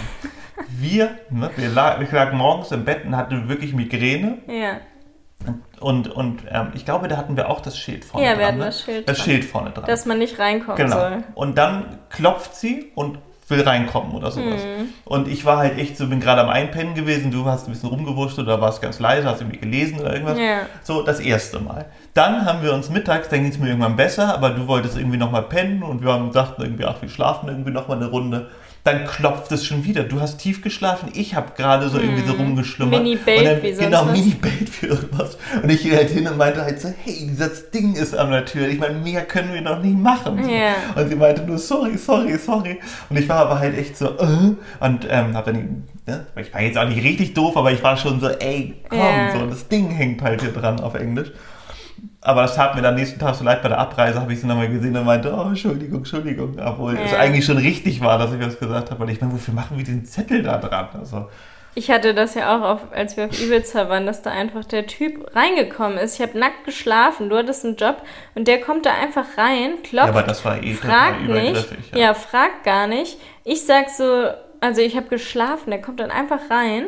Wir, 0.68 1.10
ne, 1.30 1.50
wir 1.56 1.68
lag, 1.68 2.00
ich 2.00 2.10
lag 2.10 2.32
morgens 2.32 2.72
im 2.72 2.84
Bett 2.84 3.04
und 3.04 3.16
hatte 3.16 3.48
wirklich 3.48 3.72
Migräne. 3.74 4.38
ja. 4.46 4.80
Und, 5.80 6.08
und 6.10 6.42
ähm, 6.50 6.72
ich 6.74 6.84
glaube, 6.84 7.06
da 7.08 7.16
hatten 7.16 7.36
wir 7.36 7.48
auch 7.48 7.60
das 7.60 7.78
Schild 7.78 8.04
vorne 8.04 8.26
Ja, 8.26 8.32
dran. 8.32 8.40
wir 8.40 8.46
hatten 8.48 8.58
ne? 8.58 8.64
das 8.66 8.82
Schild 8.82 9.08
Das 9.08 9.16
dran. 9.18 9.24
Schild 9.24 9.44
vorne 9.44 9.70
dran. 9.70 9.84
dass 9.86 10.06
man 10.06 10.18
nicht 10.18 10.38
reinkommen 10.38 10.76
genau. 10.76 10.96
soll. 10.96 11.24
Und 11.34 11.56
dann 11.56 11.98
klopft 12.10 12.56
sie 12.56 12.90
und 12.94 13.18
will 13.48 13.62
reinkommen 13.62 14.12
oder 14.12 14.30
sowas. 14.30 14.62
Mhm. 14.62 14.88
Und 15.04 15.26
ich 15.28 15.44
war 15.44 15.58
halt 15.58 15.78
echt 15.78 15.96
so, 15.96 16.06
bin 16.08 16.20
gerade 16.20 16.42
am 16.42 16.50
Einpennen 16.50 16.94
gewesen, 16.94 17.30
du 17.30 17.46
hast 17.46 17.66
ein 17.66 17.72
bisschen 17.72 17.88
rumgewurscht 17.88 18.38
oder 18.38 18.60
warst 18.60 18.82
ganz 18.82 18.98
leise, 18.98 19.26
hast 19.26 19.40
irgendwie 19.40 19.58
gelesen 19.58 20.00
oder 20.00 20.12
irgendwas. 20.12 20.38
Ja. 20.38 20.60
So, 20.82 21.02
das 21.02 21.18
erste 21.20 21.58
Mal. 21.60 21.86
Dann 22.12 22.44
haben 22.44 22.62
wir 22.62 22.74
uns 22.74 22.90
mittags, 22.90 23.28
dann 23.28 23.42
ging 23.44 23.50
es 23.50 23.58
mir 23.58 23.68
irgendwann 23.68 23.96
besser, 23.96 24.34
aber 24.34 24.50
du 24.50 24.66
wolltest 24.66 24.98
irgendwie 24.98 25.16
nochmal 25.16 25.44
pennen 25.44 25.82
und 25.82 26.02
wir 26.02 26.12
haben 26.12 26.30
dachten 26.32 26.60
irgendwie, 26.60 26.84
ach, 26.84 27.00
wir 27.00 27.08
schlafen 27.08 27.48
irgendwie 27.48 27.70
nochmal 27.70 27.96
eine 27.96 28.10
Runde. 28.10 28.50
Dann 28.84 29.06
klopft 29.06 29.52
es 29.52 29.66
schon 29.66 29.84
wieder. 29.84 30.04
Du 30.04 30.20
hast 30.20 30.38
tief 30.38 30.62
geschlafen, 30.62 31.10
ich 31.12 31.34
habe 31.34 31.52
gerade 31.56 31.88
so 31.90 31.98
irgendwie 31.98 32.26
so 32.26 32.32
rumgeschlummert. 32.34 33.02
Mini-Bellt 33.02 33.38
Und 33.40 33.44
dann- 33.46 33.62
wie 33.62 33.72
sonst 33.72 33.84
Genau. 33.84 34.04
Mini-Bait 34.06 34.68
für 34.70 34.86
irgendwas. 34.86 35.36
Und 35.62 35.68
ich 35.70 35.82
gehe 35.82 35.94
halt 35.96 36.08
hin 36.08 36.26
und 36.26 36.38
meinte 36.38 36.62
halt 36.62 36.80
so, 36.80 36.88
hey, 37.04 37.14
dieses 37.28 37.70
Ding 37.70 37.94
ist 37.94 38.16
an 38.16 38.30
der 38.30 38.44
Tür. 38.46 38.66
Ich 38.68 38.78
meine, 38.78 38.94
mehr 38.98 39.22
können 39.26 39.52
wir 39.52 39.60
noch 39.60 39.82
nicht 39.82 39.98
machen. 39.98 40.38
Ja. 40.48 40.74
Und 40.94 41.08
sie 41.10 41.16
meinte 41.16 41.42
nur, 41.42 41.58
sorry, 41.58 41.98
sorry, 41.98 42.38
sorry. 42.38 42.78
Und 43.10 43.18
ich 43.18 43.28
war 43.28 43.36
aber 43.40 43.58
halt 43.58 43.76
echt 43.76 43.96
so, 43.98 44.06
äh, 44.06 44.54
und 44.80 45.06
ähm, 45.10 45.34
hab 45.36 45.44
dann, 45.44 45.84
ne, 46.06 46.26
ich 46.40 46.54
war 46.54 46.62
jetzt 46.62 46.78
auch 46.78 46.88
nicht 46.88 47.02
richtig 47.04 47.34
doof, 47.34 47.56
aber 47.56 47.72
ich 47.72 47.82
war 47.82 47.96
schon 47.98 48.20
so, 48.20 48.28
ey, 48.28 48.74
komm, 48.88 48.98
Ja. 49.00 49.32
so, 49.38 49.46
das 49.46 49.68
Ding 49.68 49.90
hängt 49.90 50.22
halt 50.22 50.40
hier 50.40 50.52
dran 50.52 50.80
auf 50.80 50.94
Englisch. 50.94 51.28
Aber 52.20 52.42
das 52.42 52.56
tat 52.56 52.74
mir 52.74 52.82
dann 52.82 52.96
nächsten 52.96 53.18
Tag 53.20 53.34
so 53.36 53.44
leid 53.44 53.62
bei 53.62 53.68
der 53.68 53.78
Abreise, 53.78 54.20
habe 54.20 54.32
ich 54.32 54.40
sie 54.40 54.46
nochmal 54.46 54.68
gesehen 54.68 54.96
und 54.96 55.04
meinte, 55.04 55.32
oh, 55.32 55.48
Entschuldigung, 55.48 55.98
Entschuldigung. 55.98 56.58
Obwohl 56.64 56.96
es 56.96 57.12
Ja. 57.12 57.18
eigentlich 57.18 57.44
schon 57.44 57.58
richtig 57.58 58.00
war, 58.00 58.18
dass 58.18 58.32
ich 58.32 58.40
das 58.40 58.58
gesagt 58.58 58.90
habe. 58.90 59.02
Und 59.02 59.08
ich 59.08 59.20
meine, 59.20 59.32
wofür 59.32 59.54
machen 59.54 59.76
wir 59.76 59.84
diesen 59.84 60.04
Zettel 60.04 60.42
da 60.42 60.58
dran? 60.58 60.88
Also, 60.98 61.28
Ich 61.74 61.92
hatte 61.92 62.14
das 62.14 62.34
ja 62.34 62.56
auch, 62.58 62.62
auf, 62.62 62.80
als 62.92 63.16
wir 63.16 63.26
auf 63.26 63.40
Ibiza 63.40 63.88
waren, 63.88 64.04
dass 64.04 64.20
da 64.22 64.30
einfach 64.32 64.64
der 64.64 64.86
Typ 64.88 65.30
reingekommen 65.36 65.96
ist. 65.96 66.16
Ich 66.18 66.26
habe 66.26 66.36
nackt 66.36 66.64
geschlafen, 66.64 67.28
du 67.28 67.36
hattest 67.36 67.64
einen 67.64 67.76
Job 67.76 68.02
und 68.34 68.48
der 68.48 68.60
kommt 68.60 68.84
da 68.84 68.94
einfach 69.00 69.24
rein, 69.36 69.74
klopft, 69.84 70.06
ja, 70.08 70.12
aber 70.12 70.22
das 70.24 70.44
war 70.44 70.60
eh 70.60 70.74
fragt 70.74 71.20
total 71.20 71.40
nicht. 71.42 71.50
übergriffig. 71.50 71.92
Ja. 71.94 72.14
fragt 72.14 72.64
gar 72.64 72.88
nicht. 72.88 73.18
Ich 73.44 73.64
sag 73.64 73.90
so, 73.90 74.26
also 74.60 74.80
ich 74.80 74.96
habe 74.96 75.06
geschlafen, 75.06 75.70
der 75.70 75.80
kommt 75.80 76.00
dann 76.00 76.10
einfach 76.10 76.40
rein 76.50 76.86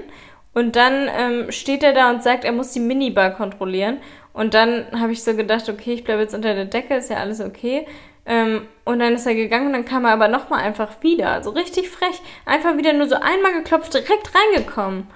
und 0.54 0.74
dann 0.74 1.08
ähm, 1.16 1.52
steht 1.52 1.84
er 1.84 1.92
da 1.92 2.10
und 2.10 2.24
sagt, 2.24 2.44
er 2.44 2.50
muss 2.50 2.72
die 2.72 2.80
Minibar 2.80 3.30
kontrollieren. 3.30 3.98
Und 4.32 4.54
dann 4.54 4.86
habe 5.00 5.12
ich 5.12 5.22
so 5.22 5.34
gedacht, 5.34 5.68
okay, 5.68 5.92
ich 5.92 6.04
bleibe 6.04 6.22
jetzt 6.22 6.34
unter 6.34 6.54
der 6.54 6.66
Decke, 6.66 6.94
ist 6.94 7.10
ja 7.10 7.16
alles 7.16 7.40
okay. 7.40 7.86
Ähm, 8.26 8.68
und 8.84 9.00
dann 9.00 9.14
ist 9.14 9.26
er 9.26 9.34
gegangen 9.34 9.68
und 9.68 9.72
dann 9.72 9.84
kam 9.84 10.04
er 10.04 10.12
aber 10.12 10.28
nochmal 10.28 10.60
einfach 10.60 11.02
wieder. 11.02 11.30
Also 11.30 11.50
richtig 11.50 11.88
frech. 11.88 12.20
Einfach 12.44 12.76
wieder 12.76 12.92
nur 12.92 13.08
so 13.08 13.16
einmal 13.16 13.52
geklopft, 13.52 13.94
direkt 13.94 14.30
reingekommen. 14.34 15.08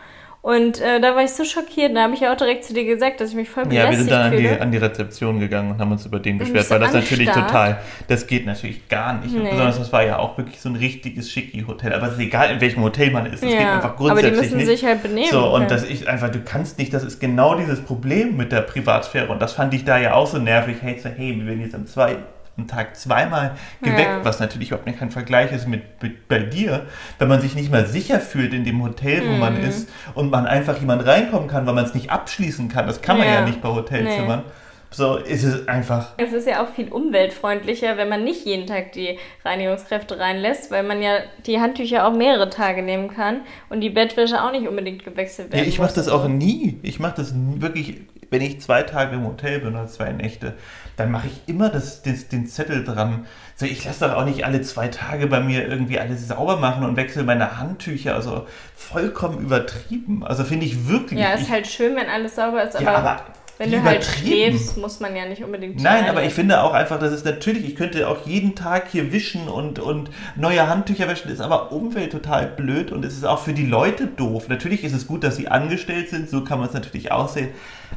Und 0.45 0.79
äh, 0.79 1.01
da 1.01 1.17
war 1.17 1.25
ich 1.25 1.31
so 1.31 1.43
schockiert. 1.43 1.97
Da 1.97 2.03
habe 2.03 2.13
ich 2.13 2.21
ja 2.21 2.31
auch 2.31 2.37
direkt 2.37 2.67
zu 2.67 2.75
dir 2.75 2.85
gesagt, 2.85 3.19
dass 3.19 3.31
ich 3.31 3.35
mich 3.35 3.49
voll 3.49 3.63
Ja, 3.63 3.71
wir 3.71 3.81
belästigt 3.85 4.11
sind 4.11 4.11
dann 4.11 4.31
an 4.31 4.37
die, 4.37 4.49
an 4.49 4.73
die 4.73 4.77
Rezeption 4.77 5.41
gegangen 5.41 5.71
und 5.71 5.79
haben 5.79 5.91
uns 5.91 6.05
über 6.05 6.21
den 6.21 6.37
beschwert, 6.37 6.69
weil 6.69 6.81
das 6.81 6.93
natürlich 6.93 7.31
total, 7.31 7.79
das 8.09 8.27
geht 8.27 8.45
natürlich 8.45 8.87
gar 8.91 9.15
nicht. 9.15 9.35
Und 9.35 9.45
Nee. 9.45 9.51
Besonders 9.53 9.79
das 9.79 9.91
war 9.91 10.05
ja 10.05 10.19
auch 10.19 10.37
wirklich 10.37 10.61
so 10.61 10.69
ein 10.69 10.77
richtiges 10.77 11.31
Schicki-Hotel. 11.31 11.95
Aber 11.95 12.09
es 12.09 12.13
ist 12.13 12.19
egal, 12.19 12.51
in 12.51 12.61
welchem 12.61 12.83
Hotel 12.83 13.11
man 13.11 13.25
ist. 13.25 13.37
Es 13.37 13.41
geht 13.41 13.53
ja, 13.53 13.77
einfach 13.77 13.95
aber 13.95 13.97
die 13.97 14.11
grundsätzlich 14.11 14.41
müssen 14.43 14.57
nicht. 14.59 14.67
sich 14.67 14.85
halt 14.85 15.03
benehmen. 15.03 15.31
So, 15.31 15.47
und 15.47 15.61
können. 15.61 15.69
das 15.71 15.85
ist 15.85 16.07
einfach, 16.07 16.29
du 16.29 16.41
kannst 16.41 16.77
nicht, 16.77 16.93
das 16.93 17.05
ist 17.05 17.21
genau 17.21 17.55
dieses 17.55 17.81
Problem 17.81 18.37
mit 18.37 18.53
der 18.53 18.61
Privatsphäre. 18.61 19.29
Und 19.29 19.41
das 19.41 19.55
fand 19.55 19.73
ich 19.73 19.87
da 19.87 19.97
ja 19.97 20.13
auch 20.13 20.27
so 20.27 20.37
nervig. 20.37 20.77
Hey, 20.83 21.01
so, 21.03 21.09
hey 21.09 21.35
wir 21.39 21.47
werden 21.47 21.63
jetzt 21.63 21.75
am 21.75 21.87
zweiten 21.87 22.23
Tag 22.69 22.97
zweimal 22.97 23.57
geweckt, 23.83 24.01
Ja. 24.09 24.25
was 24.25 24.39
natürlich 24.41 24.69
überhaupt 24.69 24.87
nicht 24.87 24.99
kein 24.99 25.11
Vergleich 25.11 25.51
ist 25.53 25.67
mit, 25.69 25.83
mit 26.03 26.29
bei 26.29 26.39
dir, 26.39 26.87
wenn 27.19 27.29
man 27.29 27.41
sich 27.41 27.55
nicht 27.57 27.71
mal 27.71 27.87
sicher 27.87 28.21
fühlt 28.21 28.55
in 28.55 28.65
dem 28.65 28.83
Hotel, 28.83 29.23
wo 29.29 29.33
man 29.33 29.59
Mhm. 29.59 29.65
ist 29.69 29.89
und 30.15 30.31
man 30.31 30.47
einfach 30.47 30.79
jemand 30.79 31.05
reinkommen 31.07 31.49
kann, 31.49 31.67
weil 31.67 31.75
man 31.75 31.85
es 31.85 31.95
nicht 31.95 32.11
abschließen 32.11 32.69
kann. 32.69 32.87
Das 32.87 33.03
kann 33.03 33.19
man 33.19 33.27
ja, 33.27 33.35
Ja. 33.35 33.41
nicht 33.45 33.61
bei 33.61 33.69
Hotelzimmern. 33.69 34.43
So 34.91 35.17
ist 35.17 35.43
es 35.43 35.67
einfach. 35.67 36.13
Es 36.19 36.33
ist 36.33 36.47
ja 36.47 36.63
auch 36.63 36.69
viel 36.69 36.87
umweltfreundlicher, 36.89 37.97
wenn 37.97 38.09
man 38.09 38.23
nicht 38.23 38.45
jeden 38.47 38.69
Tag 38.69 38.93
die 38.93 39.19
Reinigungskräfte 39.45 40.21
reinlässt, 40.21 40.71
weil 40.71 40.85
man 40.85 41.03
ja 41.03 41.17
die 41.47 41.59
Handtücher 41.61 42.07
auch 42.07 42.13
mehrere 42.15 42.49
Tage 42.49 42.81
nehmen 42.83 43.09
kann 43.13 43.41
und 43.71 43.81
die 43.81 43.91
Bettwäsche 43.91 44.41
auch 44.43 44.53
nicht 44.53 44.69
unbedingt 44.69 45.05
gewechselt 45.05 45.49
Ja, 45.53 45.59
werden 45.59 45.69
ich 45.69 45.81
mache 45.81 45.95
das 45.95 46.09
auch 46.09 46.29
nie. 46.29 46.79
Ich 46.83 47.01
mache 47.01 47.15
das 47.17 47.35
wirklich, 47.35 48.03
wenn 48.31 48.41
ich 48.41 48.61
zwei 48.61 48.83
Tage 48.85 49.17
im 49.17 49.27
Hotel 49.27 49.59
bin 49.59 49.71
oder 49.75 49.89
zwei 49.89 50.13
Nächte, 50.13 50.55
dann 50.97 51.11
mache 51.11 51.27
ich 51.29 51.41
immer 51.47 51.69
das, 51.69 52.03
das, 52.03 52.29
den 52.29 52.47
Zettel 52.47 52.85
dran. 52.85 53.27
So, 53.57 53.67
ich 53.67 53.85
lasse 53.85 54.07
doch 54.07 54.17
auch 54.17 54.25
nicht 54.25 54.45
alle 54.45 54.63
zwei 54.63 54.89
Tage 54.89 55.27
bei 55.27 55.41
mir 55.41 55.67
irgendwie 55.67 55.99
alles 55.99 56.29
sauber 56.29 56.57
machen 56.57 56.85
und 56.85 56.97
wechsle 56.97 57.23
meine 57.23 57.59
Handtücher. 57.59 58.15
Also 58.15 58.47
vollkommen 58.77 59.41
übertrieben. 59.41 60.25
Also 60.25 60.45
finde 60.45 60.67
ich 60.67 60.89
wirklich. 60.89 61.21
Ja, 61.21 61.35
ich, 61.35 61.43
ist 61.43 61.51
halt 61.51 61.67
schön, 61.67 61.97
wenn 61.97 62.09
alles 62.09 62.37
sauber 62.37 62.63
ist, 62.63 62.77
aber, 62.77 62.85
ja, 62.85 62.95
aber 62.95 63.25
wenn 63.59 63.71
du 63.71 63.83
halt 63.83 64.05
schläfst, 64.05 64.77
muss 64.77 65.01
man 65.01 65.15
ja 65.15 65.27
nicht 65.27 65.43
unbedingt 65.43 65.81
Nein, 65.81 66.09
aber 66.09 66.25
ich 66.25 66.35
finde 66.35 66.63
auch 66.63 66.73
einfach, 66.73 66.99
dass 66.99 67.13
es 67.13 67.25
natürlich, 67.25 67.65
ich 67.65 67.77
könnte 67.77 68.09
auch 68.09 68.27
jeden 68.27 68.55
Tag 68.55 68.89
hier 68.91 69.13
wischen 69.13 69.49
und, 69.49 69.79
und 69.79 70.11
neue 70.37 70.69
Handtücher 70.69 71.09
waschen, 71.09 71.31
ist 71.31 71.41
aber 71.41 71.73
Umwelt 71.73 72.13
total 72.13 72.47
blöd 72.47 72.91
und 72.91 73.05
es 73.05 73.15
ist 73.15 73.25
auch 73.25 73.39
für 73.39 73.53
die 73.53 73.67
Leute 73.67 74.07
doof. 74.07 74.49
Natürlich 74.49 74.83
ist 74.83 74.93
es 74.93 75.07
gut, 75.07 75.23
dass 75.23 75.37
sie 75.37 75.49
angestellt 75.49 76.09
sind, 76.09 76.29
so 76.29 76.43
kann 76.43 76.59
man 76.59 76.69
es 76.69 76.75
natürlich 76.75 77.13
aussehen. 77.13 77.51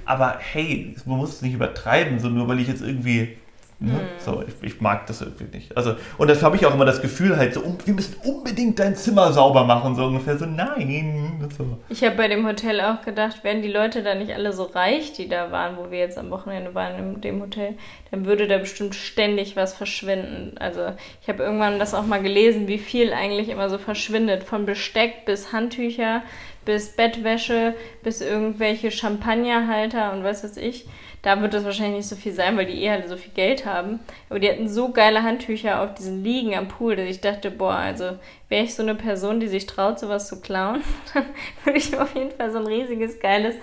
Aber 0.05 0.37
hey, 0.39 0.95
man 1.05 1.17
muss 1.17 1.35
es 1.35 1.41
nicht 1.41 1.53
übertreiben, 1.53 2.19
so 2.19 2.29
nur 2.29 2.47
weil 2.47 2.59
ich 2.59 2.67
jetzt 2.67 2.81
irgendwie. 2.81 3.37
Ne? 3.79 3.91
Hm. 3.91 3.99
So, 4.17 4.43
ich, 4.47 4.73
ich 4.73 4.81
mag 4.81 5.05
das 5.05 5.21
irgendwie 5.21 5.55
nicht. 5.55 5.77
Also, 5.77 5.95
und 6.17 6.29
das 6.29 6.41
habe 6.41 6.55
ich 6.55 6.65
auch 6.65 6.73
immer 6.73 6.85
das 6.85 6.99
Gefühl, 6.99 7.37
halt 7.37 7.53
so, 7.53 7.61
um, 7.61 7.77
wir 7.85 7.93
müssen 7.93 8.15
unbedingt 8.23 8.79
dein 8.79 8.95
Zimmer 8.95 9.31
sauber 9.31 9.65
machen, 9.65 9.95
so 9.95 10.05
ungefähr 10.05 10.37
so, 10.37 10.45
nein. 10.47 11.47
So. 11.55 11.77
Ich 11.89 12.03
habe 12.03 12.15
bei 12.15 12.27
dem 12.27 12.47
Hotel 12.47 12.81
auch 12.81 13.03
gedacht, 13.03 13.43
wären 13.43 13.61
die 13.61 13.71
Leute 13.71 14.01
da 14.01 14.15
nicht 14.15 14.33
alle 14.33 14.51
so 14.51 14.63
reich, 14.63 15.13
die 15.13 15.29
da 15.29 15.51
waren, 15.51 15.77
wo 15.77 15.91
wir 15.91 15.99
jetzt 15.99 16.17
am 16.17 16.31
Wochenende 16.31 16.73
waren 16.73 16.97
in 16.97 17.21
dem 17.21 17.39
Hotel, 17.39 17.75
dann 18.09 18.25
würde 18.25 18.47
da 18.47 18.57
bestimmt 18.57 18.95
ständig 18.95 19.55
was 19.55 19.75
verschwinden. 19.75 20.57
Also 20.57 20.93
ich 21.21 21.29
habe 21.29 21.43
irgendwann 21.43 21.77
das 21.77 21.93
auch 21.93 22.05
mal 22.05 22.21
gelesen, 22.21 22.67
wie 22.67 22.79
viel 22.79 23.13
eigentlich 23.13 23.49
immer 23.49 23.69
so 23.69 23.77
verschwindet. 23.77 24.43
Von 24.43 24.65
Besteck 24.65 25.25
bis 25.25 25.53
Handtücher, 25.53 26.23
bis 26.65 26.95
Bettwäsche, 26.95 27.75
bis 28.03 28.21
irgendwelche 28.21 28.89
Champagnerhalter 28.89 30.13
und 30.13 30.23
was 30.23 30.43
weiß 30.43 30.57
ich. 30.57 30.87
Da 31.23 31.41
wird 31.41 31.53
das 31.53 31.65
wahrscheinlich 31.65 31.97
nicht 31.97 32.07
so 32.09 32.15
viel 32.15 32.31
sein, 32.31 32.55
weil 32.57 32.67
die 32.67 32.83
eh 32.83 32.89
alle 32.91 33.07
so 33.07 33.17
viel 33.17 33.31
Geld 33.33 33.65
haben. 33.65 33.99
Aber 34.29 34.39
die 34.39 34.49
hatten 34.49 34.69
so 34.69 34.91
geile 34.91 35.23
Handtücher 35.23 35.81
auf 35.81 35.93
diesen 35.95 36.23
Liegen 36.23 36.55
am 36.55 36.67
Pool, 36.67 36.95
dass 36.95 37.05
ich 37.07 37.21
dachte, 37.21 37.51
boah, 37.51 37.73
also 37.75 38.17
wäre 38.49 38.63
ich 38.63 38.75
so 38.75 38.83
eine 38.83 38.95
Person, 38.95 39.39
die 39.39 39.47
sich 39.47 39.65
traut, 39.65 39.99
sowas 39.99 40.27
zu 40.27 40.39
klauen, 40.41 40.81
dann 41.13 41.25
würde 41.63 41.79
ich 41.79 41.97
auf 41.97 42.15
jeden 42.15 42.31
Fall 42.31 42.51
so 42.51 42.59
ein 42.59 42.67
riesiges, 42.67 43.19
geiles, 43.19 43.55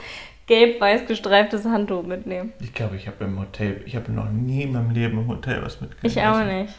gelb-weiß 0.46 1.06
gestreiftes 1.06 1.64
Handtuch 1.64 2.02
mitnehmen. 2.02 2.52
Ich 2.60 2.74
glaube, 2.74 2.96
ich 2.96 3.06
habe 3.06 3.24
im 3.24 3.38
Hotel, 3.38 3.80
ich 3.86 3.96
habe 3.96 4.12
noch 4.12 4.28
nie 4.28 4.62
in 4.64 4.72
meinem 4.72 4.90
Leben 4.90 5.18
im 5.18 5.28
Hotel 5.28 5.62
was 5.62 5.80
mitgenommen. 5.80 6.04
Ich 6.18 6.22
auch 6.22 6.44
nicht. 6.44 6.74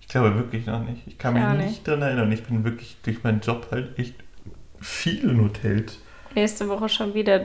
Ich 0.00 0.08
glaube 0.08 0.34
wirklich 0.36 0.66
noch 0.66 0.80
nicht. 0.84 1.02
Ich 1.06 1.18
kann 1.18 1.36
Ich 1.36 1.42
mich 1.42 1.52
nicht, 1.58 1.66
nicht. 1.66 1.88
daran 1.88 2.02
erinnern. 2.02 2.30
Ich 2.32 2.44
bin 2.44 2.64
wirklich 2.64 2.96
durch 3.02 3.22
meinen 3.24 3.40
Job 3.40 3.66
halt 3.72 3.98
echt 3.98 4.14
viel 4.80 5.28
in 5.28 5.42
Hotels. 5.42 5.98
Nächste 6.34 6.68
Woche 6.68 6.88
schon 6.88 7.12
wieder. 7.12 7.40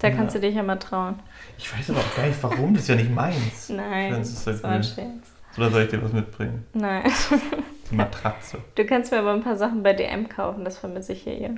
Da 0.00 0.08
Ja. 0.08 0.14
kannst 0.16 0.34
du 0.34 0.40
dich 0.40 0.54
ja 0.54 0.62
mal 0.62 0.76
trauen. 0.76 1.20
Ich 1.58 1.72
weiß 1.76 1.90
aber 1.90 2.00
auch 2.00 2.16
gar 2.16 2.26
nicht 2.26 2.42
warum, 2.42 2.74
das 2.74 2.82
ist 2.82 2.88
ja 2.88 2.94
nicht 2.96 3.10
meins. 3.10 3.68
Nein, 3.68 4.12
Das 4.12 4.28
ist 4.28 4.46
das 4.46 4.54
halt 4.54 4.62
war 4.62 4.70
ein. 4.72 4.82
Scherz. 4.82 5.32
Oder 5.56 5.70
soll 5.70 5.82
ich 5.82 5.88
dir 5.88 6.02
was 6.02 6.12
mitbringen? 6.12 6.66
Nein. 6.74 7.10
Die 7.90 7.94
Matratze. 7.94 8.58
Du 8.74 8.84
kannst 8.84 9.10
mir 9.12 9.18
aber 9.18 9.32
ein 9.32 9.42
paar 9.42 9.56
Sachen 9.56 9.82
bei 9.82 9.92
DM 9.92 10.28
kaufen, 10.28 10.64
das 10.64 10.78
vermisse 10.78 11.12
ich 11.12 11.22
hier. 11.22 11.56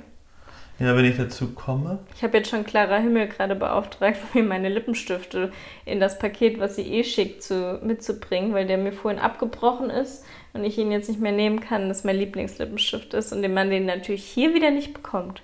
Ja, 0.79 0.95
wenn 0.95 1.03
ich 1.03 1.17
dazu 1.17 1.49
komme. 1.51 1.99
Ich 2.15 2.23
habe 2.23 2.37
jetzt 2.37 2.49
schon 2.49 2.63
Clara 2.65 2.97
Himmel 2.97 3.27
gerade 3.27 3.55
beauftragt, 3.55 4.17
mir 4.33 4.43
meine 4.43 4.69
Lippenstifte 4.69 5.51
in 5.85 5.99
das 5.99 6.17
Paket, 6.17 6.59
was 6.59 6.77
sie 6.77 6.83
eh 6.83 7.03
schickt, 7.03 7.43
zu, 7.43 7.79
mitzubringen, 7.83 8.53
weil 8.53 8.65
der 8.65 8.77
mir 8.77 8.93
vorhin 8.93 9.19
abgebrochen 9.19 9.89
ist 9.89 10.23
und 10.53 10.63
ich 10.63 10.77
ihn 10.77 10.91
jetzt 10.93 11.09
nicht 11.09 11.19
mehr 11.19 11.33
nehmen 11.33 11.59
kann, 11.59 11.89
dass 11.89 12.05
mein 12.05 12.15
Lieblingslippenstift 12.15 13.13
ist 13.13 13.33
und 13.33 13.41
den 13.41 13.53
man 13.53 13.69
den 13.69 13.85
natürlich 13.85 14.23
hier 14.23 14.53
wieder 14.53 14.71
nicht 14.71 14.93
bekommt. 14.93 15.41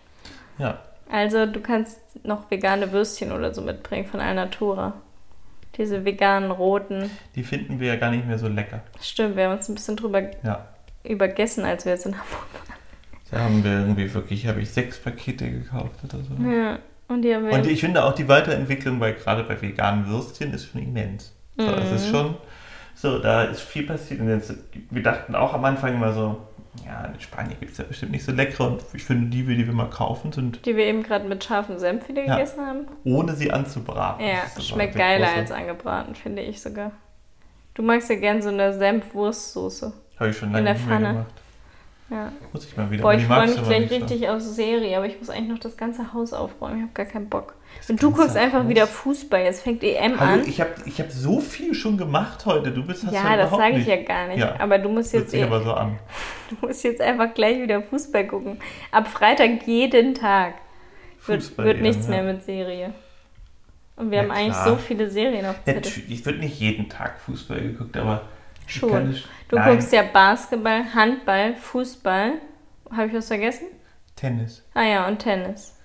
Ja. 0.58 0.80
Also 1.10 1.46
du 1.46 1.60
kannst 1.60 2.00
noch 2.26 2.50
vegane 2.50 2.92
Würstchen 2.92 3.32
oder 3.32 3.54
so 3.54 3.62
mitbringen 3.62 4.06
von 4.06 4.20
Alnatura. 4.20 4.94
Diese 5.78 6.06
veganen 6.06 6.52
roten. 6.52 7.10
Die 7.36 7.44
finden 7.44 7.80
wir 7.80 7.90
ja 7.90 7.96
gar 7.98 8.12
nicht 8.12 8.26
mehr 8.26 8.40
so 8.40 8.48
lecker. 8.48 8.82
Stimmt, 9.02 9.36
wir 9.36 9.46
haben 9.46 9.58
uns 9.58 9.68
ein 9.68 9.76
bisschen 9.76 9.98
drüber 9.98 10.22
Ja. 10.44 10.66
übergessen, 11.04 11.66
als 11.66 11.86
wir 11.86 11.92
jetzt 11.94 12.06
in 12.06 12.14
Hamburg 12.14 12.48
waren. 12.54 12.80
Da 13.32 13.40
haben 13.40 13.64
wir 13.64 13.72
irgendwie 13.72 14.14
wirklich, 14.14 14.48
habe 14.48 14.62
ich 14.62 14.70
sechs 14.72 14.98
Pakete 15.00 15.50
gekauft 15.50 15.96
oder 16.04 16.20
so. 16.24 16.34
Ja, 16.50 16.80
und 17.10 17.22
die 17.24 17.36
haben 17.36 17.46
wir. 17.46 17.54
Und 17.54 17.68
ich 17.68 17.82
finde 17.82 18.04
auch 18.04 18.14
die 18.14 18.28
Weiterentwicklung 18.28 19.00
bei 19.00 19.12
gerade 19.12 19.44
bei 19.44 19.62
veganen 19.62 20.08
Würstchen 20.08 20.54
ist 20.54 20.68
schon 20.68 20.82
immens. 20.82 21.34
So, 21.58 21.66
Es 21.68 21.92
ist 21.92 22.10
schon 22.10 22.36
so, 22.94 23.20
da 23.20 23.44
ist 23.44 23.62
viel 23.62 23.86
passiert. 23.86 24.22
Und 24.22 24.30
jetzt, 24.30 24.54
wir 24.90 25.04
dachten 25.04 25.36
auch 25.36 25.54
am 25.54 25.66
Anfang 25.66 25.96
immer 25.96 26.14
so, 26.14 26.38
ja, 26.86 27.06
in 27.06 27.20
Spanien 27.20 27.56
gibt 27.60 27.72
es 27.74 27.78
ja 27.78 27.84
bestimmt 27.84 28.12
nicht 28.12 28.26
so 28.26 28.32
leckere. 28.32 28.68
Und 28.68 28.84
ich 28.94 29.04
finde, 29.04 29.30
die, 29.30 29.44
die 29.44 29.66
wir 29.66 29.74
mal 29.74 29.90
kaufen, 29.90 30.32
sind 30.32 30.66
die 30.66 30.76
wir 30.76 30.86
eben 30.86 31.04
gerade 31.04 31.28
mit 31.28 31.44
scharfem 31.44 31.78
Senf 31.80 32.08
wieder 32.10 32.24
Ja. 32.26 32.36
gegessen 32.36 32.66
haben. 32.66 32.88
ohne 33.04 33.36
sie 33.36 33.52
anzubraten. 33.52 34.26
Ja, 34.26 34.62
schmeckt 34.62 34.96
der 34.96 35.02
geiler 35.02 35.28
große- 35.28 35.36
als 35.38 35.52
angebraten, 35.52 36.16
finde 36.16 36.42
ich 36.42 36.62
sogar. 36.62 36.92
Du 37.74 37.84
magst 37.84 38.10
ja 38.10 38.16
gern 38.16 38.42
so 38.42 38.50
eine 38.50 38.74
Senf-Wurstsoße. 38.74 39.94
Habe 40.20 40.30
ich 40.30 40.38
schon 40.38 40.50
in 40.50 40.54
lange 40.54 40.66
der 40.66 40.74
nicht 40.74 40.88
mehr 40.88 40.96
Pfanne. 40.98 41.14
gemacht. 41.14 41.34
Ja. 42.10 42.32
Muss 42.54 42.66
ich 42.66 42.78
mal 42.78 42.90
wieder. 42.92 43.02
Boah, 43.02 43.14
ich 43.16 43.26
freue 43.26 43.48
mich 43.48 43.56
gleich 43.64 43.90
so. 43.90 43.96
richtig 44.06 44.30
auf 44.30 44.40
Serie, 44.40 44.96
aber 44.96 45.08
ich 45.08 45.18
muss 45.20 45.30
eigentlich 45.30 45.50
noch 45.50 45.60
das 45.60 45.76
ganze 45.76 46.14
Haus 46.14 46.34
aufräumen. 46.34 46.78
Ich 46.78 46.82
habe 46.84 46.94
gar 46.94 47.06
keinen 47.06 47.30
Bock. 47.30 47.56
Und 47.88 48.02
du 48.02 48.12
guckst 48.12 48.36
einfach 48.36 48.68
wieder 48.68 48.88
Fußball. 48.88 49.44
Jetzt 49.44 49.62
fängt 49.62 49.84
EM 49.84 50.20
Hallo, 50.20 50.42
an. 50.42 50.48
ich 50.48 50.60
habe 50.60 50.72
ich 50.86 51.00
hab 51.00 51.12
so 51.12 51.40
viel 51.40 51.74
schon 51.76 51.98
gemacht 51.98 52.46
heute. 52.46 52.72
Du 52.72 52.84
bist 52.86 53.06
hast 53.06 53.14
Ja, 53.14 53.32
ja 53.32 53.38
das 53.38 53.52
sage 53.52 53.78
ich 53.78 53.86
ja 53.86 54.02
gar 54.02 54.28
nicht. 54.28 54.40
Ja. 54.40 54.56
Aber 54.60 54.80
du 54.80 54.90
musst 54.90 55.14
jetzt, 55.14 55.34
eh- 55.34 55.44
aber 55.44 55.62
so 55.62 55.74
an. 55.74 56.00
du 56.50 56.66
musst 56.68 56.84
jetzt 56.84 57.00
einfach 57.02 57.34
gleich 57.34 57.62
wieder 57.62 57.82
Fußball 57.84 58.26
gucken. 58.28 58.60
Ab 58.92 59.08
Freitag 59.08 59.68
jeden 59.68 60.16
Tag 60.16 60.56
wird, 61.28 61.58
wird 61.58 61.82
nichts 61.82 62.06
ja. 62.06 62.12
mehr 62.12 62.24
mit 62.24 62.44
Serie. 62.44 62.94
Und 63.98 64.12
wir 64.12 64.18
Ja, 64.18 64.24
haben 64.24 64.32
eigentlich 64.32 64.54
klar. 64.54 64.68
so 64.70 64.76
viele 64.78 65.10
Serien 65.10 65.46
auf 65.46 65.64
Zettel. 65.64 65.76
Natürlich, 65.76 66.12
ich 66.12 66.26
wird 66.26 66.40
nicht 66.40 66.60
jeden 66.60 66.90
Tag 66.90 67.20
Fußball 67.22 67.62
geguckt, 67.62 67.96
aber 67.98 68.24
Schon. 68.68 69.10
nicht- 69.10 69.28
Du 69.48 69.58
Nein, 69.58 69.74
guckst 69.74 69.94
ja 69.94 70.02
Basketball, 70.02 70.84
Handball, 70.94 71.56
Fußball. 71.56 72.34
Habe 72.92 73.08
ich 73.08 73.14
was 73.14 73.28
vergessen? 73.28 73.68
Tennis. 74.16 74.64
Ah 74.74 74.84
ja, 74.84 75.08
und 75.08 75.20
Tennis. 75.20 75.78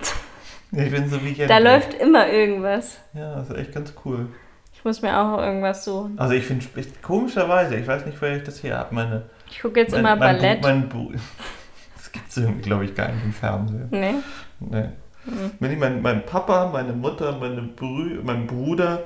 Ich 0.72 0.90
bin 0.90 1.08
so 1.08 1.22
wie 1.24 1.28
ich 1.30 1.46
Da 1.46 1.58
läuft 1.58 1.94
immer 1.94 2.28
irgendwas. 2.28 2.98
Ja, 3.14 3.36
das 3.36 3.50
ist 3.50 3.56
echt 3.56 3.72
ganz 3.72 3.94
cool. 4.04 4.28
Ich 4.74 4.84
muss 4.84 5.02
mir 5.02 5.18
auch 5.18 5.38
irgendwas 5.38 5.84
suchen. 5.84 6.18
Also 6.18 6.34
ich 6.34 6.44
finde 6.44 6.64
komischerweise, 7.02 7.74
ich 7.76 7.86
weiß 7.86 8.06
nicht, 8.06 8.20
woher 8.20 8.36
ich 8.36 8.44
das 8.44 8.62
her 8.62 8.78
habe, 8.78 8.94
meine. 8.94 9.22
Ich 9.50 9.60
gucke 9.60 9.80
jetzt 9.80 9.92
mein, 9.92 10.00
immer 10.00 10.16
mein 10.16 10.36
Ballett. 10.36 10.60
Bu- 10.60 10.68
Mein 10.68 10.88
Bu 10.88 11.12
das 11.96 12.12
gibt 12.12 12.28
es 12.30 12.36
irgendwie, 12.36 12.62
glaube 12.62 12.84
ich, 12.84 12.94
gar 12.94 13.08
nicht 13.08 13.24
im 13.24 13.32
Fernsehen. 13.32 13.88
nee. 13.90 14.14
Nee. 14.60 14.88
Mhm. 15.24 15.50
Wenn 15.58 15.72
ich 15.72 15.78
mein, 15.78 16.00
mein 16.02 16.24
Papa, 16.24 16.68
meine 16.72 16.92
Mutter, 16.92 17.32
meine 17.38 17.62
Brü 17.62 18.20
mein 18.22 18.46
Bruder, 18.46 19.02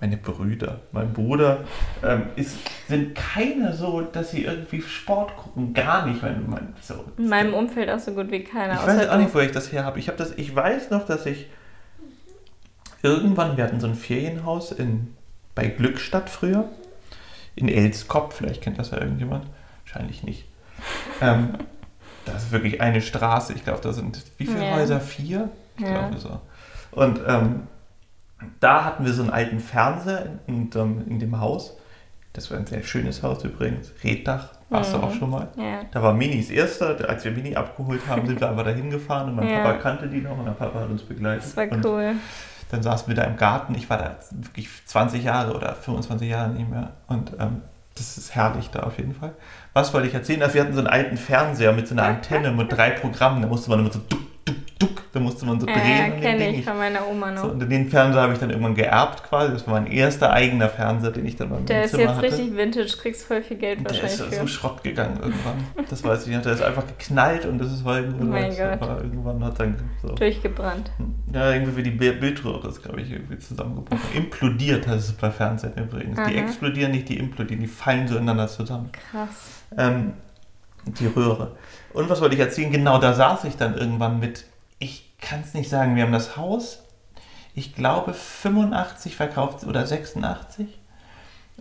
meine 0.00 0.16
Brüder, 0.18 0.80
mein 0.92 1.12
Bruder, 1.12 1.64
ähm, 2.04 2.24
ist, 2.36 2.56
sind 2.88 3.14
keine 3.14 3.74
so, 3.74 4.02
dass 4.02 4.30
sie 4.30 4.44
irgendwie 4.44 4.82
Sport 4.82 5.36
gucken. 5.36 5.72
Gar 5.72 6.06
nicht. 6.06 6.22
Mein, 6.22 6.44
mein, 6.48 6.74
so. 6.82 7.04
In 7.16 7.28
meinem 7.28 7.54
Umfeld 7.54 7.88
auch 7.90 7.98
so 7.98 8.12
gut 8.12 8.30
wie 8.30 8.44
keiner. 8.44 8.74
Ich 8.74 8.86
weiß 8.86 9.08
auch 9.08 9.16
nicht, 9.16 9.34
woher 9.34 9.46
ich 9.46 9.52
das 9.52 9.72
her 9.72 9.84
habe. 9.84 9.98
Ich, 9.98 10.08
hab 10.08 10.16
das, 10.18 10.32
ich 10.36 10.54
weiß 10.54 10.90
noch, 10.90 11.06
dass 11.06 11.24
ich 11.24 11.46
irgendwann, 13.02 13.56
wir 13.56 13.64
hatten 13.64 13.80
so 13.80 13.86
ein 13.86 13.94
Ferienhaus 13.94 14.72
in, 14.72 15.14
bei 15.54 15.68
Glückstadt 15.68 16.28
früher, 16.28 16.68
in 17.54 17.68
Elskopf, 17.68 18.34
vielleicht 18.36 18.62
kennt 18.62 18.78
das 18.78 18.90
ja 18.90 18.98
irgendjemand, 19.00 19.46
wahrscheinlich 19.84 20.22
nicht. 20.22 20.44
Ähm, 21.22 21.54
das 22.26 22.44
ist 22.44 22.52
wirklich 22.52 22.80
eine 22.82 23.00
Straße, 23.00 23.54
ich 23.54 23.64
glaube, 23.64 23.80
da 23.82 23.92
sind, 23.92 24.22
wie 24.36 24.46
viele 24.46 24.64
Ja. 24.66 24.74
Häuser? 24.74 25.00
Vier? 25.00 25.48
Ich 25.78 25.84
Ja. 25.84 26.08
glaube 26.08 26.18
so. 26.18 26.40
Und 26.90 27.20
ähm, 27.26 27.62
da 28.60 28.84
hatten 28.84 29.04
wir 29.04 29.12
so 29.12 29.22
einen 29.22 29.30
alten 29.30 29.60
Fernseher 29.60 30.26
in, 30.46 30.70
in, 30.70 31.06
in 31.08 31.18
dem 31.18 31.40
Haus. 31.40 31.76
Das 32.32 32.50
war 32.50 32.58
ein 32.58 32.66
sehr 32.66 32.82
schönes 32.82 33.22
Haus 33.22 33.42
übrigens. 33.44 33.92
Reddach, 34.04 34.50
warst 34.68 34.92
du 34.92 34.98
Mhm. 34.98 35.04
auch 35.04 35.14
schon 35.14 35.30
mal? 35.30 35.48
Ja. 35.56 35.80
Da 35.90 36.02
war 36.02 36.12
Minis 36.12 36.50
erster, 36.50 36.96
als 37.08 37.24
wir 37.24 37.30
Mini 37.32 37.56
abgeholt 37.56 38.02
haben, 38.06 38.26
sind 38.26 38.38
wir 38.40 38.50
einfach 38.50 38.64
dahin 38.64 38.90
gefahren 38.90 39.30
und 39.30 39.36
mein 39.36 39.48
Ja. 39.48 39.62
Papa 39.62 39.78
kannte 39.78 40.06
die 40.06 40.20
noch 40.20 40.36
und 40.36 40.44
mein 40.44 40.54
Papa 40.56 40.80
hat 40.80 40.90
uns 40.90 41.02
begleitet. 41.02 41.44
Das 41.44 41.56
war 41.56 41.70
und 41.72 41.84
cool. 41.86 42.12
dann 42.70 42.82
saßen 42.82 43.08
wir 43.08 43.14
da 43.14 43.22
im 43.24 43.36
Garten. 43.36 43.74
Ich 43.74 43.88
war 43.88 43.96
da 43.96 44.16
wirklich 44.32 44.68
20 44.84 45.24
Jahre 45.24 45.54
oder 45.56 45.74
25 45.74 46.28
Jahre 46.28 46.50
nicht 46.50 46.68
mehr. 46.70 46.90
Und 47.06 47.32
ähm, 47.40 47.62
das 47.94 48.18
ist 48.18 48.34
herrlich 48.34 48.68
da 48.68 48.80
auf 48.80 48.98
jeden 48.98 49.14
Fall. 49.14 49.32
Was 49.72 49.94
wollte 49.94 50.06
ich 50.08 50.12
erzählen? 50.12 50.42
Also 50.42 50.56
wir 50.56 50.60
hatten 50.60 50.74
so 50.74 50.80
einen 50.80 50.88
alten 50.88 51.16
Fernseher 51.16 51.72
mit 51.72 51.88
so 51.88 51.94
einer 51.94 52.02
Antenne 52.04 52.50
mit 52.52 52.70
drei 52.70 52.90
Programmen. 52.90 53.40
Da 53.40 53.48
musste 53.48 53.70
man 53.70 53.78
immer 53.80 53.90
so 53.90 54.00
duck, 54.06 54.20
duck. 54.78 55.02
Da 55.12 55.20
musste 55.20 55.46
man 55.46 55.58
so 55.58 55.66
drehen. 55.66 55.76
ja 55.76 56.08
dem 56.10 56.20
kenne 56.20 56.48
ich 56.50 56.64
von 56.64 56.76
meiner 56.76 57.06
Oma 57.08 57.30
noch. 57.30 57.42
So, 57.44 57.48
und 57.50 57.60
den 57.68 57.88
Fernseher 57.88 58.22
habe 58.22 58.34
ich 58.34 58.38
dann 58.38 58.50
irgendwann 58.50 58.74
geerbt 58.74 59.22
quasi. 59.24 59.52
Das 59.52 59.66
war 59.66 59.74
mein 59.80 59.90
erster 59.90 60.30
eigener 60.32 60.68
Fernseher, 60.68 61.10
den 61.12 61.24
ich 61.24 61.36
dann 61.36 61.48
mal 61.48 61.60
Der 61.62 61.78
im 61.78 61.84
ist 61.84 61.90
Zimmer 61.92 62.02
jetzt 62.02 62.12
hatte. 62.16 62.22
richtig 62.26 62.56
vintage, 62.56 62.96
kriegst 63.00 63.24
voll 63.24 63.42
viel 63.42 63.56
Geld 63.56 63.80
Der 63.80 63.90
ist 63.92 64.02
wahrscheinlich 64.02 64.34
so 64.36 64.40
für. 64.42 64.48
Schrott 64.48 64.82
gegangen 64.82 65.16
irgendwann. 65.22 65.86
Das 65.88 66.04
weiß 66.04 66.26
ich 66.26 66.34
noch. 66.34 66.42
Der 66.42 66.52
ist 66.52 66.62
einfach 66.62 66.86
geknallt 66.86 67.46
und 67.46 67.58
das 67.58 67.72
ist 67.72 67.86
irgendwann, 67.86 68.28
Oh 68.28 68.32
mein 68.32 68.50
Gott. 68.56 68.80
war 68.80 68.98
irgendwann 68.98 69.44
hat 69.44 69.58
dann 69.60 69.76
so. 70.02 70.08
Durchgebrannt. 70.08 70.90
Ja, 71.32 71.52
irgendwie 71.52 71.76
wie 71.76 71.82
die 71.82 71.90
Bild- 71.90 72.20
Bildröhre 72.20 72.68
ist, 72.68 72.82
glaube 72.82 73.00
ich, 73.00 73.10
irgendwie 73.10 73.38
zusammengebrochen. 73.38 74.00
Implodiert 74.14 74.86
heißt 74.86 75.08
es 75.08 75.12
bei 75.14 75.30
Fernsehen 75.30 75.72
übrigens. 75.76 76.16
Die 76.16 76.20
Aha. 76.36 76.44
explodieren 76.44 76.90
nicht, 76.92 77.08
die 77.08 77.18
implodieren, 77.18 77.60
die 77.62 77.66
fallen 77.68 78.06
so 78.08 78.16
ineinander 78.16 78.48
zusammen. 78.48 78.90
Krass. 79.10 79.62
Ähm, 79.78 80.12
die 80.86 81.06
Röhre. 81.06 81.56
Und 81.94 82.08
was 82.10 82.20
wollte 82.20 82.34
ich 82.34 82.40
erzählen? 82.40 82.70
Genau, 82.70 82.98
da 82.98 83.12
saß 83.14 83.44
ich 83.44 83.56
dann 83.56 83.76
irgendwann 83.76 84.20
mit, 84.20 84.44
kann 85.28 85.40
es 85.40 85.54
nicht 85.54 85.68
sagen, 85.68 85.96
wir 85.96 86.04
haben 86.04 86.12
das 86.12 86.36
Haus, 86.36 86.84
ich 87.54 87.74
glaube 87.74 88.14
85 88.14 89.16
verkauft 89.16 89.64
oder 89.64 89.86
86. 89.86 90.78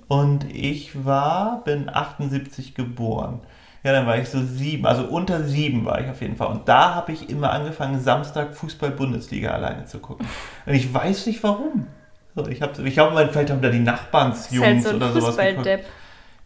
Und 0.07 0.43
ich 0.53 1.05
war, 1.05 1.63
bin 1.63 1.89
78 1.89 2.75
geboren. 2.75 3.41
Ja, 3.83 3.91
dann 3.91 4.05
war 4.05 4.17
ich 4.17 4.29
so 4.29 4.43
sieben, 4.43 4.85
also 4.85 5.05
unter 5.05 5.43
sieben 5.43 5.85
war 5.85 6.01
ich 6.01 6.09
auf 6.09 6.21
jeden 6.21 6.35
Fall. 6.35 6.47
Und 6.47 6.67
da 6.67 6.95
habe 6.95 7.11
ich 7.11 7.29
immer 7.29 7.51
angefangen, 7.51 7.99
Samstag 7.99 8.55
Fußball-Bundesliga 8.55 9.51
alleine 9.51 9.85
zu 9.85 9.99
gucken. 9.99 10.27
Und 10.65 10.73
ich 10.73 10.93
weiß 10.93 11.27
nicht 11.27 11.41
warum. 11.43 11.87
So, 12.35 12.47
ich, 12.47 12.61
hab, 12.61 12.77
ich 12.77 12.93
glaube, 12.93 13.29
vielleicht 13.31 13.51
haben 13.51 13.61
da 13.61 13.69
die 13.69 13.79
Nachbarnsjungs 13.79 14.65
halt 14.65 14.83
so 14.83 14.89
oder 14.95 15.11
sowas. 15.11 15.25
Fußballdepp. 15.27 15.85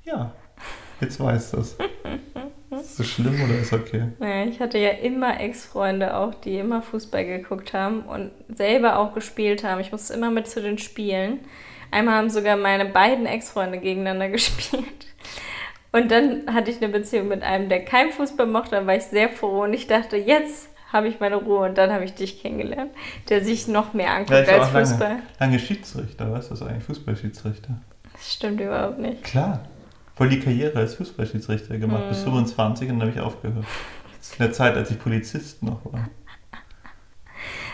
Ja, 0.06 0.32
jetzt 1.02 1.20
weiß 1.20 1.52
das. 1.52 1.76
Ist 2.72 3.00
das 3.00 3.08
schlimm 3.08 3.42
oder 3.44 3.60
ist 3.60 3.74
okay? 3.74 4.10
Naja, 4.20 4.46
ich 4.46 4.60
hatte 4.60 4.78
ja 4.78 4.92
immer 4.92 5.40
Ex-Freunde 5.40 6.16
auch, 6.16 6.34
die 6.36 6.58
immer 6.58 6.82
Fußball 6.82 7.26
geguckt 7.26 7.74
haben 7.74 8.02
und 8.02 8.32
selber 8.50 9.00
auch 9.00 9.14
gespielt 9.14 9.64
haben. 9.64 9.82
Ich 9.82 9.92
musste 9.92 10.14
immer 10.14 10.30
mit 10.30 10.48
zu 10.48 10.62
den 10.62 10.78
Spielen. 10.78 11.40
Einmal 11.92 12.16
haben 12.16 12.30
sogar 12.30 12.56
meine 12.58 12.86
beiden 12.86 13.26
Ex-Freunde 13.26 13.80
gegeneinander 13.80 14.30
gespielt. 14.30 15.08
Und 15.92 16.12
dann 16.12 16.54
hatte 16.54 16.70
ich 16.70 16.78
eine 16.78 16.90
Beziehung 16.90 17.30
mit 17.30 17.42
einem, 17.42 17.68
der 17.70 17.84
kein 17.84 18.12
Fußball 18.12 18.46
mochte. 18.46 18.72
Da 18.76 18.86
war 18.86 18.96
ich 18.96 19.04
sehr 19.06 19.30
froh 19.30 19.64
und 19.64 19.74
ich 19.74 19.88
dachte, 19.88 20.18
jetzt 20.18 20.70
habe 20.94 21.08
ich 21.08 21.20
meine 21.20 21.38
Ruhe. 21.38 21.68
Und 21.68 21.78
dann 21.80 21.92
habe 21.92 22.04
ich 22.06 22.14
dich 22.14 22.40
kennengelernt, 22.42 22.92
der 23.30 23.44
sich 23.44 23.68
noch 23.68 23.94
mehr 23.94 24.12
anguckt 24.12 24.30
Ja, 24.32 24.38
als 24.38 24.68
auch 24.68 24.74
lange, 24.74 24.86
Fußball. 24.86 25.16
lange 25.40 25.60
Schiedsrichter, 25.60 26.32
weißt 26.32 26.50
du, 26.52 26.54
das 26.54 26.62
ist 26.62 26.68
eigentlich 26.68 26.84
Fußballschiedsrichter. 26.84 27.80
Das 28.14 28.34
stimmt 28.34 28.62
überhaupt 28.62 29.00
nicht. 29.00 29.24
Klar. 29.24 29.64
Voll 30.20 30.28
die 30.28 30.42
Karriere 30.42 30.78
als 30.80 30.96
Fußballschiedsrichter 30.96 31.78
gemacht, 31.78 32.02
Hm. 32.04 32.10
bis 32.10 32.24
25 32.24 32.90
und 32.90 33.00
dann 33.00 33.08
habe 33.08 33.18
ich 33.18 33.24
aufgehört. 33.26 33.64
In 34.38 34.46
der 34.46 34.52
Zeit, 34.52 34.76
als 34.76 34.92
ich 34.92 35.00
Polizist 35.00 35.64
noch 35.64 35.80
war. 35.86 36.10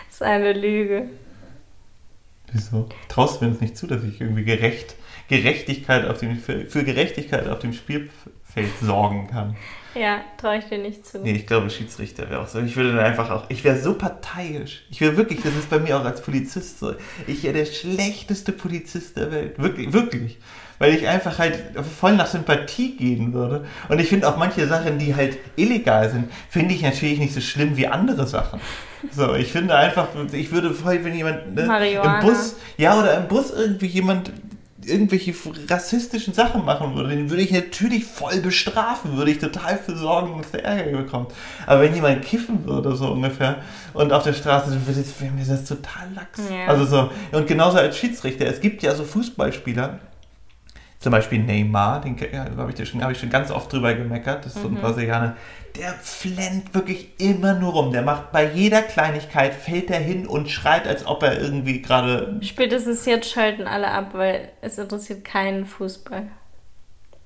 Das 0.08 0.18
ist 0.18 0.22
eine 0.22 0.54
Lüge. 0.54 1.10
Wieso? 2.54 2.88
Traust 3.10 3.42
du 3.42 3.46
mir 3.46 3.52
das 3.52 3.62
nicht 3.62 3.76
zu, 3.76 3.88
dass 3.88 4.04
ich 4.04 4.22
irgendwie 4.22 4.44
gerecht, 4.44 4.96
Gerechtigkeit 5.28 6.08
auf 6.08 6.20
dem, 6.20 6.38
für, 6.38 6.68
für 6.68 6.84
Gerechtigkeit 6.84 7.48
auf 7.48 7.58
dem 7.60 7.74
Spielfeld 7.74 8.70
sorgen 8.80 9.26
kann? 9.28 9.56
Ja, 9.96 10.22
traue 10.38 10.60
ich 10.60 10.66
dir 10.66 10.78
nicht 10.78 11.04
zu. 11.04 11.22
Nee, 11.22 11.32
ich 11.32 11.48
glaube, 11.48 11.72
Schiedsrichter 11.72 12.30
wäre 12.30 12.42
auch 12.42 12.48
so. 12.48 12.60
Ich 12.60 12.76
würde 12.76 12.94
dann 12.94 13.04
einfach 13.04 13.32
auch, 13.32 13.50
ich 13.50 13.64
wäre 13.64 13.80
so 13.80 13.96
parteiisch. 13.96 14.86
Ich 14.92 15.02
wäre 15.02 15.18
wirklich, 15.18 15.42
das 15.42 15.56
ist 15.56 15.72
bei 15.72 15.80
mir 15.80 15.98
auch 15.98 16.06
als 16.06 16.22
Polizist 16.22 16.78
so. 16.78 16.94
Ich 17.26 17.42
wäre 17.42 17.56
der 17.56 17.66
schlechteste 17.66 18.52
Polizist 18.52 19.18
der 19.18 19.32
Welt. 19.32 19.58
Wirklich, 19.58 19.92
wirklich. 19.92 20.38
Weil 20.80 20.94
ich 20.94 21.08
einfach 21.08 21.40
halt 21.40 21.58
voll 22.00 22.16
nach 22.16 22.28
Sympathie 22.28 22.98
gehen 22.98 23.34
würde. 23.34 23.66
Und 23.90 24.00
ich 24.00 24.10
finde 24.10 24.28
auch 24.28 24.38
manche 24.38 24.68
Sachen, 24.68 25.00
die 25.00 25.16
halt 25.16 25.38
illegal 25.56 26.10
sind, 26.10 26.32
finde 26.50 26.74
ich 26.74 26.82
natürlich 26.82 27.20
nicht 27.20 27.34
so 27.34 27.42
schlimm 27.42 27.78
wie 27.78 27.88
andere 27.88 28.28
Sachen. 28.28 28.60
So, 29.12 29.36
ich 29.36 29.52
finde 29.52 29.76
einfach, 29.76 30.08
ich 30.32 30.52
würde 30.52 30.72
voll, 30.74 31.04
wenn 31.04 31.16
jemand 31.16 31.56
ne, 31.56 31.90
im 31.92 32.26
Bus, 32.26 32.56
ja, 32.78 33.00
oder 33.00 33.18
im 33.18 33.28
Bus 33.28 33.52
irgendwie 33.52 33.88
jemand 33.88 34.32
irgendwelche 34.88 35.34
rassistischen 35.70 36.34
Sachen 36.34 36.66
machen 36.66 36.96
würde, 36.96 37.10
den 37.10 37.30
würde 37.30 37.42
ich 37.42 37.52
natürlich 37.52 38.06
voll 38.06 38.38
bestrafen, 38.38 39.18
würde 39.18 39.32
ich 39.32 39.40
total 39.40 39.78
für 39.78 39.96
sorgen, 39.96 40.42
dass 40.42 40.52
der 40.52 40.64
Ärger 40.64 40.98
bekommt. 40.98 41.32
Aber 41.66 41.82
wenn 41.82 41.96
jemand 41.96 42.24
kiffen 42.24 42.66
würde, 42.66 42.96
so 42.96 43.08
ungefähr, 43.12 43.58
und 43.94 44.14
auf 44.14 44.24
der 44.24 44.34
Straße, 44.34 44.72
dann 44.72 44.86
wäre 44.88 45.32
mir 45.32 45.46
das 45.46 45.66
total 45.66 46.08
lax. 46.14 46.40
Ja. 46.50 46.68
Also 46.68 46.86
so, 46.86 47.10
und 47.32 47.48
genauso 47.48 47.78
als 47.78 47.98
Schiedsrichter. 47.98 48.46
Es 48.46 48.62
gibt 48.62 48.84
ja 48.84 48.94
so 48.94 49.04
Fußballspieler, 49.04 50.00
zum 51.06 51.12
Beispiel 51.12 51.38
Neymar, 51.38 52.02
den 52.02 52.18
habe 52.58 52.74
ich, 52.76 52.90
schon- 52.90 53.04
hab 53.04 53.12
ich 53.12 53.20
schon 53.20 53.30
ganz 53.30 53.52
oft 53.52 53.72
drüber 53.72 53.94
gemeckert, 53.94 54.44
das 54.44 54.56
ist 54.56 54.64
so 54.64 54.70
ein 54.70 54.74
Brasilianer, 54.74 55.36
der 55.76 55.94
flennt 56.02 56.74
wirklich 56.74 57.12
immer 57.20 57.54
nur 57.54 57.74
rum. 57.74 57.92
Der 57.92 58.02
macht 58.02 58.32
bei 58.32 58.50
jeder 58.52 58.82
Kleinigkeit, 58.82 59.54
fällt 59.54 59.92
er 59.92 60.00
hin 60.00 60.26
und 60.26 60.50
schreit, 60.50 60.88
als 60.88 61.06
ob 61.06 61.22
er 61.22 61.40
irgendwie 61.40 61.84
gerade 61.84 62.40
Spätestens 62.42 63.06
jetzt 63.06 63.30
schalten 63.30 63.68
alle 63.68 63.92
ab, 63.92 64.14
weil 64.14 64.50
es 64.64 64.80
interessiert 64.80 65.24
keinen 65.24 65.68
Fußball. 65.68 66.24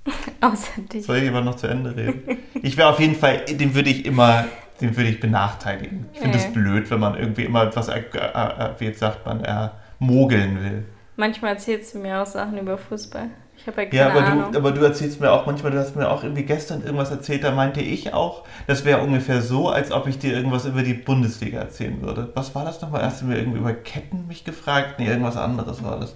Außer 0.42 0.82
dich. 0.92 1.06
Soll 1.06 1.20
ich 1.20 1.30
aber 1.30 1.40
noch 1.40 1.56
zu 1.56 1.68
Ende 1.68 1.96
reden? 1.96 2.38
Ich 2.62 2.76
wäre 2.76 2.90
auf 2.90 3.00
jeden 3.00 3.16
Fall, 3.16 3.46
den 3.46 3.76
würde 3.76 3.90
ich 3.92 4.06
immer, 4.06 4.44
den 4.82 4.98
würde 4.98 5.10
ich 5.10 5.22
benachteiligen. 5.22 6.10
Ich 6.12 6.20
finde 6.20 6.38
es 6.38 6.52
blöd, 6.52 6.92
wenn 6.92 7.00
man 7.00 7.18
irgendwie 7.18 7.46
immer 7.46 7.64
etwas, 7.64 7.88
äh, 7.88 8.00
äh, 8.00 8.70
wie 8.78 8.86
jetzt 8.88 9.00
sagt 9.00 9.26
man, 9.26 9.42
äh, 9.46 9.70
mogeln 10.00 10.62
will. 10.62 10.84
Manchmal 11.16 11.52
erzählst 11.54 11.94
du 11.94 12.00
mir 12.00 12.22
auch 12.22 12.26
Sachen 12.26 12.58
über 12.58 12.78
Fußball. 12.78 13.30
Habe 13.70 13.84
ja 13.84 13.88
keine 13.90 13.98
Ja, 13.98 14.10
aber 14.10 14.24
Ahnung. 14.26 14.52
du, 14.52 14.58
aber 14.58 14.72
du 14.72 14.82
erzählst 14.84 15.20
mir 15.22 15.32
auch 15.32 15.46
manchmal, 15.46 15.72
du 15.72 15.80
hast 15.80 15.96
mir 15.96 16.10
auch 16.10 16.24
irgendwie 16.24 16.44
gestern 16.44 16.84
irgendwas 16.84 17.12
erzählt, 17.12 17.44
da 17.44 17.52
meinte 17.52 17.82
ich 17.82 18.14
auch, 18.14 18.44
das 18.68 18.86
wäre 18.86 19.02
ungefähr 19.02 19.42
so, 19.42 19.70
als 19.70 19.92
ob 19.92 20.08
ich 20.08 20.20
dir 20.20 20.34
irgendwas 20.34 20.66
über 20.66 20.82
die 20.84 20.94
Bundesliga 20.94 21.60
erzählen 21.60 22.02
würde. 22.02 22.30
Was 22.36 22.54
war 22.56 22.66
das 22.66 22.82
nochmal? 22.82 23.04
Hast 23.04 23.22
du 23.22 23.26
mir 23.26 23.38
irgendwie 23.38 23.60
über 23.60 23.74
Ketten 23.74 24.28
mich 24.28 24.44
gefragt? 24.44 25.00
Nee, 25.00 25.08
irgendwas 25.08 25.38
anderes 25.38 25.84
war 25.84 26.00
das. 26.00 26.16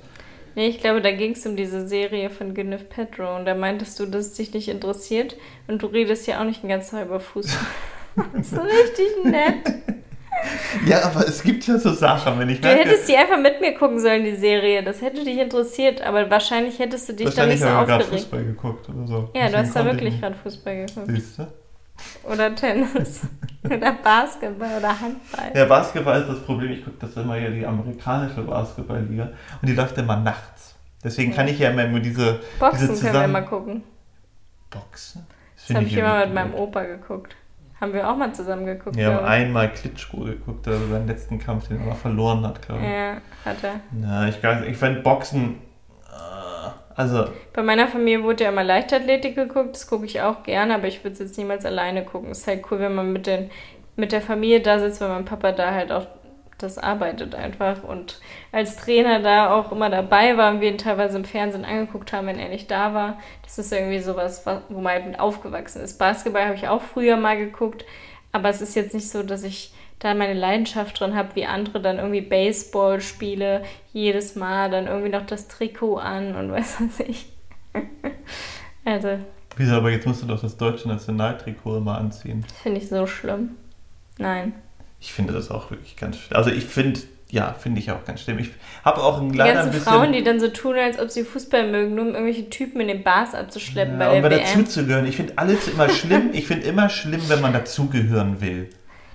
Nee, 0.56 0.68
ich 0.68 0.80
glaube, 0.80 1.02
da 1.02 1.12
ging 1.12 1.32
es 1.32 1.46
um 1.46 1.56
diese 1.56 1.88
Serie 1.88 2.30
von 2.30 2.54
Gwyneth 2.54 2.90
Paltrow 2.90 3.38
und 3.40 3.46
da 3.46 3.56
meintest 3.56 4.00
du, 4.00 4.06
dass 4.06 4.28
es 4.28 4.34
dich 4.34 4.54
nicht 4.54 4.70
interessiert 4.70 5.36
und 5.68 5.82
du 5.82 5.88
redest 5.88 6.28
ja 6.28 6.40
auch 6.40 6.46
nicht 6.46 6.62
den 6.62 6.70
ganzen 6.70 6.98
Tag 6.98 7.08
über 7.08 7.20
Fußball. 7.20 7.66
das 8.34 8.42
ist 8.48 8.56
so 8.56 8.62
richtig 8.62 9.08
nett. 9.24 10.03
Ja, 10.86 11.04
aber 11.04 11.28
es 11.28 11.44
gibt 11.44 11.66
ja 11.68 11.78
so 11.78 11.94
Sachen, 11.94 12.40
wenn 12.40 12.50
ich 12.50 12.62
Du 12.62 12.68
merke, 12.68 12.90
hättest 12.90 13.08
die 13.08 13.16
einfach 13.16 13.40
mit 13.40 13.62
mir 13.62 13.74
gucken 13.74 14.00
sollen, 14.00 14.24
die 14.24 14.36
Serie. 14.36 14.84
Das 14.84 15.02
hätte 15.02 15.24
dich 15.24 15.38
interessiert, 15.38 16.02
aber 16.02 16.30
wahrscheinlich 16.30 16.80
hättest 16.80 17.10
du 17.10 17.14
dich 17.14 17.34
da 17.34 17.46
nicht 17.46 17.62
wahrscheinlich 17.62 17.62
so 17.62 17.66
ich 17.66 17.72
gerade 17.74 17.94
aufgeregt. 18.04 18.24
Fußball 18.24 18.44
geguckt 18.46 18.90
oder 18.90 19.08
so. 19.08 19.16
Ja, 19.16 19.22
du 19.22 19.32
Deswegen 19.34 19.58
hast 19.58 19.76
da 19.76 19.86
wirklich 19.86 20.20
gerade 20.20 20.36
Fußball 20.36 20.86
geguckt. 20.86 21.08
Siehst 21.08 21.40
du? 21.40 21.48
Oder 22.24 22.56
Tennis. 22.56 23.22
oder 23.64 23.94
Basketball 23.94 24.78
oder 24.78 25.00
Handball. 25.00 25.52
Ja, 25.54 25.66
Basketball 25.66 26.22
ist 26.22 26.30
das 26.30 26.40
Problem. 26.42 26.72
Ich 26.72 26.84
gucke 26.84 26.98
das 27.00 27.16
immer 27.16 27.38
ja 27.38 27.50
die 27.50 27.66
amerikanische 27.66 28.42
Basketballliga 28.42 29.32
und 29.62 29.70
die 29.70 29.74
läuft 29.74 29.98
immer 29.98 30.18
nachts. 30.18 30.76
Deswegen 31.04 31.34
kann 31.34 31.48
ich 31.48 31.60
ja 31.60 31.70
immer 31.70 31.86
nur 31.88 32.00
diese, 32.00 32.40
Boxen 32.60 32.80
diese 32.80 32.94
können 32.94 33.04
wir 33.04 33.12
zusammen 33.12 33.34
mal 33.34 33.46
gucken. 33.46 33.84
Boxen. 34.70 35.28
Das 35.56 35.66
find 35.66 35.80
habe 35.80 35.88
ich 35.88 35.98
immer 35.98 36.26
mit 36.26 36.34
meinem. 36.34 36.54
Opa 36.56 36.84
geguckt. 36.84 37.36
Haben 37.84 37.94
wir 37.94 38.10
auch 38.10 38.16
mal 38.16 38.34
zusammen 38.34 38.66
geguckt, 38.66 38.96
Wir 38.96 39.14
haben 39.14 39.26
einmal 39.26 39.70
Klitschko 39.70 40.22
geguckt, 40.22 40.66
also 40.70 40.88
seinen 40.88 41.06
letzten 41.06 41.38
Kampf, 41.38 41.68
den 41.68 41.80
er 41.82 41.88
aber 41.88 41.96
verloren 41.96 42.48
hat, 42.48 42.62
glaube 42.62 42.82
ich. 42.82 42.90
Ja, 42.90 43.18
hat 43.44 43.58
er. 43.62 43.82
Ja, 44.02 44.28
ich, 44.30 44.70
ich 44.70 44.78
fand 44.78 45.04
Boxen. 45.04 45.58
äh, 46.10 46.70
Also, 46.96 47.26
Bei 47.52 47.62
meiner 47.62 47.90
Familie 47.90 48.24
wurde 48.24 48.46
ja 48.46 48.52
immer 48.52 48.64
Leichtathletik 48.64 49.36
geguckt, 49.36 49.76
das 49.76 49.86
gucke 49.88 50.06
ich 50.06 50.22
auch 50.22 50.44
gerne, 50.44 50.76
aber 50.76 50.88
ich 50.88 51.04
würde 51.04 51.12
es 51.16 51.20
jetzt 51.20 51.38
niemals 51.38 51.66
alleine 51.66 52.06
gucken. 52.06 52.32
Es 52.32 52.40
ist 52.40 52.48
halt 52.48 52.64
cool, 52.72 52.80
wenn 52.80 52.96
man 52.96 53.12
mit, 53.12 53.28
den, 53.28 53.52
mit 53.98 54.14
der 54.14 54.22
Familie 54.22 54.62
da 54.62 54.80
sitzt, 54.80 55.02
weil 55.02 55.10
mein 55.10 55.26
Papa 55.26 55.52
da 55.52 55.72
halt 55.74 55.92
auch 55.92 56.08
das 56.64 56.78
arbeitet 56.78 57.36
einfach 57.36 57.84
und 57.84 58.20
als 58.52 58.78
Trainer 58.78 59.20
da 59.20 59.54
auch 59.54 59.72
immer 59.72 59.90
dabei 59.90 60.36
war 60.38 60.52
und 60.52 60.62
wir 60.62 60.70
ihn 60.72 60.78
teilweise 60.78 61.18
im 61.18 61.26
Fernsehen 61.26 61.66
angeguckt 61.66 62.14
haben, 62.14 62.28
wenn 62.28 62.40
er 62.40 62.50
nicht 62.50 62.72
da 62.72 62.94
war. 62.94 63.20
Das 63.44 63.58
ist 63.60 63.72
irgendwie 63.72 64.00
sowas, 64.00 64.46
was- 64.46 64.62
wo 64.70 64.80
man 64.82 64.94
halt 64.94 65.06
mit 65.06 65.20
aufgewachsen 65.20 65.82
ist. 65.82 65.98
Basketball 66.00 66.46
habe 66.46 66.56
ich 66.56 66.68
auch 66.68 66.82
früher 66.82 67.18
mal 67.18 67.38
geguckt, 67.38 67.86
aber 68.32 68.50
es 68.50 68.62
ist 68.62 68.76
jetzt 68.76 68.94
nicht 68.94 69.10
so, 69.10 69.22
dass 69.24 69.44
ich 69.44 69.74
da 70.00 70.14
meine 70.16 70.34
Leidenschaft 70.34 71.00
drin 71.00 71.16
habe, 71.16 71.30
wie 71.36 71.46
andere 71.46 71.80
dann 71.82 71.98
irgendwie 71.98 72.20
Baseball 72.22 73.00
spiele, 73.00 73.64
jedes 73.94 74.36
Mal 74.36 74.70
dann 74.70 74.88
irgendwie 74.88 75.10
noch 75.12 75.26
das 75.26 75.48
Trikot 75.48 75.98
an 75.98 76.36
und 76.36 76.52
weiß 76.52 76.78
was 76.82 77.00
ich. 77.02 77.28
Also, 78.86 79.18
wieso, 79.56 79.76
aber 79.76 79.92
jetzt 79.92 80.06
musst 80.06 80.22
du 80.24 80.28
doch 80.28 80.42
das 80.42 80.58
deutsche 80.58 80.88
Nationaltrikot 80.90 81.78
immer 81.78 81.98
anziehen. 81.98 82.44
das 82.48 82.58
finde 82.60 82.80
ich 82.82 82.90
so 82.90 83.08
schlimm. 83.08 83.52
Nein. 84.18 84.54
Ich 85.06 85.12
finde 85.12 85.34
das 85.34 85.52
auch 85.52 85.70
wirklich 85.70 85.98
ganz 85.98 86.18
schlimm. 86.18 86.38
Also, 86.38 86.50
ich 86.50 86.64
finde, 86.64 87.02
ja, 87.30 87.54
finde 87.60 87.82
ich 87.82 87.92
auch 87.92 88.06
ganz 88.06 88.22
schlimm. 88.22 88.40
Ich 88.40 88.52
habe 88.86 89.04
auch 89.04 89.20
ein 89.20 89.32
Die 89.34 89.38
leider 89.38 89.54
ganzen 89.56 89.70
ein 89.70 89.74
bisschen. 89.76 89.94
Frauen, 89.94 90.14
die 90.14 90.24
dann 90.24 90.40
so 90.40 90.48
tun, 90.48 90.76
als 90.78 90.98
ob 90.98 91.12
sie 91.12 91.24
Fußball 91.26 91.70
mögen, 91.70 91.94
nur 91.96 92.06
um 92.06 92.12
irgendwelche 92.14 92.50
Typen 92.50 92.80
in 92.80 92.88
den 92.88 93.04
Bars 93.04 93.36
abzuschleppen 93.36 94.00
Ja, 94.00 94.10
bei 94.10 94.16
um 94.16 94.22
der 94.22 94.40
dazu 94.40 94.60
WM. 94.60 94.66
zu 94.68 94.86
gehören. 94.86 95.06
Ich 95.06 95.18
finde 95.18 95.34
alles 95.36 95.68
immer 95.68 95.90
schlimm. 95.90 96.30
Ich 96.32 96.48
finde 96.48 96.68
immer 96.68 96.88
schlimm, 96.90 97.22
wenn 97.28 97.42
man 97.42 97.52
dazugehören 97.52 98.40
will. 98.40 98.70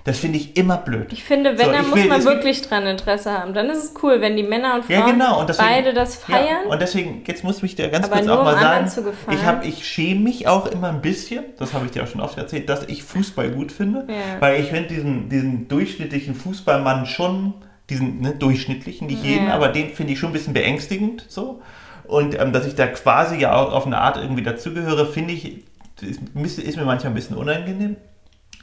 Das 0.05 0.17
finde 0.19 0.37
ich 0.37 0.55
immer 0.57 0.77
blöd. 0.77 1.11
Ich 1.11 1.23
finde, 1.23 1.57
wenn, 1.57 1.65
So, 1.67 1.71
dann 1.71 1.89
muss 1.89 1.99
will- 1.99 2.07
man 2.07 2.23
wirklich 2.23 2.61
dran 2.61 2.85
Interesse 2.87 3.31
haben. 3.31 3.53
Dann 3.53 3.69
ist 3.69 3.83
es 3.83 3.93
cool, 4.01 4.21
wenn 4.21 4.37
die 4.37 4.43
Männer 4.43 4.75
und 4.75 4.85
Frauen 4.85 4.95
Ja, 4.99 5.05
genau. 5.11 5.39
Und 5.41 5.49
deswegen, 5.49 5.67
beide 5.69 5.93
das 5.93 6.15
feiern. 6.15 6.45
Ja, 6.65 6.71
und 6.71 6.81
deswegen, 6.81 7.23
jetzt 7.27 7.43
muss 7.43 7.61
mich 7.61 7.75
dir 7.75 7.89
ganz 7.89 8.05
Aber 8.05 8.15
kurz 8.15 8.25
nur 8.27 8.39
auch 8.39 8.43
mal 8.45 8.53
um 8.55 8.59
sagen, 8.59 8.89
ich, 9.31 9.45
hab, 9.45 9.65
ich 9.65 9.85
schäme 9.85 10.21
mich 10.21 10.47
auch 10.47 10.67
immer 10.67 10.89
ein 10.89 11.01
bisschen, 11.01 11.43
das 11.57 11.73
habe 11.73 11.85
ich 11.85 11.91
dir 11.91 12.03
auch 12.03 12.07
schon 12.07 12.21
oft 12.21 12.37
erzählt, 12.37 12.69
dass 12.69 12.83
ich 12.87 13.03
Fußball 13.03 13.51
gut 13.51 13.71
finde, 13.71 14.05
Ja. 14.07 14.15
weil 14.39 14.61
ich 14.61 14.67
finde 14.69 14.87
diesen, 14.87 15.29
diesen 15.29 15.67
durchschnittlichen 15.67 16.33
Fußballmann 16.33 17.05
schon, 17.05 17.53
diesen 17.89 18.21
ne, 18.21 18.31
durchschnittlichen, 18.33 19.07
nicht 19.07 19.23
jeden, 19.23 19.49
aber 19.49 19.67
den 19.67 19.89
finde 19.89 20.13
ich 20.13 20.19
schon 20.19 20.29
ein 20.29 20.33
bisschen 20.33 20.53
beängstigend 20.53 21.25
so. 21.27 21.61
Und 22.07 22.39
ähm, 22.39 22.53
dass 22.53 22.65
ich 22.65 22.73
da 22.75 22.87
quasi 22.87 23.37
ja 23.37 23.53
auch 23.55 23.73
auf 23.73 23.85
eine 23.85 23.99
Art 23.99 24.17
irgendwie 24.17 24.41
dazugehöre, 24.43 25.05
finde 25.05 25.33
ich, 25.33 25.63
ist, 26.01 26.57
ist 26.59 26.77
mir 26.77 26.85
manchmal 26.85 27.11
ein 27.11 27.15
bisschen 27.15 27.35
unangenehm. 27.35 27.97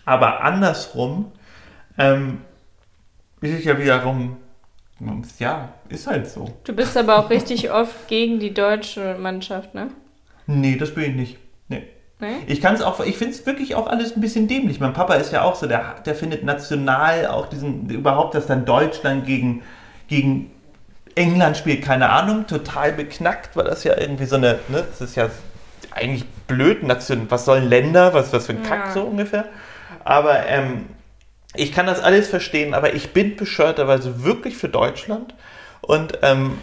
Aber 0.07 0.43
andersrum 0.43 1.33
ähm, 1.99 2.41
ist 3.41 3.59
es 3.59 3.65
ja 3.65 3.79
wiederum, 3.79 4.37
ja, 5.39 5.69
ist 5.91 6.07
halt 6.07 6.29
so. 6.29 6.49
Du 6.65 6.73
bist 6.73 6.97
aber 6.97 7.19
auch 7.19 7.29
richtig 7.29 7.71
oft 7.71 8.09
gegen 8.09 8.39
die 8.39 8.55
deutsche 8.55 9.17
Mannschaft, 9.19 9.75
ne? 9.75 9.89
Nee, 10.47 10.77
das 10.77 10.95
bin 10.95 11.11
ich 11.11 11.17
nicht. 11.17 11.39
Nee. 11.69 11.83
Ne? 12.21 12.37
Ich 12.47 12.63
kann 12.63 12.75
es 12.75 12.83
auch, 12.83 13.01
ich 13.01 13.19
finde 13.19 13.35
es 13.35 13.45
wirklich 13.45 13.75
auch 13.75 13.89
alles 13.89 14.17
ein 14.17 14.21
bisschen 14.21 14.49
dämlich. 14.49 14.81
Mein 14.81 14.95
Papa 14.95 15.15
ist 15.15 15.33
ja 15.33 15.43
auch 15.43 15.57
so, 15.57 15.67
der, 15.67 15.97
der 16.07 16.15
findet 16.15 16.45
national 16.45 17.27
auch 17.27 17.49
diesen, 17.49 17.91
überhaupt, 17.91 18.35
dass 18.35 18.47
dann 18.47 18.65
Deutschland 18.65 19.27
gegen, 19.27 19.63
gegen 20.09 20.51
England 21.17 21.57
spielt, 21.57 21.83
keine 21.83 22.11
Ahnung, 22.11 22.47
total 22.47 22.93
beknackt, 22.93 23.57
weil 23.57 23.65
das 23.65 23.85
ja 23.85 23.99
irgendwie 23.99 24.27
so 24.27 24.37
eine, 24.37 24.61
ne, 24.69 24.85
das 24.89 25.01
ist 25.01 25.17
ja 25.17 25.29
eigentlich 25.91 26.27
blöd, 26.47 26.79
was 26.83 27.45
sollen 27.45 27.69
Länder, 27.69 28.15
was, 28.15 28.33
was 28.33 28.47
für 28.47 28.53
ein 28.53 28.63
Kack 28.63 28.87
Ja. 28.87 28.93
so 28.93 29.03
ungefähr. 29.03 29.47
Aber 30.05 30.47
ähm, 30.47 30.87
ich 31.55 31.73
kann 31.73 31.87
das 31.87 32.01
alles 32.01 32.29
verstehen, 32.29 32.75
aber 32.75 32.95
ich 32.95 33.13
bin 33.13 33.37
bescheuerterweise 33.37 34.25
wirklich 34.25 34.57
für 34.57 34.69
Deutschland 34.69 35.35
und 35.81 36.19
ähm, 36.23 36.59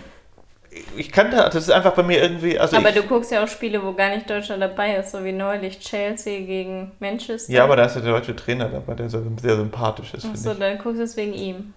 ich 0.98 1.12
kann 1.12 1.32
da, 1.32 1.50
das 1.50 1.64
ist 1.64 1.72
einfach 1.72 1.94
bei 1.94 2.04
mir 2.04 2.22
irgendwie, 2.22 2.58
also 2.58 2.78
Aber 2.78 2.90
ich, 2.90 2.96
du 2.96 3.04
guckst 3.04 3.32
ja 3.32 3.44
auch 3.44 3.48
Spiele, 3.48 3.84
wo 3.84 3.94
gar 3.94 4.10
nicht 4.10 4.30
Deutschland 4.30 4.62
dabei 4.62 4.96
ist, 4.96 5.12
so 5.12 5.24
wie 5.24 5.32
neulich 5.32 5.80
Chelsea 5.80 6.46
gegen 6.46 6.92
Manchester. 7.00 7.52
Ja, 7.54 7.64
aber 7.64 7.76
da 7.76 7.86
ist 7.86 7.96
ja 7.96 8.02
der 8.02 8.14
deutsche 8.14 8.36
Trainer 8.36 8.70
dabei, 8.70 8.96
der 8.96 9.10
so 9.10 9.24
sehr 9.42 9.56
sympathisch 9.56 10.14
ist, 10.14 10.26
Achso, 10.26 10.54
dann 10.54 10.78
guckst 10.78 11.00
du 11.00 11.04
es 11.04 11.18
wegen 11.18 11.34
ihm. 11.34 11.74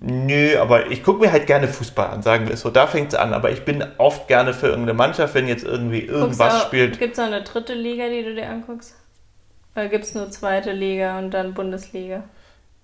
Nö, 0.00 0.58
aber 0.58 0.90
ich 0.90 1.02
gucke 1.02 1.20
mir 1.20 1.32
halt 1.32 1.46
gerne 1.46 1.68
Fußball 1.68 2.08
an, 2.08 2.22
sagen 2.22 2.46
wir 2.46 2.54
es 2.54 2.60
so. 2.60 2.70
Da 2.70 2.86
fängt 2.86 3.12
es 3.12 3.18
an. 3.18 3.32
Aber 3.32 3.50
ich 3.50 3.64
bin 3.64 3.84
oft 3.96 4.28
gerne 4.28 4.52
für 4.52 4.66
irgendeine 4.66 4.94
Mannschaft, 4.94 5.34
wenn 5.34 5.48
jetzt 5.48 5.64
irgendwie 5.64 6.00
irgendwas 6.00 6.62
spielt. 6.62 6.98
Gibt 6.98 7.14
es 7.14 7.18
auch 7.18 7.26
eine 7.26 7.42
dritte 7.42 7.74
Liga, 7.74 8.08
die 8.08 8.22
du 8.22 8.34
dir 8.34 8.48
anguckst? 8.48 8.96
Oder 9.74 9.88
gibt 9.88 10.04
es 10.04 10.14
nur 10.14 10.30
zweite 10.30 10.72
Liga 10.72 11.18
und 11.18 11.32
dann 11.32 11.54
Bundesliga? 11.54 12.24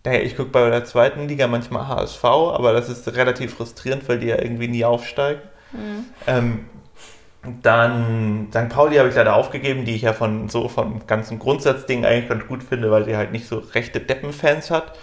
Naja, 0.05 0.20
ich 0.20 0.36
gucke 0.36 0.51
bei 0.51 0.70
der 0.70 0.84
zweiten 0.84 1.28
Liga 1.28 1.47
manchmal 1.47 1.86
HSV, 1.86 2.24
aber 2.24 2.72
das 2.72 2.88
ist 2.88 3.07
relativ 3.14 3.55
frustrierend, 3.55 4.09
weil 4.09 4.18
die 4.18 4.28
ja 4.28 4.41
irgendwie 4.41 4.68
nie 4.68 4.84
aufsteigen. 4.84 5.43
Mhm. 5.72 6.05
Ähm, 6.26 6.64
dann 7.62 8.49
St. 8.51 8.68
Pauli 8.68 8.97
habe 8.97 9.09
ich 9.09 9.14
leider 9.14 9.34
aufgegeben, 9.36 9.84
die 9.84 9.95
ich 9.95 10.03
ja 10.03 10.12
von 10.12 10.49
so 10.49 10.68
vom 10.68 11.07
ganzen 11.07 11.38
Grundsatzding 11.38 12.05
eigentlich 12.05 12.28
ganz 12.28 12.47
gut 12.47 12.62
finde, 12.62 12.91
weil 12.91 13.05
sie 13.05 13.16
halt 13.16 13.32
nicht 13.32 13.47
so 13.47 13.59
rechte 13.59 14.01
Deppenfans 14.01 14.70
hat. 14.70 14.99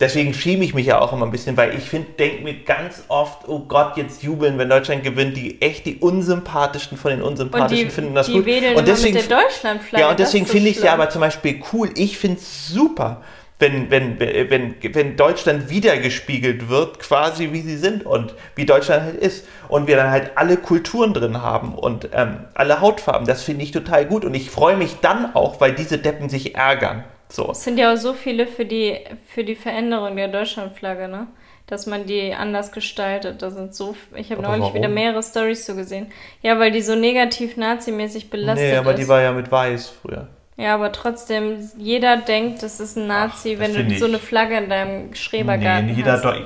Deswegen 0.00 0.34
schäme 0.34 0.64
ich 0.64 0.74
mich 0.74 0.86
ja 0.86 1.00
auch 1.00 1.12
immer 1.12 1.24
ein 1.24 1.30
bisschen, 1.30 1.56
weil 1.56 1.76
ich 1.76 1.84
finde, 1.84 2.10
denke 2.18 2.42
mir 2.42 2.54
ganz 2.64 3.04
oft, 3.06 3.48
oh 3.48 3.60
Gott, 3.60 3.96
jetzt 3.96 4.24
jubeln, 4.24 4.58
wenn 4.58 4.68
Deutschland 4.68 5.04
gewinnt, 5.04 5.36
die 5.36 5.62
echt 5.62 5.86
die 5.86 5.96
unsympathischsten 5.96 6.98
von 6.98 7.12
den 7.12 7.22
unsympathischen 7.22 7.88
die, 7.88 7.94
finden 7.94 8.14
das 8.14 8.26
die 8.26 8.32
gut. 8.32 8.46
und 8.76 8.88
deswegen, 8.88 9.14
mit 9.14 9.30
der 9.30 9.38
Deutschlandflagge. 9.38 10.02
ja, 10.02 10.10
und 10.10 10.18
deswegen 10.18 10.46
so 10.46 10.52
finde 10.52 10.70
ich 10.70 10.78
es 10.78 10.82
ja 10.82 10.94
aber 10.94 11.10
zum 11.10 11.20
Beispiel 11.20 11.62
cool. 11.72 11.90
Ich 11.94 12.18
finde 12.18 12.38
es 12.38 12.68
super, 12.68 13.22
wenn, 13.60 13.88
wenn, 13.88 14.18
wenn, 14.18 14.74
wenn 14.82 15.16
Deutschland 15.16 15.70
wiedergespiegelt 15.70 16.68
wird, 16.68 16.98
quasi 16.98 17.52
wie 17.52 17.60
sie 17.60 17.76
sind 17.76 18.04
und 18.04 18.34
wie 18.56 18.66
Deutschland 18.66 19.04
halt 19.04 19.16
ist. 19.16 19.46
Und 19.68 19.86
wir 19.86 19.96
dann 19.96 20.10
halt 20.10 20.32
alle 20.34 20.56
Kulturen 20.56 21.14
drin 21.14 21.40
haben 21.40 21.74
und 21.74 22.08
ähm, 22.12 22.40
alle 22.54 22.80
Hautfarben. 22.80 23.26
Das 23.26 23.42
finde 23.42 23.62
ich 23.62 23.70
total 23.70 24.06
gut. 24.06 24.24
Und 24.24 24.34
ich 24.34 24.50
freue 24.50 24.76
mich 24.76 24.96
dann 25.00 25.34
auch, 25.34 25.60
weil 25.60 25.72
diese 25.72 25.98
Deppen 25.98 26.28
sich 26.28 26.56
ärgern. 26.56 27.04
So. 27.34 27.50
Es 27.50 27.64
sind 27.64 27.78
ja 27.78 27.92
auch 27.92 27.96
so 27.96 28.12
viele 28.12 28.46
für 28.46 28.64
die, 28.64 28.96
für 29.26 29.42
die 29.42 29.56
Veränderung 29.56 30.14
der 30.14 30.28
Deutschlandflagge, 30.28 31.08
ne? 31.08 31.26
dass 31.66 31.86
man 31.86 32.06
die 32.06 32.32
anders 32.32 32.70
gestaltet. 32.70 33.42
Da 33.42 33.50
sind 33.50 33.74
so, 33.74 33.96
ich 34.14 34.30
habe 34.30 34.42
neulich 34.42 34.60
warum? 34.60 34.74
wieder 34.74 34.88
mehrere 34.88 35.20
Stories 35.22 35.66
so 35.66 35.74
gesehen. 35.74 36.12
Ja, 36.42 36.60
weil 36.60 36.70
die 36.70 36.80
so 36.82 36.94
negativ 36.94 37.56
nazimäßig 37.56 38.30
belastet 38.30 38.68
Nee, 38.70 38.76
aber 38.76 38.92
ist. 38.92 39.00
die 39.00 39.08
war 39.08 39.20
ja 39.20 39.32
mit 39.32 39.50
weiß 39.50 39.88
früher. 40.00 40.28
ja, 40.56 40.74
aber 40.74 40.92
trotzdem, 40.92 41.68
jeder 41.76 42.18
denkt, 42.18 42.62
das 42.62 42.78
ist 42.78 42.96
ein 42.96 43.08
Nazi, 43.08 43.56
Ach, 43.56 43.60
wenn 43.62 43.88
du 43.88 43.98
so 43.98 44.04
eine 44.04 44.18
Flagge 44.20 44.56
in 44.58 44.68
deinem 44.68 45.14
Schrebergarten 45.14 45.86
Nee, 45.86 45.94
jeder 45.94 46.12
hast. 46.12 46.24
Deu- 46.24 46.38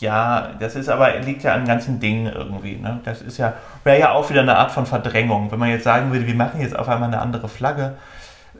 ja, 0.00 0.50
das 0.60 0.76
ist 0.76 0.90
aber, 0.90 1.18
liegt 1.20 1.44
ja 1.44 1.54
an 1.54 1.64
ganzen 1.64 1.98
Dingen 1.98 2.30
irgendwie. 2.30 2.76
Ne? 2.76 3.00
Das 3.06 3.22
ist 3.22 3.38
ja, 3.38 3.54
wäre 3.84 3.98
ja 3.98 4.12
auch 4.12 4.28
wieder 4.28 4.42
eine 4.42 4.56
Art 4.58 4.70
von 4.70 4.84
Verdrängung. 4.84 5.50
Wenn 5.50 5.58
man 5.58 5.70
jetzt 5.70 5.84
sagen 5.84 6.12
würde, 6.12 6.26
wir 6.26 6.34
machen 6.34 6.60
jetzt 6.60 6.76
auf 6.78 6.88
einmal 6.88 7.08
eine 7.08 7.22
andere 7.22 7.48
Flagge. 7.48 7.94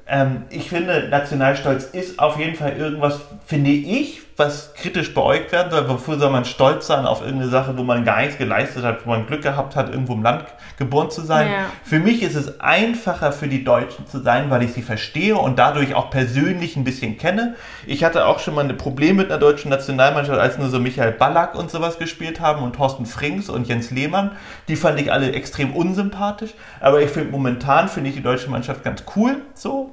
Ähm, 0.06 0.44
ich 0.50 0.68
finde, 0.68 1.08
Nationalstolz 1.08 1.84
ist 1.84 2.18
auf 2.18 2.38
jeden 2.38 2.56
Fall 2.56 2.76
irgendwas, 2.76 3.20
finde 3.46 3.70
ich, 3.70 4.22
was 4.36 4.74
kritisch 4.74 5.14
beäugt 5.14 5.52
werden 5.52 5.70
soll. 5.70 5.88
Wofür 5.88 6.18
soll 6.18 6.30
man 6.30 6.44
stolz 6.44 6.86
sein 6.86 7.06
auf 7.06 7.20
irgendeine 7.20 7.50
Sache, 7.50 7.76
wo 7.76 7.84
man 7.84 8.04
gar 8.04 8.20
nichts 8.20 8.36
geleistet 8.36 8.84
hat, 8.84 9.06
wo 9.06 9.10
man 9.10 9.26
Glück 9.26 9.42
gehabt 9.42 9.76
hat, 9.76 9.90
irgendwo 9.90 10.14
im 10.14 10.22
Land 10.22 10.44
geboren 10.76 11.10
zu 11.10 11.22
sein? 11.22 11.50
Ja. 11.50 11.66
Für 11.84 12.00
mich 12.00 12.22
ist 12.22 12.34
es 12.34 12.60
einfacher 12.60 13.32
für 13.32 13.46
die 13.46 13.62
Deutschen 13.62 14.06
zu 14.06 14.20
sein, 14.20 14.50
weil 14.50 14.62
ich 14.62 14.72
sie 14.72 14.82
verstehe 14.82 15.36
und 15.36 15.58
dadurch 15.58 15.94
auch 15.94 16.10
persönlich 16.10 16.76
ein 16.76 16.84
bisschen 16.84 17.16
kenne. 17.16 17.54
Ich 17.86 18.02
hatte 18.02 18.26
auch 18.26 18.40
schon 18.40 18.54
mal 18.54 18.68
ein 18.68 18.76
Problem 18.76 19.16
mit 19.16 19.30
einer 19.30 19.38
deutschen 19.38 19.70
Nationalmannschaft, 19.70 20.38
als 20.38 20.58
nur 20.58 20.68
so 20.68 20.80
Michael 20.80 21.12
Ballack 21.12 21.54
und 21.54 21.70
sowas 21.70 21.98
gespielt 21.98 22.40
haben 22.40 22.62
und 22.62 22.74
Thorsten 22.74 23.06
Frings 23.06 23.48
und 23.48 23.68
Jens 23.68 23.92
Lehmann. 23.92 24.32
Die 24.66 24.76
fand 24.76 25.00
ich 25.00 25.12
alle 25.12 25.32
extrem 25.32 25.74
unsympathisch. 25.74 26.54
Aber 26.80 27.00
ich 27.00 27.10
finde 27.10 27.30
momentan 27.30 27.88
finde 27.88 28.10
ich 28.10 28.16
die 28.16 28.22
deutsche 28.22 28.50
Mannschaft 28.50 28.82
ganz 28.82 29.04
cool 29.14 29.36
so. 29.54 29.90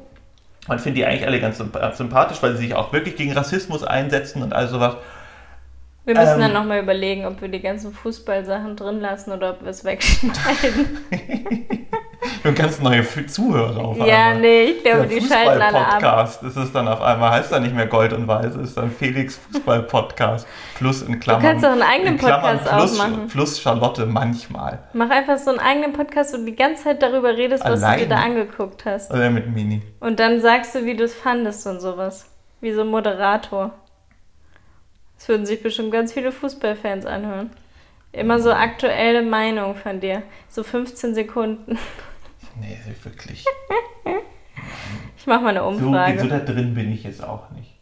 Man 0.67 0.79
finde 0.79 0.97
die 0.99 1.05
eigentlich 1.05 1.25
alle 1.25 1.39
ganz 1.39 1.59
symp- 1.59 1.93
sympathisch, 1.95 2.41
weil 2.41 2.55
sie 2.55 2.63
sich 2.63 2.75
auch 2.75 2.93
wirklich 2.93 3.15
gegen 3.15 3.33
Rassismus 3.33 3.83
einsetzen 3.83 4.43
und 4.43 4.53
all 4.53 4.67
sowas. 4.67 4.95
Wir 6.05 6.15
müssen 6.15 6.35
Ähm, 6.35 6.39
dann 6.39 6.53
nochmal 6.53 6.81
überlegen, 6.81 7.25
ob 7.25 7.41
wir 7.41 7.47
die 7.49 7.61
ganzen 7.61 7.93
Fußballsachen 7.93 8.75
drin 8.75 8.99
lassen 9.01 9.31
oder 9.31 9.51
ob 9.51 9.61
wir 9.63 9.69
es 9.69 9.83
wegschneiden. 9.83 10.99
Und 12.43 12.55
ganz 12.55 12.79
neue 12.79 13.05
Zuhörer 13.27 13.79
auf 13.79 13.97
ja, 13.97 14.29
einmal. 14.29 14.41
nee, 14.41 14.63
ich 14.63 14.83
glaube, 14.83 15.07
Der 15.07 15.19
die 15.19 15.25
schalten 15.25 15.61
alle 15.61 15.65
ab. 15.65 15.93
Fußball-Podcast. 15.93 16.43
Das 16.43 16.57
ist 16.57 16.73
dann 16.73 16.87
auf 16.87 17.01
einmal, 17.01 17.31
heißt 17.31 17.51
dann 17.51 17.63
nicht 17.63 17.75
mehr 17.75 17.87
Gold 17.87 18.13
und 18.13 18.27
Weiß, 18.27 18.55
ist 18.55 18.77
dann 18.77 18.91
Felix 18.91 19.39
Fußball-Podcast. 19.51 20.47
Plus 20.75 21.01
in 21.03 21.19
Klammern. 21.19 21.41
kannst 21.43 21.65
auch 21.65 21.71
einen 21.71 21.83
eigenen 21.83 22.17
Podcast 22.17 22.67
plus, 22.67 22.99
aufmachen. 22.99 23.27
Plus 23.27 23.61
Charlotte 23.61 24.05
manchmal. 24.05 24.79
Mach 24.93 25.09
einfach 25.09 25.37
so 25.37 25.51
einen 25.51 25.59
eigenen 25.59 25.93
Podcast, 25.93 26.33
wo 26.33 26.37
du 26.37 26.45
die 26.45 26.55
ganze 26.55 26.85
Zeit 26.85 27.01
darüber 27.01 27.37
redest, 27.37 27.63
was 27.63 27.83
Allein? 27.83 27.99
du 27.99 28.05
dir 28.05 28.09
da 28.09 28.21
angeguckt 28.21 28.85
hast. 28.85 29.11
Oder 29.11 29.29
mit 29.29 29.53
Mini. 29.53 29.81
Und 29.99 30.19
dann 30.19 30.41
sagst 30.41 30.73
du, 30.75 30.85
wie 30.85 30.95
du 30.95 31.03
es 31.03 31.13
fandest 31.13 31.67
und 31.67 31.79
sowas. 31.79 32.25
Wie 32.59 32.71
so 32.73 32.81
ein 32.81 32.87
Moderator. 32.87 33.71
Das 35.17 35.27
würden 35.27 35.45
sich 35.45 35.61
bestimmt 35.61 35.91
ganz 35.91 36.13
viele 36.13 36.31
Fußballfans 36.31 37.05
anhören. 37.05 37.51
Immer 38.11 38.39
so 38.39 38.51
aktuelle 38.51 39.21
Meinung 39.21 39.75
von 39.75 39.99
dir. 39.99 40.23
So 40.49 40.63
15 40.63 41.13
Sekunden. 41.13 41.77
Nee, 42.61 42.77
wirklich. 43.03 43.45
Ich 45.17 45.27
mach 45.27 45.41
mal 45.41 45.49
eine 45.49 45.59
So, 45.59 45.67
Umfrage. 45.87 46.19
so 46.19 46.27
da 46.27 46.39
drin 46.39 46.73
bin 46.73 46.91
ich 46.91 47.03
jetzt 47.03 47.23
auch 47.23 47.49
nicht. 47.51 47.77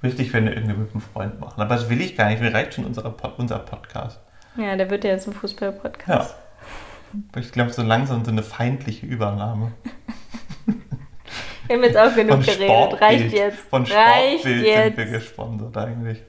Wüsste 0.00 0.22
ich, 0.22 0.32
wenn 0.32 0.44
wir 0.44 0.54
irgendwie 0.54 0.74
mit 0.76 0.90
einem 0.92 1.00
Freund 1.00 1.40
machen. 1.40 1.60
Aber 1.60 1.74
das 1.74 1.88
will 1.88 2.00
ich 2.00 2.16
gar 2.16 2.28
nicht. 2.28 2.40
Mir 2.40 2.52
reicht 2.52 2.74
schon 2.74 2.84
unser, 2.84 3.14
unser 3.38 3.58
Podcast. 3.60 4.20
ja, 4.56 4.76
der 4.76 4.90
wird 4.90 5.04
ja 5.04 5.10
jetzt 5.10 5.26
ein 5.26 5.32
Fußball-Podcast. 5.32 6.34
Aber 7.32 7.40
Ich 7.40 7.52
glaube, 7.52 7.72
so 7.72 7.82
langsam 7.82 8.24
so 8.24 8.30
eine 8.30 8.42
feindliche 8.42 9.06
Übernahme. 9.06 9.72
Wir 11.66 11.76
haben 11.76 11.84
jetzt 11.84 11.96
auch 11.96 12.14
genug 12.14 12.40
geredet. 12.44 12.62
Sportbild. 12.64 13.00
Reicht 13.02 13.32
jetzt. 13.32 13.58
Von 13.60 13.82
Reicht 13.84 14.40
Sportbild 14.40 14.44
sind 14.44 14.96
wir 14.96 15.04
jetzt. 15.04 15.12
gesponsert 15.12 15.76
eigentlich. 15.78 16.22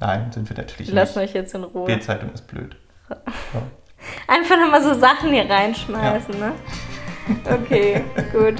Nein, 0.00 0.30
sind 0.32 0.48
wir 0.50 0.56
natürlich 0.56 0.90
Lasst 0.92 1.16
nicht. 1.16 1.28
euch 1.30 1.34
jetzt 1.34 1.54
in 1.54 1.64
Ruhe. 1.64 1.86
Bildzeitung 1.86 2.30
ist 2.32 2.46
blöd. 2.46 2.76
Einfach 4.26 4.56
nochmal 4.58 4.82
so 4.82 4.94
Sachen 4.94 5.30
hier 5.32 5.48
reinschmeißen, 5.48 6.38
ne? 6.38 6.52
Okay, 7.44 8.04
gut. 8.32 8.56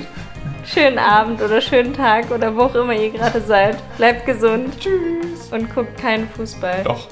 Schönen 0.65 0.99
Abend 0.99 1.43
oder 1.43 1.61
schönen 1.61 1.93
Tag 1.93 2.31
oder 2.31 2.55
wo 2.57 2.63
auch 2.63 2.75
immer 2.75 2.95
ihr 2.95 3.11
gerade 3.11 3.41
seid. 3.41 3.77
Bleibt 3.97 4.27
gesund. 4.27 4.79
Tschüss. 4.79 5.51
Und 5.51 5.75
guckt 5.75 6.01
keinen 6.01 6.29
Fußball. 6.29 6.85
Doch. 6.85 7.09